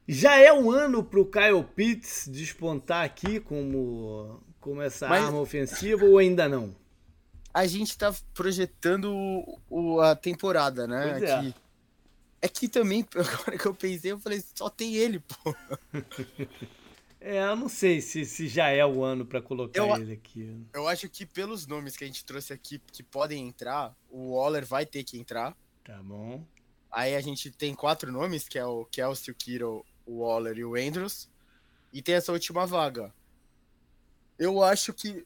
Já 0.07 0.35
é 0.37 0.51
um 0.53 0.71
ano 0.71 1.03
para 1.03 1.19
o 1.19 1.25
Kyle 1.25 1.63
Pitts 1.75 2.27
despontar 2.27 3.05
aqui 3.05 3.39
como, 3.39 4.41
como 4.59 4.81
essa 4.81 5.07
Mas... 5.07 5.25
arma 5.25 5.39
ofensiva 5.39 6.05
ou 6.05 6.17
ainda 6.17 6.47
não? 6.47 6.75
A 7.53 7.67
gente 7.67 7.97
tá 7.97 8.13
projetando 8.33 9.11
o, 9.69 9.99
a 9.99 10.15
temporada, 10.15 10.87
né? 10.87 11.17
Pois 11.17 11.31
aqui. 11.31 11.55
É. 12.41 12.45
é 12.45 12.47
que 12.47 12.67
também, 12.67 13.05
agora 13.15 13.57
que 13.57 13.65
eu 13.65 13.73
pensei, 13.73 14.11
eu 14.11 14.19
falei, 14.19 14.43
só 14.55 14.69
tem 14.69 14.95
ele, 14.95 15.19
pô. 15.19 15.55
É, 17.23 17.37
eu 17.37 17.55
não 17.55 17.69
sei 17.69 18.01
se, 18.01 18.25
se 18.25 18.47
já 18.47 18.69
é 18.69 18.83
o 18.83 19.03
ano 19.03 19.23
para 19.23 19.39
colocar 19.39 19.79
eu, 19.79 19.95
ele 19.95 20.13
aqui. 20.13 20.59
Eu 20.73 20.87
acho 20.87 21.07
que 21.07 21.23
pelos 21.23 21.67
nomes 21.67 21.95
que 21.95 22.03
a 22.03 22.07
gente 22.07 22.25
trouxe 22.25 22.51
aqui 22.51 22.81
que 22.91 23.03
podem 23.03 23.47
entrar, 23.47 23.95
o 24.09 24.33
Waller 24.33 24.65
vai 24.65 24.87
ter 24.87 25.03
que 25.03 25.19
entrar. 25.19 25.55
Tá 25.83 26.01
bom. 26.01 26.43
Aí 26.91 27.15
a 27.15 27.21
gente 27.21 27.51
tem 27.51 27.75
quatro 27.75 28.11
nomes, 28.11 28.47
que 28.49 28.57
é 28.57 28.65
o 28.65 28.85
Kelsey, 28.85 29.31
o 29.31 29.35
Kiro, 29.35 29.85
o 30.03 30.21
Waller 30.21 30.57
e 30.57 30.65
o 30.65 30.75
Andrews. 30.75 31.30
E 31.93 32.01
tem 32.01 32.15
essa 32.15 32.32
última 32.32 32.65
vaga. 32.65 33.13
Eu 34.39 34.63
acho 34.63 34.91
que 34.91 35.23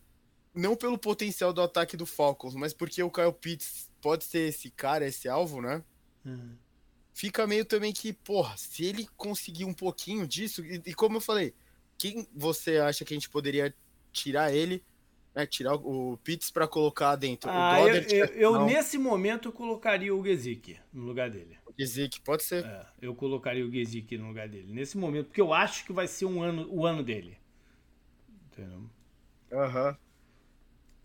não 0.55 0.75
pelo 0.75 0.97
potencial 0.97 1.51
do 1.51 1.61
ataque 1.61 1.97
do 1.97 2.05
Falcons, 2.05 2.55
mas 2.55 2.73
porque 2.73 3.03
o 3.03 3.11
Kyle 3.11 3.33
Pitts 3.33 3.91
pode 4.01 4.23
ser 4.23 4.49
esse 4.49 4.69
cara, 4.71 5.05
esse 5.05 5.27
alvo, 5.27 5.61
né? 5.61 5.83
Uhum. 6.23 6.55
Fica 7.13 7.45
meio 7.45 7.65
também 7.65 7.93
que, 7.93 8.11
porra, 8.11 8.55
se 8.57 8.85
ele 8.85 9.07
conseguir 9.15 9.65
um 9.65 9.73
pouquinho 9.73 10.27
disso, 10.27 10.65
e, 10.65 10.81
e, 10.85 10.93
como 10.93 11.17
eu 11.17 11.21
falei, 11.21 11.53
quem 11.97 12.27
você 12.35 12.77
acha 12.77 13.05
que 13.05 13.13
a 13.13 13.17
gente 13.17 13.29
poderia 13.29 13.73
tirar 14.11 14.53
ele, 14.53 14.83
né, 15.33 15.45
tirar 15.45 15.75
o 15.75 16.17
Pitts 16.23 16.51
para 16.51 16.67
colocar 16.67 17.15
dentro? 17.15 17.49
Ah, 17.49 17.79
eu, 17.79 18.03
eu, 18.03 18.25
eu 18.25 18.65
nesse 18.65 18.97
momento 18.97 19.49
eu 19.49 19.53
colocaria 19.53 20.13
o 20.13 20.23
Gesick 20.23 20.77
no 20.91 21.03
lugar 21.03 21.29
dele. 21.29 21.57
O 21.65 21.73
Gesick, 21.77 22.19
pode 22.21 22.43
ser. 22.43 22.65
É, 22.65 22.85
eu 23.01 23.15
colocaria 23.15 23.65
o 23.65 23.71
Gesick 23.71 24.17
no 24.17 24.27
lugar 24.27 24.47
dele. 24.47 24.73
Nesse 24.73 24.97
momento, 24.97 25.27
porque 25.27 25.41
eu 25.41 25.53
acho 25.53 25.85
que 25.85 25.93
vai 25.93 26.07
ser 26.07 26.25
um 26.25 26.41
ano, 26.41 26.67
o 26.69 26.85
ano 26.85 27.01
dele. 27.03 27.37
Entendeu? 28.51 28.89
Aham. 29.51 29.89
Uhum. 29.89 30.04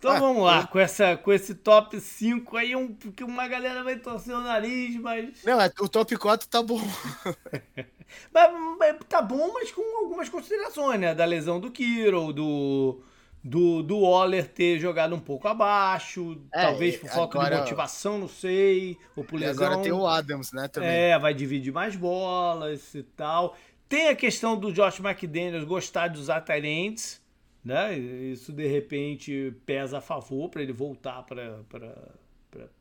Então 0.01 0.13
ah, 0.13 0.19
vamos 0.19 0.43
lá, 0.43 0.63
eu... 0.63 0.69
com, 0.69 0.79
essa, 0.79 1.15
com 1.15 1.31
esse 1.31 1.55
top 1.55 2.01
5 2.01 2.57
aí, 2.57 2.75
um, 2.75 2.95
porque 2.95 3.23
uma 3.23 3.47
galera 3.47 3.85
vai 3.85 3.97
torcer 3.97 4.35
o 4.35 4.41
nariz, 4.41 4.97
mas. 4.97 5.45
Não, 5.45 5.61
é, 5.61 5.71
o 5.79 5.87
top 5.87 6.17
4 6.17 6.49
tá 6.49 6.63
bom. 6.63 6.81
mas, 8.33 8.51
mas, 8.79 8.97
tá 9.07 9.21
bom, 9.21 9.53
mas 9.53 9.71
com 9.71 9.83
algumas 9.99 10.31
considerações, 10.31 10.99
né? 10.99 11.15
Da 11.15 11.27
lesão 11.27 11.61
do 11.61 11.71
Kiro, 11.71 12.33
do, 12.33 13.03
do, 13.45 13.83
do 13.83 14.01
Waller 14.01 14.49
ter 14.49 14.79
jogado 14.79 15.15
um 15.15 15.21
pouco 15.21 15.47
abaixo, 15.47 16.41
é, 16.51 16.63
talvez 16.63 16.97
por 16.97 17.11
falta 17.11 17.37
agora, 17.37 17.57
de 17.57 17.61
motivação, 17.61 18.17
não 18.17 18.29
sei, 18.29 18.97
ou 19.15 19.23
por 19.23 19.39
lesão. 19.39 19.67
agora 19.67 19.83
tem 19.83 19.93
o 19.93 20.07
Adams, 20.07 20.51
né, 20.55 20.67
também. 20.67 20.89
É, 20.89 21.19
vai 21.19 21.35
dividir 21.35 21.75
mais 21.75 21.95
bolas 21.95 22.95
e 22.95 23.03
tal. 23.03 23.55
Tem 23.87 24.09
a 24.09 24.17
questão 24.17 24.57
do 24.57 24.73
Josh 24.73 24.99
McDaniels 24.99 25.65
gostar 25.65 26.09
de 26.09 26.19
usar 26.19 26.41
Tyrants, 26.41 27.20
né? 27.65 27.97
Isso 27.99 28.53
de 28.53 28.67
repente 28.67 29.55
pesa 29.67 29.99
a 29.99 30.01
favor 30.01 30.49
para 30.49 30.63
ele 30.63 30.73
voltar 30.73 31.23
para 31.23 31.63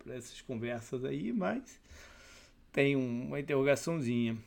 essas 0.07 0.41
conversas 0.41 1.03
aí, 1.03 1.31
mas 1.33 1.79
tem 2.71 2.95
uma 2.95 3.39
interrogaçãozinha. 3.39 4.37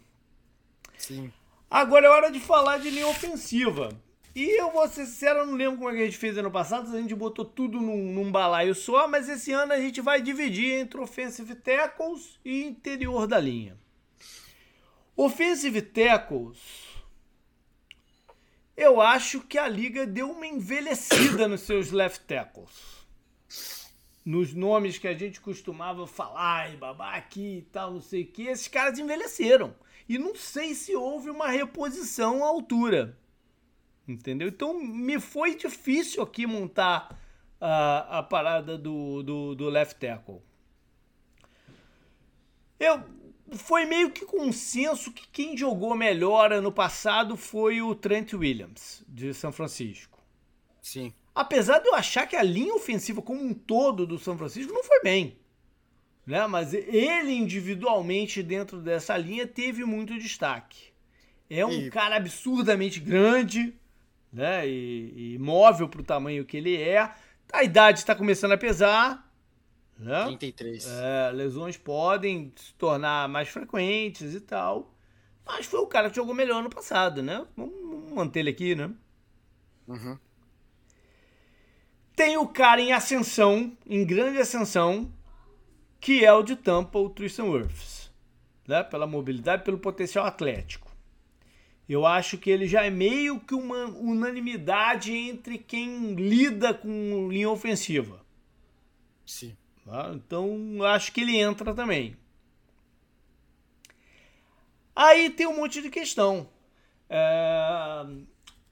Sim. 0.97 1.33
Agora 1.71 2.07
é 2.07 2.11
hora 2.11 2.31
de 2.31 2.41
falar 2.41 2.79
de 2.79 2.91
linha 2.91 3.09
ofensiva. 3.09 3.91
E 4.35 4.59
eu 4.59 4.71
vou 4.71 4.89
ser 4.89 5.05
sincero, 5.05 5.41
eu 5.41 5.47
não 5.47 5.55
lembro 5.55 5.77
como 5.77 5.91
é 5.91 5.95
que 5.95 6.01
a 6.01 6.05
gente 6.07 6.17
fez 6.17 6.39
ano 6.39 6.51
passado, 6.51 6.95
a 6.95 7.01
gente 7.01 7.15
botou 7.15 7.45
tudo 7.45 7.79
num, 7.81 8.13
num 8.15 8.33
balaio 8.33 8.75
só, 8.75 9.07
mas 9.07 9.29
esse 9.29 9.53
ano 9.53 9.75
a 9.75 9.81
gente 9.81 10.01
vai 10.01 10.23
dividir 10.23 10.73
entre 10.73 10.99
offensive 10.99 11.55
tackles 11.55 12.41
e 12.43 12.65
interior 12.65 13.27
da 13.27 13.39
linha. 13.39 13.77
Offensive 15.15 15.83
tackles, 15.83 16.59
eu 18.77 19.01
acho 19.01 19.41
que 19.41 19.59
a 19.59 19.69
liga 19.69 20.07
deu 20.07 20.31
uma 20.31 20.47
envelhecida 20.47 21.47
nos 21.47 21.63
seus 21.63 21.91
left 21.91 22.25
tackles. 22.27 23.03
Nos 24.25 24.55
nomes 24.55 24.99
que 24.99 25.09
a 25.09 25.15
gente 25.15 25.41
costumava 25.41 26.07
falar, 26.07 26.73
e 26.73 26.77
babá 26.77 27.15
aqui 27.15 27.59
e 27.59 27.63
tal, 27.63 27.93
não 27.93 28.01
sei 28.01 28.23
o 28.23 28.27
que, 28.27 28.47
esses 28.47 28.69
caras 28.69 28.99
envelheceram. 28.99 29.75
E 30.09 30.19
não 30.19 30.35
sei 30.35 30.75
se 30.75 30.95
houve 30.95 31.29
uma 31.31 31.49
reposição 31.49 32.45
à 32.45 32.49
altura. 32.49 33.19
Entendeu? 34.07 34.49
Então 34.49 34.75
me 34.75 35.21
foi 35.21 35.55
difícil 35.55 36.23
aqui 36.23 36.47
montar 36.47 37.19
a, 37.61 38.19
a 38.19 38.23
parada 38.23 38.77
do, 38.77 39.23
do, 39.23 39.55
do 39.55 39.69
left 39.69 39.99
tackle. 40.01 40.43
Eu, 42.79 43.01
foi 43.57 43.85
meio 43.85 44.11
que 44.11 44.25
consenso 44.25 45.13
que 45.13 45.29
quem 45.29 45.57
jogou 45.57 45.95
melhor 45.95 46.53
ano 46.53 46.73
passado 46.73 47.37
foi 47.37 47.81
o 47.83 47.95
Trent 47.95 48.33
Williams, 48.35 49.05
de 49.09 49.33
São 49.35 49.53
Francisco. 49.53 50.21
Sim. 50.81 51.13
Apesar 51.35 51.79
de 51.79 51.89
eu 51.89 51.95
achar 51.95 52.27
que 52.27 52.37
a 52.37 52.43
linha 52.43 52.75
ofensiva 52.75 53.23
como 53.23 53.43
um 53.43 53.55
todo 53.55 54.07
do 54.07 54.19
São 54.19 54.37
Francisco 54.37 54.73
não 54.73 54.85
foi 54.85 55.01
bem. 55.01 55.39
Né? 56.27 56.47
Mas 56.47 56.75
ele 56.75 57.33
individualmente 57.33 58.43
dentro 58.43 58.81
dessa 58.81 59.17
linha 59.17 59.47
teve 59.47 59.85
muito 59.85 60.19
destaque. 60.19 60.93
É 61.49 61.65
um 61.65 61.73
e... 61.73 61.91
cara 61.91 62.17
absurdamente 62.17 63.01
grande, 63.01 63.75
né? 64.33 64.67
E, 64.67 65.35
e 65.35 65.39
móvel 65.39 65.89
para 65.89 66.01
o 66.01 66.05
tamanho 66.05 66.45
que 66.45 66.57
ele 66.57 66.77
é. 66.77 67.13
A 67.53 67.63
idade 67.63 67.99
está 67.99 68.15
começando 68.15 68.53
a 68.53 68.59
pesar. 68.59 69.31
Né? 70.03 70.25
33. 70.25 70.87
É, 70.87 71.31
lesões 71.33 71.77
podem 71.77 72.53
se 72.57 72.75
tornar 72.75 73.29
mais 73.29 73.49
frequentes 73.49 74.35
e 74.35 74.41
tal. 74.41 74.93
Mas 75.47 75.67
foi 75.67 75.81
o 75.81 75.87
cara 75.87 76.11
que 76.11 76.17
jogou 76.17 76.35
melhor 76.35 76.63
no 76.63 76.71
passado, 76.71 77.23
né? 77.23 77.47
Vamos 77.57 78.13
manter 78.13 78.41
ele 78.41 78.51
aqui, 78.51 78.75
né? 78.75 78.91
Uhum. 79.87 80.19
Tem 82.17 82.37
o 82.37 82.47
cara 82.47 82.81
em 82.81 82.93
ascensão, 82.93 83.77
em 83.87 84.05
grande 84.05 84.39
ascensão, 84.39 85.13
que 86.01 86.25
é 86.25 86.33
o 86.33 86.43
de 86.43 86.57
Tampa, 86.57 86.99
o 86.99 87.09
Tristan 87.09 87.45
Wirfs. 87.45 88.11
Né? 88.67 88.83
Pela 88.83 89.07
mobilidade, 89.07 89.65
pelo 89.65 89.79
potencial 89.79 90.27
atlético. 90.27 90.91
Eu 91.89 92.07
acho 92.07 92.39
que 92.39 92.51
ele 92.51 92.67
já 92.67 92.85
é 92.85 92.91
meio 92.91 93.41
que 93.41 93.55
uma 93.55 93.87
unanimidade 93.87 95.13
entre 95.13 95.59
quem 95.59 96.15
lida 96.15 96.73
com 96.73 97.29
linha 97.31 97.51
ofensiva. 97.51 98.25
Sim. 99.27 99.57
Tá? 99.85 100.13
Então, 100.15 100.83
acho 100.85 101.13
que 101.13 101.21
ele 101.21 101.37
entra 101.37 101.75
também. 101.75 102.17
Aí 104.95 105.31
tem 105.31 105.47
um 105.47 105.57
monte 105.57 105.83
de 105.83 105.91
questão. 105.91 106.49
É... 107.09 108.05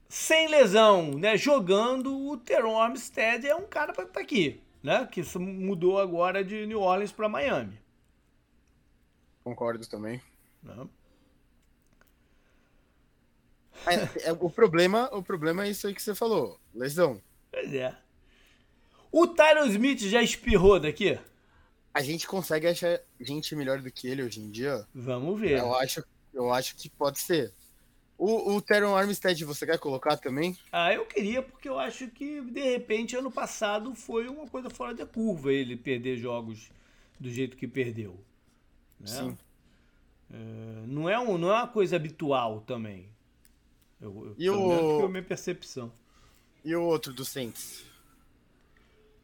Sem 0.07 0.47
lesão, 0.49 1.17
né? 1.17 1.37
Jogando, 1.37 2.27
o 2.27 2.37
Teron 2.37 2.79
Armstead 2.79 3.47
é 3.47 3.55
um 3.55 3.65
cara 3.65 3.93
para 3.93 4.03
estar 4.03 4.15
tá 4.15 4.21
aqui, 4.21 4.61
né? 4.83 5.07
Que 5.09 5.23
mudou 5.37 5.99
agora 5.99 6.43
de 6.43 6.65
New 6.65 6.81
Orleans 6.81 7.11
para 7.11 7.29
Miami. 7.29 7.79
Concordo 9.43 9.87
também. 9.87 10.21
Não. 10.61 10.89
É, 13.87 14.29
é, 14.29 14.31
o, 14.33 14.49
problema, 14.49 15.09
o 15.11 15.23
problema 15.23 15.65
é 15.65 15.69
isso 15.69 15.87
aí 15.87 15.93
que 15.93 16.01
você 16.01 16.13
falou, 16.13 16.59
lesão. 16.73 17.21
Pois 17.49 17.73
é. 17.73 17.97
O 19.11 19.27
Tyron 19.27 19.65
Smith 19.67 19.99
já 20.01 20.21
espirrou 20.23 20.79
daqui? 20.79 21.19
A 21.93 22.01
gente 22.01 22.25
consegue 22.25 22.67
achar 22.67 23.01
gente 23.19 23.55
melhor 23.55 23.81
do 23.81 23.91
que 23.91 24.07
ele 24.07 24.23
hoje 24.23 24.39
em 24.39 24.49
dia? 24.49 24.87
Vamos 24.95 25.39
ver. 25.39 25.59
Eu 25.59 25.75
acho, 25.75 26.03
eu 26.33 26.53
acho 26.53 26.75
que 26.77 26.89
pode 26.89 27.19
ser. 27.19 27.53
O, 28.17 28.53
o 28.53 28.61
Teron 28.61 28.95
Armstead, 28.95 29.43
você 29.43 29.65
quer 29.65 29.79
colocar 29.79 30.15
também? 30.15 30.55
Ah, 30.71 30.93
eu 30.93 31.05
queria, 31.05 31.41
porque 31.41 31.67
eu 31.67 31.79
acho 31.79 32.07
que, 32.07 32.39
de 32.39 32.61
repente, 32.61 33.15
ano 33.15 33.31
passado 33.31 33.93
foi 33.95 34.27
uma 34.27 34.47
coisa 34.47 34.69
fora 34.69 34.93
da 34.93 35.07
curva 35.07 35.51
ele 35.51 35.75
perder 35.75 36.17
jogos 36.17 36.69
do 37.19 37.29
jeito 37.29 37.57
que 37.57 37.67
perdeu. 37.67 38.17
Né? 38.99 39.07
Sim. 39.07 39.37
É, 40.31 40.85
não, 40.87 41.09
é 41.09 41.19
um, 41.19 41.37
não 41.37 41.49
é 41.49 41.55
uma 41.55 41.67
coisa 41.67 41.95
habitual 41.95 42.61
também. 42.61 43.09
Eu, 43.99 44.27
eu, 44.27 44.35
e 44.37 44.49
o... 44.49 45.09
minha 45.09 45.23
percepção. 45.23 45.91
E 46.63 46.75
o 46.75 46.83
outro 46.83 47.11
do 47.11 47.25
Saints? 47.25 47.83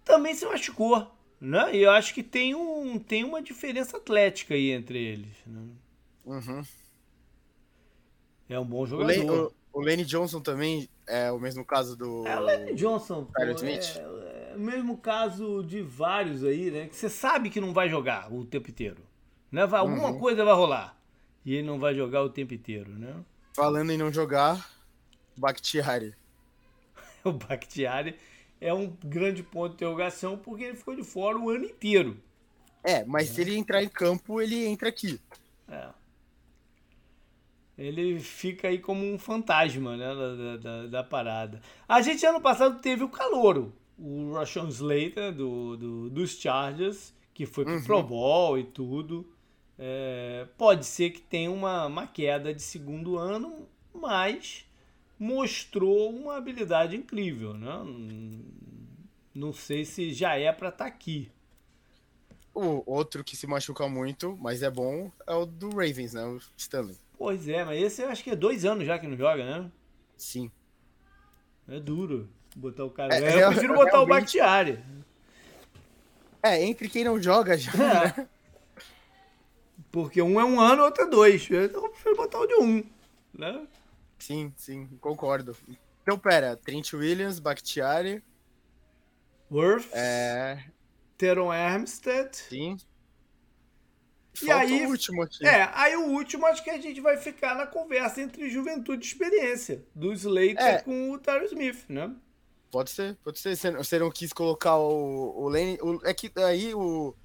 Também 0.08 0.34
se 0.34 0.46
machucou, 0.46 1.06
né? 1.40 1.76
E 1.76 1.84
eu 1.84 1.92
acho 1.92 2.14
que 2.14 2.24
tem, 2.24 2.56
um, 2.56 2.98
tem 2.98 3.26
uma 3.26 3.42
diferença 3.42 3.98
atlética 3.98 4.54
aí 4.54 4.72
entre 4.72 4.98
eles. 4.98 5.36
Né? 5.46 5.68
Uhum. 6.26 6.64
É 8.48 8.58
um 8.58 8.66
bom 8.66 8.86
jogador. 8.86 9.54
O 9.74 9.82
Lane, 9.82 10.06
Johnson 10.06 10.40
também 10.40 10.88
é 11.06 11.30
o 11.30 11.38
mesmo 11.38 11.66
caso 11.66 11.98
do. 11.98 12.26
É, 12.26 12.40
o 12.40 12.40
Lane 12.40 12.74
Johnson. 12.74 13.26
Pô, 13.26 13.44
Smith. 13.52 13.98
É, 13.98 14.54
é, 14.54 14.56
o 14.56 14.60
mesmo 14.60 14.98
caso 14.98 15.62
de 15.62 15.82
vários 15.82 16.42
aí, 16.42 16.72
né? 16.72 16.88
Que 16.88 16.96
você 16.96 17.10
sabe 17.10 17.50
que 17.50 17.60
não 17.60 17.74
vai 17.74 17.90
jogar 17.90 18.34
o 18.34 18.46
tempo 18.46 18.70
inteiro. 18.70 19.04
Né? 19.52 19.66
Vai, 19.66 19.82
alguma 19.82 20.12
uhum. 20.12 20.20
coisa 20.20 20.46
vai 20.46 20.56
rolar. 20.56 20.98
E 21.46 21.54
ele 21.54 21.68
não 21.68 21.80
vai 21.80 21.94
jogar 21.94 22.24
o 22.24 22.30
tempo 22.30 22.54
inteiro, 22.54 22.92
né? 22.92 23.14
Falando 23.54 23.92
em 23.92 23.98
não 23.98 24.12
jogar, 24.12 24.70
Bakhtiari. 25.36 26.16
o 27.26 27.34
Bakhtiari 27.34 28.16
é 28.60 28.74
um 28.74 28.88
grande 29.04 29.44
ponto 29.44 29.70
de 29.70 29.76
interrogação 29.76 30.38
porque 30.38 30.64
ele 30.64 30.78
ficou 30.78 30.96
de 30.96 31.04
fora 31.04 31.38
o 31.38 31.50
ano 31.50 31.66
inteiro. 31.66 32.18
É, 32.84 33.04
mas 33.06 33.30
é. 33.30 33.34
se 33.34 33.42
ele 33.42 33.58
entrar 33.58 33.84
em 33.84 33.90
campo, 33.90 34.42
ele 34.42 34.66
entra 34.66 34.90
aqui. 34.90 35.20
É. 35.70 35.90
Ele 37.78 38.20
fica 38.20 38.70
aí 38.70 38.80
como 38.80 39.06
um 39.06 39.20
fantasma 39.20 39.96
né, 39.96 40.08
da, 40.08 40.58
da, 40.58 40.88
da 40.88 41.04
parada. 41.04 41.62
A 41.88 42.02
gente 42.02 42.26
ano 42.26 42.42
passado 42.42 42.82
teve 42.82 43.04
o 43.04 43.10
calouro, 43.10 43.72
o 44.00 44.34
Rashawn 44.34 44.70
Slater 44.70 45.32
do, 45.32 45.78
do, 45.78 46.10
dos 46.10 46.32
Chargers, 46.40 47.14
que 47.34 47.46
foi 47.46 47.66
pro 47.66 47.74
uhum. 47.74 47.84
Pro 47.84 48.04
Bowl 48.04 48.58
e 48.58 48.64
tudo. 48.64 49.32
É, 49.78 50.48
pode 50.58 50.88
ser 50.88 51.12
que 51.12 51.22
tenha 51.22 51.52
uma, 51.52 51.86
uma 51.86 52.08
queda 52.08 52.52
de 52.52 52.64
segundo 52.64 53.16
ano, 53.16 53.68
mas 53.94 54.67
mostrou 55.20 56.10
uma 56.10 56.38
habilidade 56.38 56.96
incrível, 56.96 57.54
né? 57.54 57.70
Não 59.34 59.54
sei 59.54 59.86
se 59.86 60.14
já 60.14 60.36
é 60.36 60.52
para 60.52 60.70
estar 60.70 60.86
tá 60.86 60.90
aqui. 60.90 61.32
O 62.54 62.84
outro 62.92 63.24
que 63.24 63.36
se 63.36 63.46
machuca 63.46 63.88
muito, 63.88 64.36
mas 64.42 64.64
é 64.64 64.70
bom, 64.70 65.12
é 65.28 65.34
o 65.34 65.46
do 65.46 65.70
Ravens, 65.70 66.14
né? 66.14 66.26
O 66.26 66.40
Stanley. 66.58 66.98
Pois 67.18 67.48
é, 67.48 67.64
mas 67.64 67.82
esse 67.82 68.02
eu 68.02 68.10
acho 68.10 68.24
que 68.24 68.32
é 68.32 68.36
dois 68.36 68.66
anos 68.66 68.86
já 68.86 68.98
que 68.98 69.08
não 69.08 69.16
joga, 69.16 69.44
né? 69.44 69.72
Sim. 70.18 70.52
É 71.68 71.80
duro 71.80 72.30
botar 72.56 72.86
o 72.86 72.90
cara. 72.90 73.16
É, 73.16 73.44
eu 73.44 73.50
prefiro 73.50 73.74
botar 73.74 73.92
realmente... 73.92 74.12
o 74.12 74.16
Bakhtiari. 74.16 74.80
É, 76.42 76.64
entre 76.64 76.90
quem 76.90 77.04
não 77.04 77.22
joga 77.22 77.58
já, 77.58 77.72
é. 77.74 77.78
né? 77.78 78.28
Porque 79.92 80.22
um 80.22 80.40
é 80.40 80.46
um 80.46 80.60
ano, 80.60 80.84
outro 80.84 81.04
é 81.04 81.08
dois. 81.08 81.44
Então 81.44 81.86
eu 81.86 81.90
prefiro 81.90 82.16
botar 82.16 82.40
o 82.40 82.48
de 82.48 82.56
um, 82.56 82.84
né? 83.34 83.68
Sim, 84.20 84.54
sim, 84.56 84.88
concordo. 85.00 85.56
Então, 86.02 86.18
pera, 86.18 86.56
Trent 86.56 86.94
Williams, 86.94 87.40
Bakhtiari... 87.40 88.24
Worth. 89.50 89.88
É... 89.94 90.64
Teron 91.18 91.52
Armstead. 91.52 92.36
Sim. 92.36 92.78
E 94.44 94.52
aí, 94.52 94.86
o 94.86 94.90
último 94.90 95.24
aqui. 95.24 95.46
É, 95.46 95.70
aí 95.74 95.96
o 95.96 96.10
último 96.12 96.46
acho 96.46 96.64
que 96.64 96.70
a 96.70 96.80
gente 96.80 97.02
vai 97.02 97.18
ficar 97.18 97.56
na 97.56 97.66
conversa 97.66 98.22
entre 98.22 98.50
juventude 98.50 99.04
e 99.04 99.08
experiência. 99.08 99.84
Do 99.96 100.14
Slater 100.14 100.58
é. 100.60 100.82
com 100.82 101.12
o 101.12 101.18
Tyler 101.18 101.46
Smith, 101.46 101.86
né? 101.90 102.14
Pode 102.70 102.92
ser, 102.92 103.16
pode 103.24 103.40
ser. 103.40 103.56
Você 103.56 103.98
não 103.98 104.12
quis 104.12 104.32
colocar 104.32 104.78
o, 104.78 105.44
o 105.44 105.50
Lane. 105.50 105.80
O, 105.82 106.00
é 106.06 106.14
que 106.14 106.32
aí 106.36 106.74
o, 106.76 107.16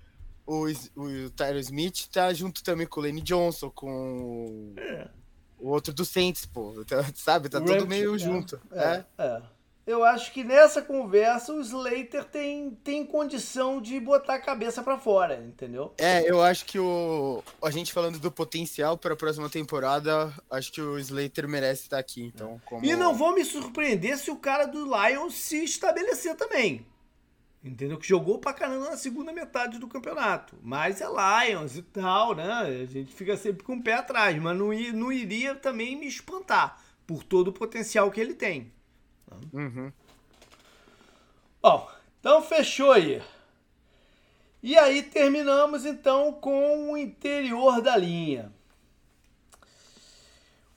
o, 0.46 0.66
o 0.96 1.30
Tyler 1.30 1.60
Smith 1.60 2.08
tá 2.10 2.32
junto 2.32 2.62
também 2.62 2.86
com 2.86 3.00
o 3.00 3.02
Lane 3.02 3.20
Johnson, 3.20 3.70
com 3.70 4.72
é. 4.78 5.08
O 5.62 5.68
outro 5.70 5.92
do 5.92 6.04
Saints, 6.04 6.44
pô. 6.44 6.84
Tá, 6.86 7.04
sabe? 7.14 7.48
Tá 7.48 7.60
tudo 7.60 7.86
meio 7.86 8.14
é. 8.14 8.18
junto. 8.18 8.60
É, 8.72 9.04
é. 9.18 9.24
é 9.24 9.42
eu 9.84 10.04
acho 10.04 10.32
que 10.32 10.44
nessa 10.44 10.80
conversa 10.80 11.52
o 11.52 11.60
Slater 11.60 12.24
tem, 12.24 12.70
tem 12.84 13.04
condição 13.04 13.80
de 13.80 13.98
botar 13.98 14.34
a 14.34 14.40
cabeça 14.40 14.80
para 14.80 14.96
fora, 14.96 15.42
entendeu? 15.44 15.92
É, 15.98 16.22
eu 16.30 16.40
acho 16.40 16.64
que 16.64 16.78
o 16.78 17.42
a 17.60 17.70
gente 17.70 17.92
falando 17.92 18.18
do 18.18 18.30
potencial 18.30 18.96
para 18.96 19.14
a 19.14 19.16
próxima 19.16 19.48
temporada, 19.48 20.32
acho 20.48 20.70
que 20.70 20.80
o 20.80 20.98
Slater 20.98 21.48
merece 21.48 21.82
estar 21.82 21.98
aqui, 21.98 22.22
então. 22.22 22.60
Como... 22.64 22.84
E 22.84 22.94
não 22.94 23.14
vou 23.14 23.34
me 23.34 23.44
surpreender 23.44 24.16
se 24.18 24.30
o 24.30 24.36
cara 24.36 24.66
do 24.66 24.84
Lions 24.84 25.34
se 25.34 25.64
estabelecer 25.64 26.36
também. 26.36 26.86
Entendeu? 27.64 27.96
Que 27.96 28.08
jogou 28.08 28.38
pra 28.38 28.52
caramba 28.52 28.90
na 28.90 28.96
segunda 28.96 29.32
metade 29.32 29.78
do 29.78 29.86
campeonato. 29.86 30.56
Mas 30.62 31.00
é 31.00 31.06
Lions 31.06 31.76
e 31.76 31.82
tal, 31.82 32.34
né? 32.34 32.44
A 32.44 32.84
gente 32.84 33.14
fica 33.14 33.36
sempre 33.36 33.62
com 33.62 33.76
o 33.76 33.82
pé 33.82 33.94
atrás, 33.94 34.36
mas 34.40 34.58
não, 34.58 34.72
não 34.94 35.12
iria 35.12 35.54
também 35.54 35.96
me 35.96 36.06
espantar 36.06 36.82
por 37.06 37.22
todo 37.22 37.48
o 37.48 37.52
potencial 37.52 38.10
que 38.10 38.20
ele 38.20 38.34
tem. 38.34 38.72
Uhum. 39.52 39.92
Bom, 41.62 41.88
então 42.18 42.42
fechou 42.42 42.90
aí. 42.90 43.22
E 44.60 44.76
aí 44.76 45.02
terminamos 45.04 45.84
então 45.84 46.32
com 46.32 46.92
o 46.92 46.96
interior 46.96 47.80
da 47.80 47.96
linha. 47.96 48.52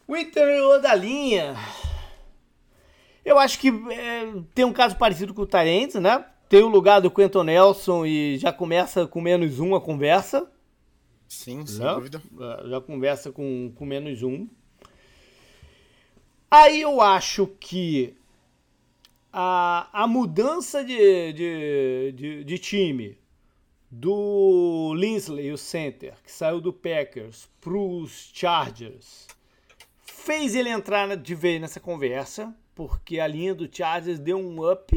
O 0.07 0.15
interior 0.15 0.79
da 0.79 0.93
linha. 0.93 1.55
Eu 3.23 3.39
acho 3.39 3.57
que 3.57 3.69
é, 3.69 4.31
tem 4.53 4.65
um 4.65 4.73
caso 4.73 4.95
parecido 4.97 5.33
com 5.33 5.41
o 5.41 5.47
Tyrants, 5.47 5.95
né? 5.95 6.23
Tem 6.48 6.62
o 6.62 6.68
lugar 6.68 7.02
do 7.02 7.10
Quentin 7.10 7.43
Nelson 7.43 8.06
e 8.06 8.38
já 8.38 8.54
começa 8.54 9.08
com 9.08 9.20
menos 9.20 9.60
um 9.60 9.76
a 9.76 9.82
conversa. 9.82 10.50
Sim, 11.28 11.66
sem 11.66 11.84
né? 11.84 11.93
dúvida. 11.93 12.22
Já 12.70 12.80
conversa 12.80 13.32
com, 13.32 13.72
com 13.76 13.86
menos 13.86 14.22
um. 14.22 14.48
Aí 16.50 16.82
eu 16.82 17.02
acho 17.02 17.48
que 17.60 18.16
a, 19.34 19.89
a 19.91 20.08
mudança 20.08 20.84
de, 20.84 21.34
de, 21.34 22.12
de, 22.16 22.43
de 22.43 22.58
time 22.58 23.18
do 23.91 24.93
Linsley, 24.96 25.52
o 25.52 25.58
center, 25.58 26.14
que 26.24 26.32
saiu 26.32 26.62
do 26.62 26.72
Packers 26.72 27.50
para 27.60 27.78
os 27.78 28.32
Chargers, 28.34 29.28
fez 30.04 30.56
ele 30.56 30.70
entrar 30.70 31.16
de 31.18 31.36
vez 31.36 31.60
nessa 31.60 31.80
conversa, 31.80 32.56
porque 32.74 33.20
a 33.20 33.28
linha 33.28 33.54
do 33.54 33.70
Chargers 33.70 34.20
deu 34.20 34.38
um 34.38 34.72
up. 34.72 34.96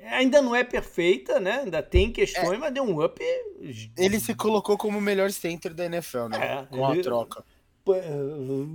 Ainda 0.00 0.40
não 0.40 0.54
é 0.54 0.62
perfeita, 0.62 1.40
né? 1.40 1.60
Ainda 1.60 1.82
tem 1.82 2.12
questões, 2.12 2.52
é, 2.52 2.56
mas 2.56 2.72
deu 2.72 2.84
um 2.84 3.04
up. 3.04 3.20
Ele 3.96 4.20
se 4.20 4.34
colocou 4.34 4.78
como 4.78 4.98
o 4.98 5.00
melhor 5.00 5.30
center 5.30 5.74
da 5.74 5.86
NFL, 5.86 6.28
né? 6.28 6.38
É, 6.38 6.66
com 6.66 6.90
ele, 6.90 7.00
a 7.00 7.02
troca. 7.02 7.44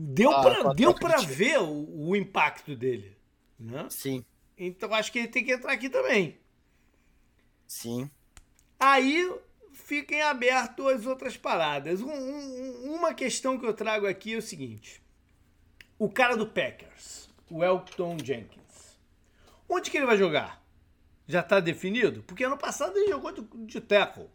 Deu 0.09 0.31
ah, 0.31 0.41
para 0.41 0.73
deu 0.73 0.93
pra 0.93 1.17
ver 1.17 1.59
o, 1.59 2.09
o 2.09 2.15
impacto 2.15 2.75
dele. 2.75 3.15
Né? 3.59 3.85
Sim. 3.89 4.25
Então 4.57 4.93
acho 4.93 5.11
que 5.11 5.19
ele 5.19 5.27
tem 5.27 5.43
que 5.43 5.51
entrar 5.51 5.71
aqui 5.71 5.89
também. 5.89 6.37
Sim. 7.67 8.09
Aí 8.79 9.31
fiquem 9.73 10.21
abertos 10.21 10.85
as 10.87 11.05
outras 11.05 11.37
paradas. 11.37 12.01
Um, 12.01 12.11
um, 12.11 12.95
uma 12.95 13.13
questão 13.13 13.57
que 13.57 13.65
eu 13.65 13.73
trago 13.73 14.07
aqui 14.07 14.33
é 14.33 14.37
o 14.37 14.41
seguinte: 14.41 15.01
o 15.97 16.09
cara 16.09 16.35
do 16.35 16.47
Packers, 16.47 17.29
o 17.49 17.63
Elton 17.63 18.17
Jenkins, 18.23 18.99
onde 19.69 19.89
que 19.89 19.97
ele 19.97 20.05
vai 20.05 20.17
jogar? 20.17 20.62
Já 21.33 21.39
está 21.39 21.59
definido? 21.59 22.21
Porque 22.27 22.43
ano 22.43 22.55
passado 22.55 22.95
ele 22.95 23.09
jogou 23.09 23.31
de, 23.31 23.41
de 23.65 23.81
tackle. 23.81 24.29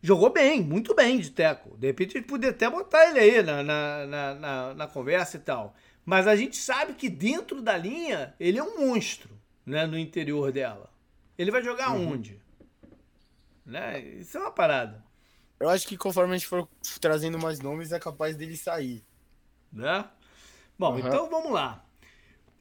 Jogou 0.00 0.32
bem, 0.32 0.62
muito 0.62 0.94
bem 0.94 1.18
de 1.20 1.30
tackle. 1.30 1.76
De 1.76 1.86
repente 1.86 2.16
a 2.16 2.20
gente 2.20 2.30
poderia 2.30 2.56
até 2.56 2.70
botar 2.70 3.10
ele 3.10 3.18
aí 3.18 3.42
na, 3.42 3.62
na, 3.62 4.06
na, 4.06 4.34
na, 4.34 4.74
na 4.74 4.86
conversa 4.86 5.36
e 5.36 5.40
tal. 5.40 5.74
Mas 6.02 6.26
a 6.26 6.34
gente 6.34 6.56
sabe 6.56 6.94
que 6.94 7.10
dentro 7.10 7.60
da 7.60 7.76
linha 7.76 8.34
ele 8.40 8.56
é 8.56 8.62
um 8.62 8.86
monstro, 8.86 9.28
né? 9.66 9.86
No 9.86 9.98
interior 9.98 10.50
dela. 10.50 10.88
Ele 11.36 11.50
vai 11.50 11.62
jogar 11.62 11.92
uhum. 11.92 12.12
onde? 12.12 12.40
Né? 13.66 14.00
Isso 14.00 14.38
é 14.38 14.40
uma 14.40 14.50
parada. 14.50 15.04
Eu 15.60 15.68
acho 15.68 15.86
que 15.86 15.98
conforme 15.98 16.32
a 16.32 16.38
gente 16.38 16.48
for 16.48 16.66
trazendo 17.02 17.38
mais 17.38 17.60
nomes, 17.60 17.92
é 17.92 18.00
capaz 18.00 18.34
dele 18.34 18.56
sair. 18.56 19.04
Né? 19.70 20.08
Bom, 20.78 20.92
uhum. 20.92 21.00
então 21.00 21.28
vamos 21.28 21.52
lá. 21.52 21.84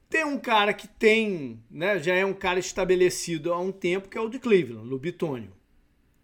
Tem 0.10 0.24
um 0.24 0.40
cara 0.40 0.74
que 0.74 0.88
tem, 0.88 1.62
né? 1.70 2.00
Já 2.00 2.16
é 2.16 2.26
um 2.26 2.34
cara 2.34 2.60
estabelecido 2.60 3.54
há 3.54 3.60
um 3.60 3.72
tempo, 3.72 4.08
que 4.08 4.18
é 4.18 4.22
o 4.22 4.30
de 4.30 4.40
Cleveland, 4.40 4.94
o 4.94 4.98
Bitônio. 4.98 5.52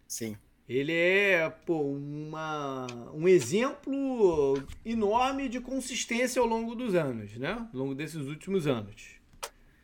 Sim. 0.08 0.38
Ele 0.68 0.94
é 0.94 1.50
pô, 1.50 1.82
uma, 1.82 2.88
um 3.14 3.28
exemplo 3.28 4.56
enorme 4.86 5.50
de 5.50 5.60
consistência 5.60 6.42
ao 6.42 6.48
longo 6.48 6.74
dos 6.74 6.96
anos, 6.96 7.36
né? 7.38 7.52
Ao 7.74 7.80
longo 7.80 7.94
desses 7.94 8.26
últimos 8.28 8.66
anos. 8.66 9.20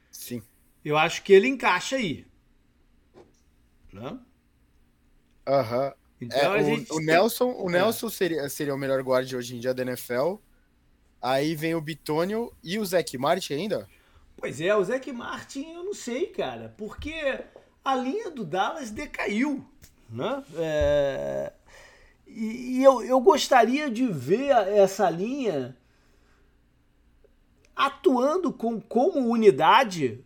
Sim. 0.10 0.42
Eu 0.84 0.98
acho 0.98 1.22
que 1.24 1.34
ele 1.34 1.48
encaixa 1.48 1.98
aí. 1.98 2.26
Né? 3.92 4.18
Aham. 5.46 5.94
Então, 6.22 6.56
é, 6.56 6.62
o, 6.62 6.96
o, 6.96 7.00
Nelson, 7.00 7.52
o 7.52 7.70
é. 7.70 7.74
Nelson 7.74 8.10
seria, 8.10 8.50
seria 8.50 8.76
o 8.76 8.78
melhor 8.78 9.02
guarda 9.04 9.38
hoje 9.38 9.56
em 9.56 9.60
dia 9.60 9.74
da 9.74 9.84
NFL. 9.84 10.36
Aí 11.22 11.56
vem 11.56 11.76
o 11.76 11.82
Bitônio 11.82 12.52
e 12.64 12.80
o 12.80 12.86
Zach 12.86 13.18
Martin 13.18 13.54
ainda? 13.54 13.88
Pois 14.38 14.62
é, 14.62 14.74
o 14.76 14.84
Zach 14.84 15.12
Martin 15.12 15.74
eu 15.74 15.84
não 15.84 15.94
sei, 15.94 16.28
cara. 16.28 16.74
Porque 16.78 17.42
a 17.84 17.96
linha 17.96 18.32
do 18.32 18.46
Dallas 18.46 18.90
decaiu. 18.90 19.66
Né? 20.10 20.44
É... 20.56 21.54
E, 22.26 22.82
eu, 22.84 23.02
eu 23.02 23.20
gostaria 23.20 23.90
de 23.90 24.08
ver 24.08 24.50
essa 24.50 25.10
linha 25.10 25.76
atuando 27.76 28.52
com, 28.52 28.80
como 28.80 29.20
unidade, 29.30 30.24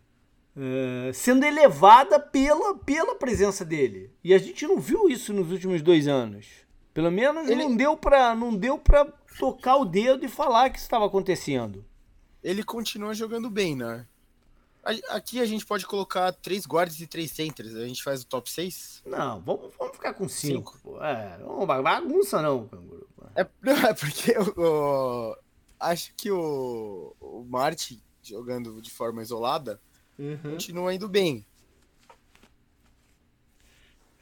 é, 0.57 1.11
sendo 1.13 1.45
elevada 1.45 2.19
pela, 2.19 2.75
pela 2.75 3.15
presença 3.15 3.63
dele. 3.63 4.11
E 4.23 4.33
a 4.33 4.37
gente 4.37 4.67
não 4.67 4.79
viu 4.79 5.07
isso 5.07 5.31
nos 5.31 5.51
últimos 5.51 5.81
dois 5.81 6.07
anos. 6.07 6.47
Pelo 6.93 7.11
menos 7.11 7.49
ele... 7.49 7.63
não 7.63 7.75
deu 7.75 7.95
para 7.95 8.35
não 8.35 8.55
deu 8.55 8.77
para 8.77 9.07
tocar 9.37 9.77
o 9.77 9.85
dedo 9.85 10.25
e 10.25 10.29
falar 10.29 10.69
que 10.69 10.77
isso 10.77 10.85
estava 10.85 11.05
acontecendo. 11.05 11.85
Ele 12.43 12.63
continua 12.63 13.13
jogando 13.13 13.49
bem, 13.49 13.75
né? 13.75 14.05
Aqui 15.09 15.39
a 15.39 15.45
gente 15.45 15.65
pode 15.65 15.85
colocar 15.85 16.33
três 16.33 16.65
guardas 16.65 16.99
e 16.99 17.07
três 17.07 17.31
centers. 17.31 17.73
A 17.73 17.87
gente 17.87 18.03
faz 18.03 18.21
o 18.21 18.27
top 18.27 18.51
6? 18.51 19.03
Não, 19.05 19.39
vamos, 19.39 19.71
vamos 19.79 19.95
ficar 19.95 20.13
com 20.13 20.27
cinco. 20.27 20.73
cinco. 20.73 21.01
É, 21.01 21.37
não 21.37 21.65
bagunça 21.65 22.41
não, 22.41 22.67
canguru. 22.67 23.07
É, 23.33 23.47
não, 23.61 23.73
é 23.73 23.93
porque 23.93 24.31
eu, 24.31 24.53
eu, 24.57 25.37
acho 25.79 26.13
que 26.15 26.29
o, 26.29 27.15
o 27.21 27.45
Martin, 27.47 28.01
jogando 28.21 28.81
de 28.81 28.91
forma 28.91 29.21
isolada, 29.21 29.79
uhum. 30.19 30.37
continua 30.51 30.93
indo 30.93 31.07
bem. 31.07 31.45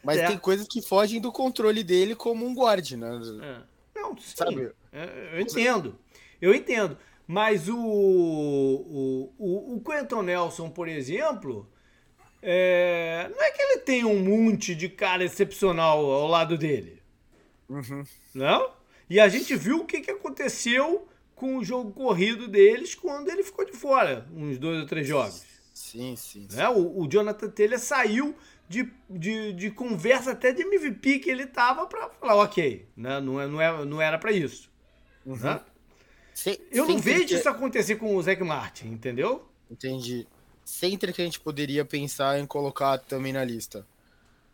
Mas 0.03 0.19
é. 0.19 0.27
tem 0.27 0.37
coisas 0.37 0.67
que 0.67 0.81
fogem 0.81 1.19
do 1.19 1.31
controle 1.31 1.83
dele 1.83 2.15
como 2.15 2.45
um 2.45 2.53
guard, 2.53 2.91
né? 2.91 3.19
É. 3.41 3.99
Não, 3.99 4.15
sim. 4.15 4.35
Sabe? 4.35 4.71
É, 4.91 5.31
eu 5.33 5.41
entendo. 5.41 5.97
Eu 6.41 6.53
entendo. 6.53 6.97
Mas 7.27 7.69
o, 7.69 7.77
o, 7.77 9.33
o, 9.37 9.75
o 9.75 9.81
Quentin 9.81 10.23
Nelson, 10.23 10.69
por 10.69 10.87
exemplo, 10.87 11.69
é, 12.41 13.29
não 13.31 13.41
é 13.41 13.51
que 13.51 13.61
ele 13.61 13.77
tem 13.79 14.03
um 14.03 14.19
monte 14.19 14.73
de 14.75 14.89
cara 14.89 15.23
excepcional 15.23 15.99
ao 15.99 16.27
lado 16.27 16.57
dele. 16.57 17.01
Uhum. 17.69 18.03
Não? 18.33 18.73
E 19.09 19.19
a 19.19 19.29
gente 19.29 19.55
viu 19.55 19.81
o 19.81 19.85
que, 19.85 20.01
que 20.01 20.11
aconteceu 20.11 21.07
com 21.35 21.57
o 21.57 21.63
jogo 21.63 21.91
corrido 21.91 22.47
deles 22.47 22.95
quando 22.95 23.29
ele 23.29 23.43
ficou 23.43 23.65
de 23.65 23.73
fora, 23.73 24.27
uns 24.33 24.57
dois 24.57 24.81
ou 24.81 24.85
três 24.85 25.07
jogos. 25.07 25.43
Sim, 25.73 26.15
sim. 26.15 26.47
sim. 26.49 26.57
Né? 26.57 26.69
O, 26.69 27.01
o 27.01 27.07
Jonathan 27.07 27.49
Taylor 27.49 27.79
saiu 27.79 28.35
de, 28.67 28.91
de, 29.09 29.53
de 29.53 29.71
conversa 29.71 30.31
até 30.31 30.51
de 30.53 30.63
MVP 30.63 31.19
que 31.19 31.29
ele 31.29 31.45
tava 31.45 31.85
para 31.87 32.09
falar, 32.09 32.35
ok, 32.35 32.87
né? 32.95 33.19
não, 33.19 33.39
é, 33.39 33.47
não, 33.47 33.61
é, 33.61 33.85
não 33.85 34.01
era 34.01 34.17
para 34.17 34.31
isso. 34.31 34.70
Uhum. 35.25 35.35
Né? 35.37 35.61
Sem, 36.33 36.57
eu 36.71 36.87
não 36.87 36.97
vejo 36.97 37.25
que... 37.25 37.35
isso 37.35 37.49
acontecer 37.49 37.97
com 37.97 38.15
o 38.15 38.21
Zac 38.21 38.41
Martin, 38.43 38.87
entendeu? 38.87 39.47
Entendi. 39.69 40.27
Center 40.63 41.13
que 41.13 41.21
a 41.21 41.25
gente 41.25 41.39
poderia 41.39 41.83
pensar 41.83 42.39
em 42.39 42.45
colocar 42.45 42.97
também 42.97 43.33
na 43.33 43.43
lista. 43.43 43.85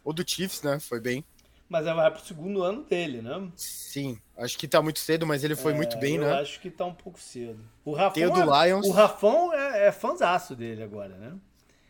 O 0.04 0.12
do 0.14 0.24
Chiefs, 0.28 0.64
né? 0.64 0.80
Foi 0.80 1.00
bem. 1.00 1.24
Mas 1.70 1.86
ela 1.86 2.04
vai 2.04 2.12
pro 2.12 2.26
segundo 2.26 2.64
ano 2.64 2.84
dele, 2.84 3.22
né? 3.22 3.50
Sim, 3.56 4.18
acho 4.38 4.58
que 4.58 4.68
tá 4.68 4.82
muito 4.82 5.00
cedo, 5.00 5.28
mas 5.28 5.44
ele 5.44 5.56
foi 5.56 5.74
é, 5.74 5.76
muito 5.76 5.98
bem, 5.98 6.16
eu 6.16 6.22
né? 6.22 6.30
Eu 6.30 6.36
acho 6.36 6.62
que 6.62 6.70
tá 6.70 6.86
um 6.86 6.94
pouco 6.94 7.20
cedo. 7.20 7.60
O 7.84 7.92
Rafão, 7.92 8.14
Tem 8.14 8.26
o 8.26 8.32
do 8.32 8.54
é, 8.54 8.68
Lions. 8.68 8.88
O 8.88 8.92
Rafão 8.92 9.54
é, 9.54 9.88
é 9.88 9.92
fãzaço 9.92 10.56
dele 10.56 10.82
agora, 10.82 11.16
né? 11.18 11.34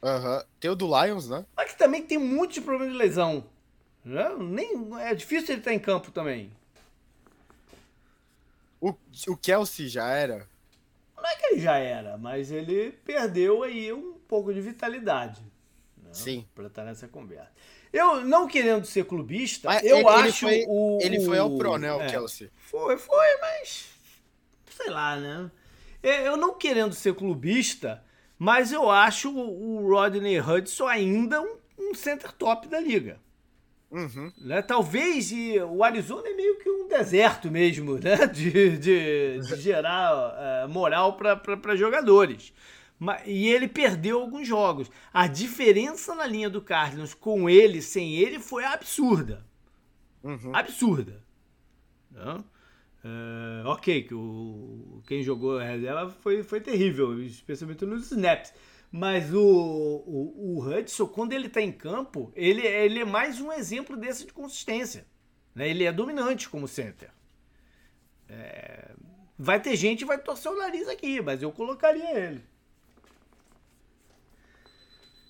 Aham. 0.03 0.37
Uhum. 0.37 0.43
Tem 0.59 0.71
o 0.71 0.75
do 0.75 0.87
Lions, 0.87 1.29
né? 1.29 1.45
Mas 1.55 1.71
que 1.71 1.77
também 1.77 2.01
tem 2.01 2.17
muito 2.17 2.55
de 2.55 2.61
problema 2.61 2.91
de 2.91 2.97
lesão. 2.97 3.45
Né? 4.03 4.29
Nem, 4.39 4.89
é 4.99 5.13
difícil 5.13 5.49
ele 5.49 5.59
estar 5.59 5.73
em 5.73 5.79
campo 5.79 6.11
também. 6.11 6.51
O, 8.79 8.93
o 9.29 9.37
Kelsey 9.37 9.87
já 9.87 10.07
era? 10.09 10.47
Não 11.15 11.25
é 11.25 11.35
que 11.35 11.45
ele 11.47 11.59
já 11.61 11.77
era, 11.77 12.17
mas 12.17 12.51
ele 12.51 12.91
perdeu 13.03 13.63
aí 13.63 13.91
um, 13.91 14.13
pouco 14.27 14.53
de 14.53 14.61
vitalidade. 14.61 15.41
Né? 15.97 16.09
Sim. 16.13 16.45
Pra 16.53 16.67
estar 16.67 16.83
nessa 16.83 17.07
conversa. 17.07 17.51
Eu, 17.91 18.21
não 18.25 18.47
querendo 18.47 18.85
ser 18.85 19.05
clubista, 19.05 19.69
Mas 19.69 19.83
eu 19.83 19.97
ele- 19.97 20.07
ele 20.07 20.27
acho 20.29 20.39
foi- 20.41 20.65
o. 20.67 20.99
Ele 21.01 21.19
foi 21.25 21.37
ao 21.39 21.57
Pro, 21.57 21.77
né, 21.77 21.91
o 21.93 22.01
é, 22.01 22.07
Kelsey? 22.07 22.51
Foi, 22.57 22.97
foi, 22.97 23.37
mas. 23.39 23.87
Sei 24.69 24.89
lá, 24.89 25.15
né? 25.15 25.49
É, 26.03 26.27
Eu 26.27 26.37
não 26.37 26.53
querendo 26.55 26.93
ser 26.93 27.15
clubista, 27.15 28.03
mas 28.37 28.71
eu 28.71 28.89
acho 28.91 29.31
o 29.31 29.77
o 29.83 29.89
Rodney 29.89 30.39
Hudson 30.39 30.85
ainda 30.85 31.41
um, 31.41 31.57
um 31.79 31.93
center 31.95 32.31
top 32.33 32.67
da 32.67 32.79
liga. 32.79 33.19
Uhum. 33.89 34.31
Né? 34.37 34.61
Talvez 34.61 35.31
o 35.69 35.83
Arizona 35.83 36.27
é 36.27 36.33
meio 36.33 36.59
que 36.59 36.69
um 36.69 36.87
deserto 36.87 37.49
mesmo, 37.49 37.97
né? 37.97 38.27
De, 38.27 38.77
de, 38.77 39.39
de 39.39 39.61
gerar 39.61 40.35
eh, 40.37 40.67
moral 40.67 41.17
para 41.17 41.75
jogadores. 41.75 42.53
E 43.25 43.47
ele 43.47 43.67
perdeu 43.67 44.19
alguns 44.19 44.47
jogos. 44.47 44.89
A 45.13 45.27
diferença 45.27 46.15
na 46.15 46.25
linha 46.25 46.49
do 46.49 46.61
Cardinals 46.61 47.13
com 47.13 47.49
ele, 47.49 47.81
sem 47.81 48.15
ele, 48.15 48.39
foi 48.39 48.65
absurda. 48.65 49.45
Uhum. 50.23 50.53
Absurda. 50.53 51.23
Eh, 53.03 53.63
ok, 53.65 54.03
que 54.03 54.13
o, 54.13 55.01
quem 55.07 55.23
jogou 55.23 55.59
a 55.59 55.63
reserva 55.63 56.09
foi, 56.09 56.43
foi 56.43 56.59
terrível, 56.59 57.21
especialmente 57.23 57.85
nos 57.85 58.11
snaps. 58.11 58.53
Mas 58.91 59.33
o, 59.33 59.41
o, 59.41 60.57
o 60.57 60.65
Hudson, 60.65 61.07
quando 61.07 61.33
ele 61.33 61.49
tá 61.49 61.61
em 61.61 61.71
campo, 61.71 62.31
ele, 62.35 62.65
ele 62.65 62.99
é 63.01 63.05
mais 63.05 63.39
um 63.41 63.51
exemplo 63.51 63.97
desse 63.97 64.25
de 64.25 64.33
consistência. 64.33 65.05
né? 65.53 65.69
Ele 65.69 65.83
é 65.83 65.91
dominante 65.91 66.49
como 66.49 66.67
center. 66.67 67.09
É, 68.29 68.91
vai 69.37 69.59
ter 69.59 69.75
gente 69.75 69.99
que 69.99 70.05
vai 70.05 70.17
torcer 70.17 70.51
o 70.51 70.57
nariz 70.57 70.87
aqui, 70.87 71.21
mas 71.21 71.41
eu 71.41 71.51
colocaria 71.51 72.17
ele. 72.17 72.43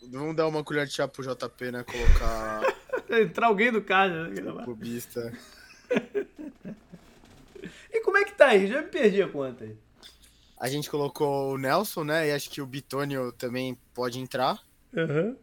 Vamos 0.09 0.35
dar 0.35 0.47
uma 0.47 0.63
colher 0.63 0.85
de 0.85 0.93
chá 0.93 1.07
pro 1.07 1.23
JP, 1.23 1.71
né? 1.71 1.83
Colocar 1.83 2.61
Entrar 3.09 3.47
alguém 3.47 3.71
do 3.71 3.81
carro. 3.81 4.13
Né? 4.29 4.63
clubista. 4.63 5.33
E 7.91 8.01
como 8.01 8.17
é 8.17 8.23
que 8.23 8.33
tá 8.33 8.49
aí? 8.49 8.67
Já 8.67 8.81
me 8.81 8.87
perdi 8.87 9.21
a 9.21 9.27
conta 9.27 9.63
aí. 9.63 9.75
A 10.57 10.67
gente 10.69 10.89
colocou 10.89 11.53
o 11.53 11.57
Nelson, 11.57 12.03
né? 12.03 12.27
E 12.27 12.31
acho 12.31 12.49
que 12.49 12.61
o 12.61 12.65
Bitonio 12.65 13.31
também 13.31 13.77
pode 13.93 14.19
entrar. 14.19 14.59
Uhum. 14.93 15.37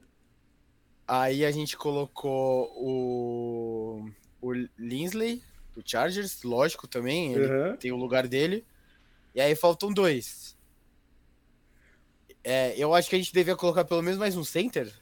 Aí 1.07 1.45
a 1.45 1.51
gente 1.51 1.77
colocou 1.77 2.71
o, 2.77 4.11
o 4.41 4.53
Linsley, 4.79 5.43
do 5.75 5.83
Chargers, 5.85 6.43
lógico 6.43 6.89
também, 6.89 7.33
ele 7.35 7.47
Uhum. 7.47 7.77
tem 7.77 7.93
o 7.93 7.97
lugar 7.97 8.27
dele. 8.27 8.65
E 9.35 9.41
aí 9.41 9.55
faltam 9.55 9.93
dois. 9.93 10.57
É, 12.43 12.75
eu 12.77 12.95
acho 12.95 13.09
que 13.09 13.17
a 13.17 13.19
gente 13.19 13.33
devia 13.33 13.57
colocar 13.57 13.85
pelo 13.85 14.03
menos 14.03 14.19
mais 14.19 14.37
um 14.37 14.45
center. 14.45 14.93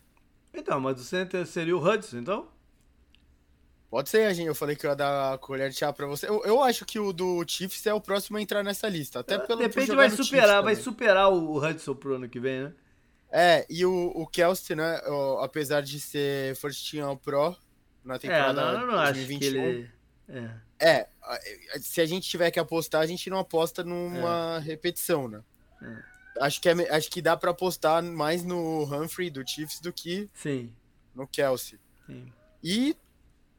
Então, 0.54 0.78
mas 0.80 1.00
o 1.00 1.04
center 1.04 1.46
seria 1.46 1.76
o 1.76 1.82
Hudson, 1.82 2.18
então? 2.18 2.48
Pode 3.92 4.08
ser, 4.08 4.32
gente. 4.34 4.46
Eu 4.46 4.54
falei 4.54 4.74
que 4.74 4.86
eu 4.86 4.90
ia 4.90 4.96
dar 4.96 5.34
a 5.34 5.38
colher 5.38 5.68
de 5.68 5.76
chá 5.76 5.92
pra 5.92 6.06
você. 6.06 6.26
Eu, 6.26 6.42
eu 6.46 6.62
acho 6.62 6.86
que 6.86 6.98
o 6.98 7.12
do 7.12 7.44
Chiefs 7.46 7.84
é 7.84 7.92
o 7.92 8.00
próximo 8.00 8.38
a 8.38 8.40
entrar 8.40 8.62
nessa 8.62 8.88
lista. 8.88 9.20
Até 9.20 9.38
pelo 9.38 9.60
De 9.60 9.68
por 9.68 9.74
repente 9.74 9.86
jogar 9.88 10.08
vai 10.08 10.10
superar, 10.16 10.62
vai 10.62 10.76
superar 10.76 11.30
o 11.30 11.58
Hudson 11.62 11.94
pro 11.94 12.14
ano 12.14 12.26
que 12.26 12.40
vem, 12.40 12.62
né? 12.62 12.72
É, 13.30 13.66
e 13.68 13.84
o, 13.84 14.10
o 14.14 14.26
Kelsey, 14.26 14.74
né? 14.74 14.98
apesar 15.42 15.82
de 15.82 16.00
ser 16.00 16.56
first 16.56 16.90
team 16.90 17.14
pro 17.18 17.54
na 18.02 18.14
É, 18.14 18.18
temporada 18.18 18.72
não, 18.72 18.80
eu 18.80 18.86
não 18.86 18.98
acho 18.98 19.12
que 19.12 19.26
2021. 19.26 19.62
ele. 19.62 19.90
É. 20.30 20.50
É, 20.80 21.08
se 21.78 22.00
a 22.00 22.06
gente 22.06 22.26
tiver 22.26 22.50
que 22.50 22.58
apostar, 22.58 23.02
a 23.02 23.06
gente 23.06 23.28
não 23.28 23.38
aposta 23.40 23.84
numa 23.84 24.58
repetição, 24.60 25.28
né? 25.28 25.42
Acho 26.40 26.62
que, 26.62 26.68
é 26.70 26.72
acho 26.96 27.10
que 27.10 27.20
dá 27.20 27.36
pra 27.36 27.50
apostar 27.50 28.02
mais 28.02 28.42
no 28.42 28.84
Humphrey 28.84 29.28
do 29.28 29.46
Chiefs 29.46 29.80
do 29.80 29.92
que 29.92 30.30
Sim, 30.32 30.72
no 31.14 31.26
Kelsey. 31.28 31.78
sim. 32.06 32.32
E 32.64 32.96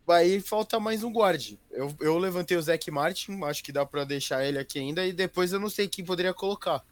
aí 0.08 0.39
falta 0.39 0.80
mais 0.80 1.04
um 1.04 1.12
guarde. 1.12 1.60
Eu, 1.72 1.95
eu 1.99 2.18
levantei 2.18 2.58
o 2.58 2.62
Zac 2.62 2.89
Martin, 2.91 3.41
acho 3.43 3.64
que 3.64 3.72
dá 3.72 3.86
pra 3.86 4.04
deixar 4.04 4.45
ele 4.45 4.60
aqui 4.60 4.80
ainda, 4.80 5.06
e 5.06 5.14
depois 5.14 5.54
eu 5.54 5.60
não 5.60 5.70
sei 5.70 5.88
quem 5.88 6.04
poderia 6.04 6.34
colocar. 6.34 6.84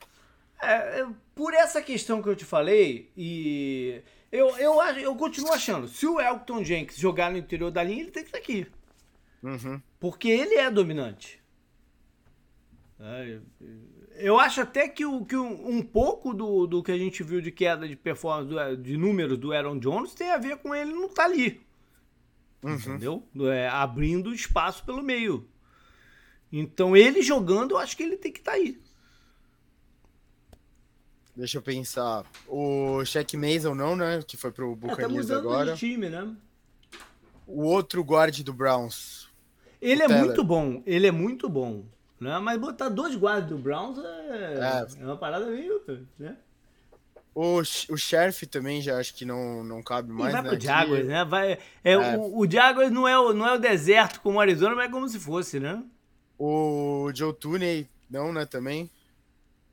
É, 0.62 1.06
por 1.34 1.54
essa 1.54 1.82
questão 1.82 2.22
que 2.22 2.30
eu 2.30 2.36
te 2.36 2.46
falei, 2.46 3.10
e 3.18 4.02
eu, 4.32 4.56
eu, 4.58 4.80
eu 4.98 5.16
continuo 5.16 5.52
achando, 5.52 5.88
se 5.88 6.06
o 6.06 6.22
Elton 6.22 6.64
Jenkins 6.64 6.98
jogar 6.98 7.32
no 7.32 7.38
interior 7.38 7.72
da 7.72 7.84
linha, 7.84 8.04
ele 8.04 8.12
tem 8.12 8.24
que 8.24 8.30
estar 8.30 8.38
aqui. 8.38 8.68
Uhum. 9.42 9.82
Porque 10.00 10.30
ele 10.30 10.56
é 10.56 10.70
dominante. 10.70 11.42
É, 13.00 13.40
Eu 14.18 14.40
acho 14.40 14.62
até 14.62 14.88
que, 14.88 15.04
o, 15.04 15.26
que 15.26 15.36
um, 15.36 15.82
pouco 15.82 16.34
do, 16.34 16.68
do 16.68 16.84
que 16.84 16.92
a 16.92 16.98
gente 16.98 17.24
viu 17.24 17.42
de 17.42 17.52
queda 17.52 17.88
de 17.88 17.96
performance, 17.96 18.78
de 18.78 18.96
números 18.96 19.38
do 19.38 19.52
Aaron 19.52 19.80
Jones, 19.80 20.14
tem 20.14 20.30
a 20.30 20.38
ver 20.38 20.58
com 20.58 20.76
ele 20.76 20.94
não 20.94 21.08
estar 21.08 21.26
ali. 21.26 21.60
Uhum. 22.64 22.76
Entendeu? 22.76 23.24
É, 23.52 23.68
abrindo 23.68 24.34
espaço 24.34 24.84
pelo 24.86 25.02
meio. 25.02 25.48
Então, 26.52 26.96
ele 26.96 27.22
jogando, 27.22 27.72
eu 27.72 27.78
acho 27.78 27.96
que 27.98 28.04
ele 28.04 28.18
tem 28.18 28.32
que 28.32 28.40
estar 28.40 28.52
aí. 28.54 28.80
Deixa 31.36 31.58
eu 31.58 31.62
pensar. 31.62 32.26
O 32.48 33.04
Shaq 33.06 33.38
Mason 33.38 33.74
não, 33.74 33.96
né? 33.96 34.22
Que 34.28 34.36
foi 34.36 34.52
pro 34.52 34.74
É, 34.74 34.76
tá 34.76 34.88
Buccaneers 34.88 35.32
agora. 35.32 35.74
de 35.74 35.80
time, 35.80 36.10
né? 36.10 36.36
O 37.48 37.64
outro 37.64 38.04
guarde 38.04 38.44
do 38.44 38.54
Browns. 38.54 39.30
Ele 39.82 40.04
é 40.04 40.08
Teller. 40.08 40.26
muito 40.26 40.44
bom, 40.44 40.84
ele 40.86 41.08
é 41.08 41.12
muito 41.12 41.50
bom. 41.50 41.86
Né? 42.20 42.38
Mas 42.38 42.60
botar 42.60 42.90
dois 42.90 43.16
guardas 43.16 43.50
do 43.50 43.58
Browns 43.58 43.98
é, 43.98 44.60
É. 44.60 45.02
é 45.02 45.06
uma 45.06 45.18
parada 45.18 45.48
meio. 45.48 45.82
Né? 46.20 46.38
O, 47.34 47.60
o 47.60 47.98
Sheriff 47.98 48.46
também 48.46 48.82
já 48.82 48.98
acho 49.00 49.14
que 49.14 49.24
não, 49.24 49.64
não 49.64 49.82
cabe 49.82 50.10
E 50.10 50.14
mais, 50.14 50.34
vai 50.34 50.42
né? 50.42 50.50
pro 50.50 50.60
Jaguars, 50.60 51.08
né? 51.08 51.24
Vai, 51.24 51.54
é, 51.84 51.94
É. 51.94 52.18
O, 52.18 52.40
o 52.40 52.50
Jaguars 52.50 52.92
não 52.92 53.08
é 53.08 53.18
o, 53.18 53.32
não 53.34 53.48
é 53.48 53.54
o 53.56 53.60
deserto 53.60 54.20
como 54.22 54.38
o 54.38 54.42
Arizona, 54.42 54.76
mas 54.76 54.90
é 54.90 54.92
como 54.92 55.08
se 55.08 55.18
fosse, 55.20 55.60
né? 55.60 55.82
O 56.38 57.10
Joe 57.16 57.34
Tooney, 57.34 57.88
não, 58.10 58.34
né, 58.34 58.46
também. 58.46 58.90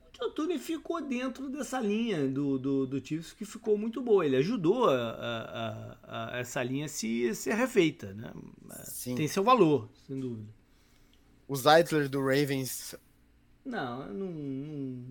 O 0.01 0.17
Joe 0.23 0.31
Tooney 0.33 0.57
ficou 0.59 1.01
dentro 1.01 1.49
dessa 1.49 1.79
linha 1.81 2.27
do, 2.29 2.57
do, 2.57 2.85
do 2.87 3.05
Chiefs 3.05 3.33
que 3.33 3.43
ficou 3.43 3.77
muito 3.77 4.01
boa. 4.01 4.25
Ele 4.25 4.37
ajudou 4.37 4.87
a, 4.89 4.93
a- 4.95 5.97
a- 6.33 6.37
essa 6.39 6.63
linha 6.63 6.85
a 6.85 6.89
se, 6.89 7.33
ser 7.35 7.55
refeita, 7.55 8.13
né? 8.13 8.31
Sim. 8.85 9.15
Tem 9.15 9.27
seu 9.27 9.43
valor, 9.43 9.89
sem 10.07 10.17
dúvida. 10.19 10.47
O 11.47 11.55
Zeitler 11.55 12.07
do 12.07 12.19
Ravens. 12.21 12.95
Não, 13.65 14.07
não, 14.13 14.27
não- 14.27 15.05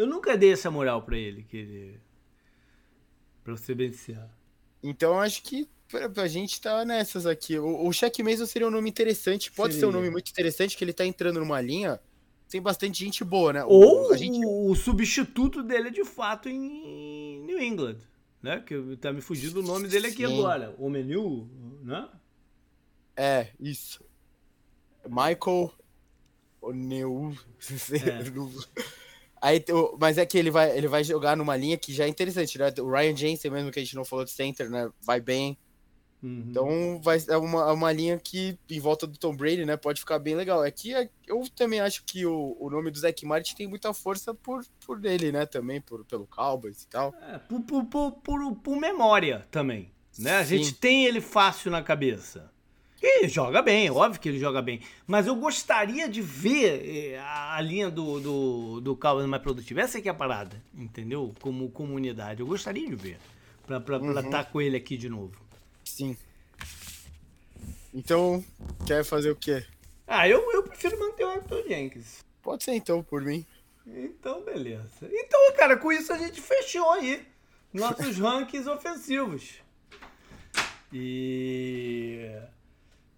eu 0.00 0.06
nunca 0.06 0.36
dei 0.36 0.52
essa 0.52 0.70
moral 0.70 1.02
pra 1.02 1.16
ele, 1.18 1.42
que 1.44 1.56
ele. 1.56 2.00
Pra 3.44 3.54
bem 3.74 3.92
sincero. 3.92 4.28
Então 4.82 5.18
acho 5.20 5.42
que 5.42 5.68
pra, 5.88 6.08
pra 6.08 6.28
gente 6.28 6.60
tá 6.60 6.84
nessas 6.84 7.26
aqui. 7.26 7.58
O, 7.58 7.86
o 7.86 7.92
Shaq 7.92 8.22
Mason 8.22 8.46
seria 8.46 8.68
um 8.68 8.70
nome 8.70 8.88
interessante. 8.88 9.50
Pode 9.52 9.74
ser 9.74 9.84
um 9.86 9.88
Seria. 9.88 9.96
nome 10.00 10.10
muito 10.10 10.30
interessante, 10.30 10.76
que 10.76 10.84
ele 10.84 10.92
tá 10.92 11.04
entrando 11.04 11.40
numa 11.40 11.60
linha. 11.60 12.00
Tem 12.48 12.60
bastante 12.60 13.04
gente 13.04 13.22
boa, 13.24 13.52
né? 13.52 13.64
O- 13.64 13.68
Ou 13.68 14.12
a 14.12 14.16
gente... 14.16 14.44
o, 14.44 14.70
o 14.70 14.74
substituto 14.74 15.62
dele 15.62 15.88
é 15.88 15.90
de 15.90 16.04
fato 16.04 16.48
em 16.48 17.40
New 17.44 17.60
England, 17.60 17.98
né? 18.42 18.60
Que 18.60 18.96
tá 18.96 19.12
me 19.12 19.20
fugindo 19.20 19.60
o 19.60 19.62
nome 19.62 19.86
dele 19.88 20.08
aqui 20.08 20.26
Sim. 20.26 20.38
agora. 20.38 20.74
O 20.78 20.88
Menu, 20.90 21.48
né? 21.82 22.08
É, 23.16 23.48
isso. 23.60 24.04
Michael 25.08 25.72
O'Neill. 26.60 27.36
É. 27.92 28.22
Aí, 29.40 29.64
mas 29.98 30.18
é 30.18 30.26
que 30.26 30.36
ele 30.36 30.50
vai, 30.50 30.76
ele 30.76 30.86
vai 30.86 31.02
jogar 31.02 31.36
numa 31.36 31.56
linha 31.56 31.78
que 31.78 31.94
já 31.94 32.04
é 32.04 32.08
interessante, 32.08 32.58
né? 32.58 32.72
O 32.78 32.90
Ryan 32.90 33.16
Jensen, 33.16 33.50
mesmo 33.50 33.70
que 33.70 33.78
a 33.80 33.82
gente 33.82 33.96
não 33.96 34.04
falou 34.04 34.24
de 34.24 34.30
center, 34.30 34.68
né? 34.68 34.90
Vai 35.00 35.20
bem. 35.20 35.56
Uhum. 36.22 36.44
Então 36.50 37.00
vai 37.02 37.18
é 37.28 37.36
uma, 37.38 37.70
é 37.70 37.72
uma 37.72 37.90
linha 37.90 38.18
que, 38.18 38.58
em 38.68 38.78
volta 38.78 39.06
do 39.06 39.16
Tom 39.16 39.34
Brady, 39.34 39.64
né? 39.64 39.78
Pode 39.78 40.00
ficar 40.00 40.18
bem 40.18 40.34
legal. 40.34 40.62
É 40.62 40.70
que 40.70 40.94
é- 40.94 41.08
eu 41.26 41.42
também 41.56 41.80
acho 41.80 42.04
que 42.04 42.26
o, 42.26 42.54
o 42.60 42.68
nome 42.68 42.90
do 42.90 42.98
Zac 42.98 43.24
Martin 43.24 43.54
tem 43.54 43.66
muita 43.66 43.94
força 43.94 44.34
por, 44.34 44.62
por 44.84 45.02
ele, 45.04 45.32
né? 45.32 45.46
Também, 45.46 45.80
por, 45.80 46.04
pelo 46.04 46.26
Cowboys 46.26 46.82
e 46.82 46.88
tal. 46.88 47.14
É, 47.22 47.38
por, 47.38 47.62
por, 47.62 47.84
por, 47.86 48.12
por, 48.12 48.56
por 48.56 48.76
memória 48.76 49.46
também. 49.50 49.90
Né? 50.18 50.36
A 50.36 50.44
Sim. 50.44 50.58
gente 50.58 50.74
tem 50.74 51.06
ele 51.06 51.22
fácil 51.22 51.70
na 51.70 51.82
cabeça. 51.82 52.52
E 53.02 53.26
joga 53.28 53.62
bem, 53.62 53.90
óbvio 53.90 54.20
que 54.20 54.28
ele 54.28 54.38
joga 54.38 54.60
bem. 54.60 54.80
Mas 55.06 55.26
eu 55.26 55.34
gostaria 55.34 56.06
de 56.08 56.20
ver 56.20 57.14
eh, 57.14 57.18
a, 57.18 57.58
linha 57.60 57.90
do, 57.90 58.20
do, 58.20 58.80
do 58.80 58.94
Cowboys 58.96 59.26
mais 59.26 59.42
produtiva. 59.42 59.80
Essa 59.80 59.98
é 59.98 60.00
que 60.02 60.08
é 60.08 60.10
a 60.10 60.14
parada, 60.14 60.62
entendeu? 60.74 61.34
Como 61.40 61.70
comunidade. 61.70 62.40
Eu 62.40 62.46
gostaria 62.46 62.86
de 62.86 62.94
ver. 62.94 63.18
Pra, 63.66 63.80
pra, 63.80 63.98
pra 63.98 64.08
Uhum. 64.08 64.20
estar 64.20 64.44
com 64.50 64.60
ele 64.60 64.76
aqui 64.76 64.96
de 64.98 65.08
novo. 65.08 65.32
Sim. 65.84 66.14
Então, 67.94 68.44
quer 68.86 69.02
fazer 69.04 69.30
o 69.30 69.36
quê? 69.36 69.64
Ah, 70.06 70.28
eu, 70.28 70.52
eu 70.52 70.62
prefiro 70.62 70.98
manter 70.98 71.24
o 71.24 71.28
Arthur 71.30 71.64
Jenkins. 71.66 72.24
Pode 72.42 72.64
ser 72.64 72.74
então, 72.74 73.02
por 73.02 73.22
mim. 73.22 73.46
Então, 73.86 74.42
beleza. 74.44 75.08
Então, 75.10 75.52
cara, 75.56 75.76
com 75.76 75.90
isso 75.90 76.12
a 76.12 76.18
gente 76.18 76.40
fechou 76.40 76.90
aí 76.92 77.26
nossos 77.72 78.18
rankings 78.20 78.68
ofensivos. 78.68 79.54
E. 80.92 82.30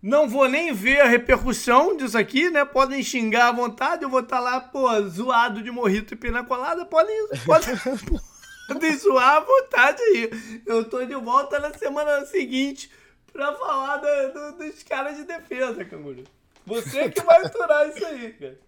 Não 0.02 0.28
vou 0.28 0.48
nem 0.48 0.72
ver 0.72 1.00
a 1.00 1.06
repercussão 1.06 1.96
disso 1.96 2.18
aqui, 2.18 2.50
né? 2.50 2.64
Podem 2.64 3.02
xingar 3.04 3.48
à 3.48 3.52
vontade, 3.52 4.02
eu 4.02 4.10
vou 4.10 4.20
estar 4.20 4.40
lá, 4.40 4.60
pô, 4.60 4.88
zoado 5.02 5.62
de 5.62 5.70
morrito 5.70 6.14
e 6.14 6.16
pina 6.16 6.42
colada. 6.42 6.84
Podem. 6.84 7.28
podem... 7.46 7.74
Podem 8.68 8.96
zoar 8.96 9.36
à 9.36 9.40
vontade 9.40 10.00
aí. 10.02 10.30
Eu 10.64 10.84
tô 10.88 11.04
de 11.04 11.14
volta 11.14 11.58
na 11.58 11.74
semana 11.74 12.24
seguinte 12.26 12.90
pra 13.32 13.52
falar 13.54 13.96
do, 13.96 14.32
do, 14.32 14.58
dos 14.58 14.82
caras 14.82 15.16
de 15.16 15.24
defesa, 15.24 15.84
canguru. 15.84 16.24
Você 16.66 17.10
que 17.10 17.20
vai 17.22 17.44
aturar 17.44 17.88
isso 17.88 18.04
aí, 18.06 18.32
cara. 18.32 18.58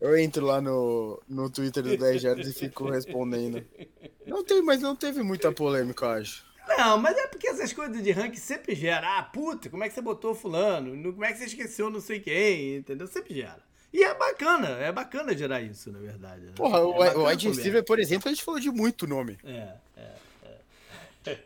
Eu 0.00 0.16
entro 0.18 0.44
lá 0.44 0.60
no, 0.60 1.22
no 1.28 1.50
Twitter 1.50 1.82
do 1.82 1.96
10 1.96 2.20
Jardas 2.20 2.48
e 2.48 2.52
fico 2.52 2.90
respondendo. 2.90 3.64
Não 4.26 4.44
teve, 4.44 4.62
mas 4.62 4.80
não 4.80 4.94
teve 4.96 5.22
muita 5.22 5.52
polêmica, 5.52 6.04
eu 6.04 6.10
acho. 6.10 6.45
Não, 6.66 6.98
mas 6.98 7.16
é 7.16 7.26
porque 7.26 7.48
essas 7.48 7.72
coisas 7.72 8.02
de 8.02 8.10
ranking 8.10 8.36
sempre 8.36 8.74
geram. 8.74 9.06
Ah, 9.08 9.22
puta, 9.22 9.70
como 9.70 9.84
é 9.84 9.88
que 9.88 9.94
você 9.94 10.00
botou 10.00 10.34
fulano? 10.34 11.12
Como 11.12 11.24
é 11.24 11.32
que 11.32 11.38
você 11.38 11.44
esqueceu 11.44 11.90
não 11.90 12.00
sei 12.00 12.20
quem? 12.20 12.76
Entendeu? 12.76 13.06
Sempre 13.06 13.34
gera. 13.34 13.64
E 13.92 14.02
é 14.02 14.14
bacana, 14.14 14.68
é 14.78 14.92
bacana 14.92 15.36
gerar 15.36 15.62
isso, 15.62 15.90
na 15.90 15.98
verdade. 15.98 16.42
Né? 16.42 16.52
Porra, 16.54 16.78
é 16.78 16.82
o, 16.82 17.22
o 17.22 17.30
Ed 17.30 17.48
Receiver, 17.48 17.84
por 17.84 17.98
exemplo, 17.98 18.28
a 18.28 18.32
gente 18.32 18.44
falou 18.44 18.60
de 18.60 18.70
muito 18.70 19.06
nome. 19.06 19.38
É, 19.44 19.76
é, 19.96 20.14
é. 21.26 21.38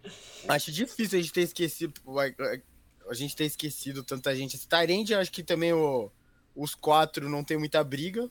Acho 0.48 0.72
difícil 0.72 1.18
a 1.18 1.22
gente 1.22 1.32
ter 1.32 1.42
esquecido. 1.42 1.94
A 3.08 3.14
gente 3.14 3.36
ter 3.36 3.44
esquecido 3.44 4.02
tanta 4.02 4.34
gente. 4.34 4.56
Esse 4.56 4.68
Tyrande, 4.68 5.14
acho 5.14 5.32
que 5.32 5.42
também 5.42 5.72
o, 5.72 6.10
os 6.54 6.74
quatro 6.74 7.28
não 7.28 7.44
tem 7.44 7.56
muita 7.56 7.82
briga. 7.82 8.30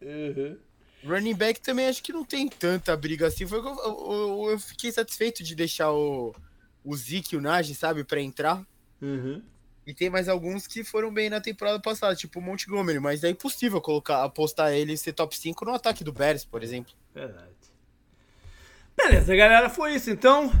Uhum. 0.00 0.58
Running 1.04 1.34
back 1.34 1.60
também 1.60 1.88
acho 1.88 2.02
que 2.02 2.12
não 2.12 2.24
tem 2.24 2.48
tanta 2.48 2.96
briga 2.96 3.26
assim. 3.26 3.46
Foi, 3.46 3.58
eu, 3.58 3.64
eu, 3.64 4.50
eu 4.50 4.58
fiquei 4.58 4.92
satisfeito 4.92 5.42
de 5.42 5.54
deixar 5.54 5.92
o, 5.92 6.34
o 6.84 6.96
Zeke 6.96 7.34
e 7.34 7.38
o 7.38 7.40
Najee, 7.40 7.74
sabe, 7.74 8.04
pra 8.04 8.20
entrar. 8.20 8.64
Uhum. 9.00 9.42
E 9.86 9.94
tem 9.94 10.10
mais 10.10 10.28
alguns 10.28 10.66
que 10.66 10.84
foram 10.84 11.12
bem 11.12 11.30
na 11.30 11.40
temporada 11.40 11.80
passada, 11.80 12.14
tipo 12.14 12.38
o 12.38 12.42
Montgomery, 12.42 13.00
mas 13.00 13.24
é 13.24 13.30
impossível 13.30 13.80
colocar, 13.80 14.22
apostar 14.22 14.72
ele 14.72 14.96
ser 14.96 15.14
top 15.14 15.36
5 15.36 15.64
no 15.64 15.74
ataque 15.74 16.04
do 16.04 16.12
Bears, 16.12 16.44
por 16.44 16.62
exemplo. 16.62 16.92
Verdade. 17.14 17.48
Beleza, 18.96 19.34
galera, 19.34 19.70
foi 19.70 19.94
isso 19.94 20.10
então. 20.10 20.52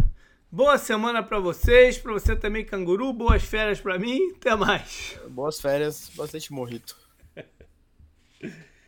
Boa 0.50 0.78
semana 0.78 1.22
para 1.22 1.38
vocês, 1.38 1.98
para 1.98 2.12
você 2.12 2.34
também, 2.34 2.64
canguru. 2.64 3.12
Boas 3.12 3.44
férias 3.44 3.80
para 3.80 3.98
mim. 3.98 4.32
Até 4.36 4.56
mais. 4.56 5.16
Boas 5.28 5.60
férias, 5.60 6.10
bastante 6.16 6.52
morrito. 6.52 6.96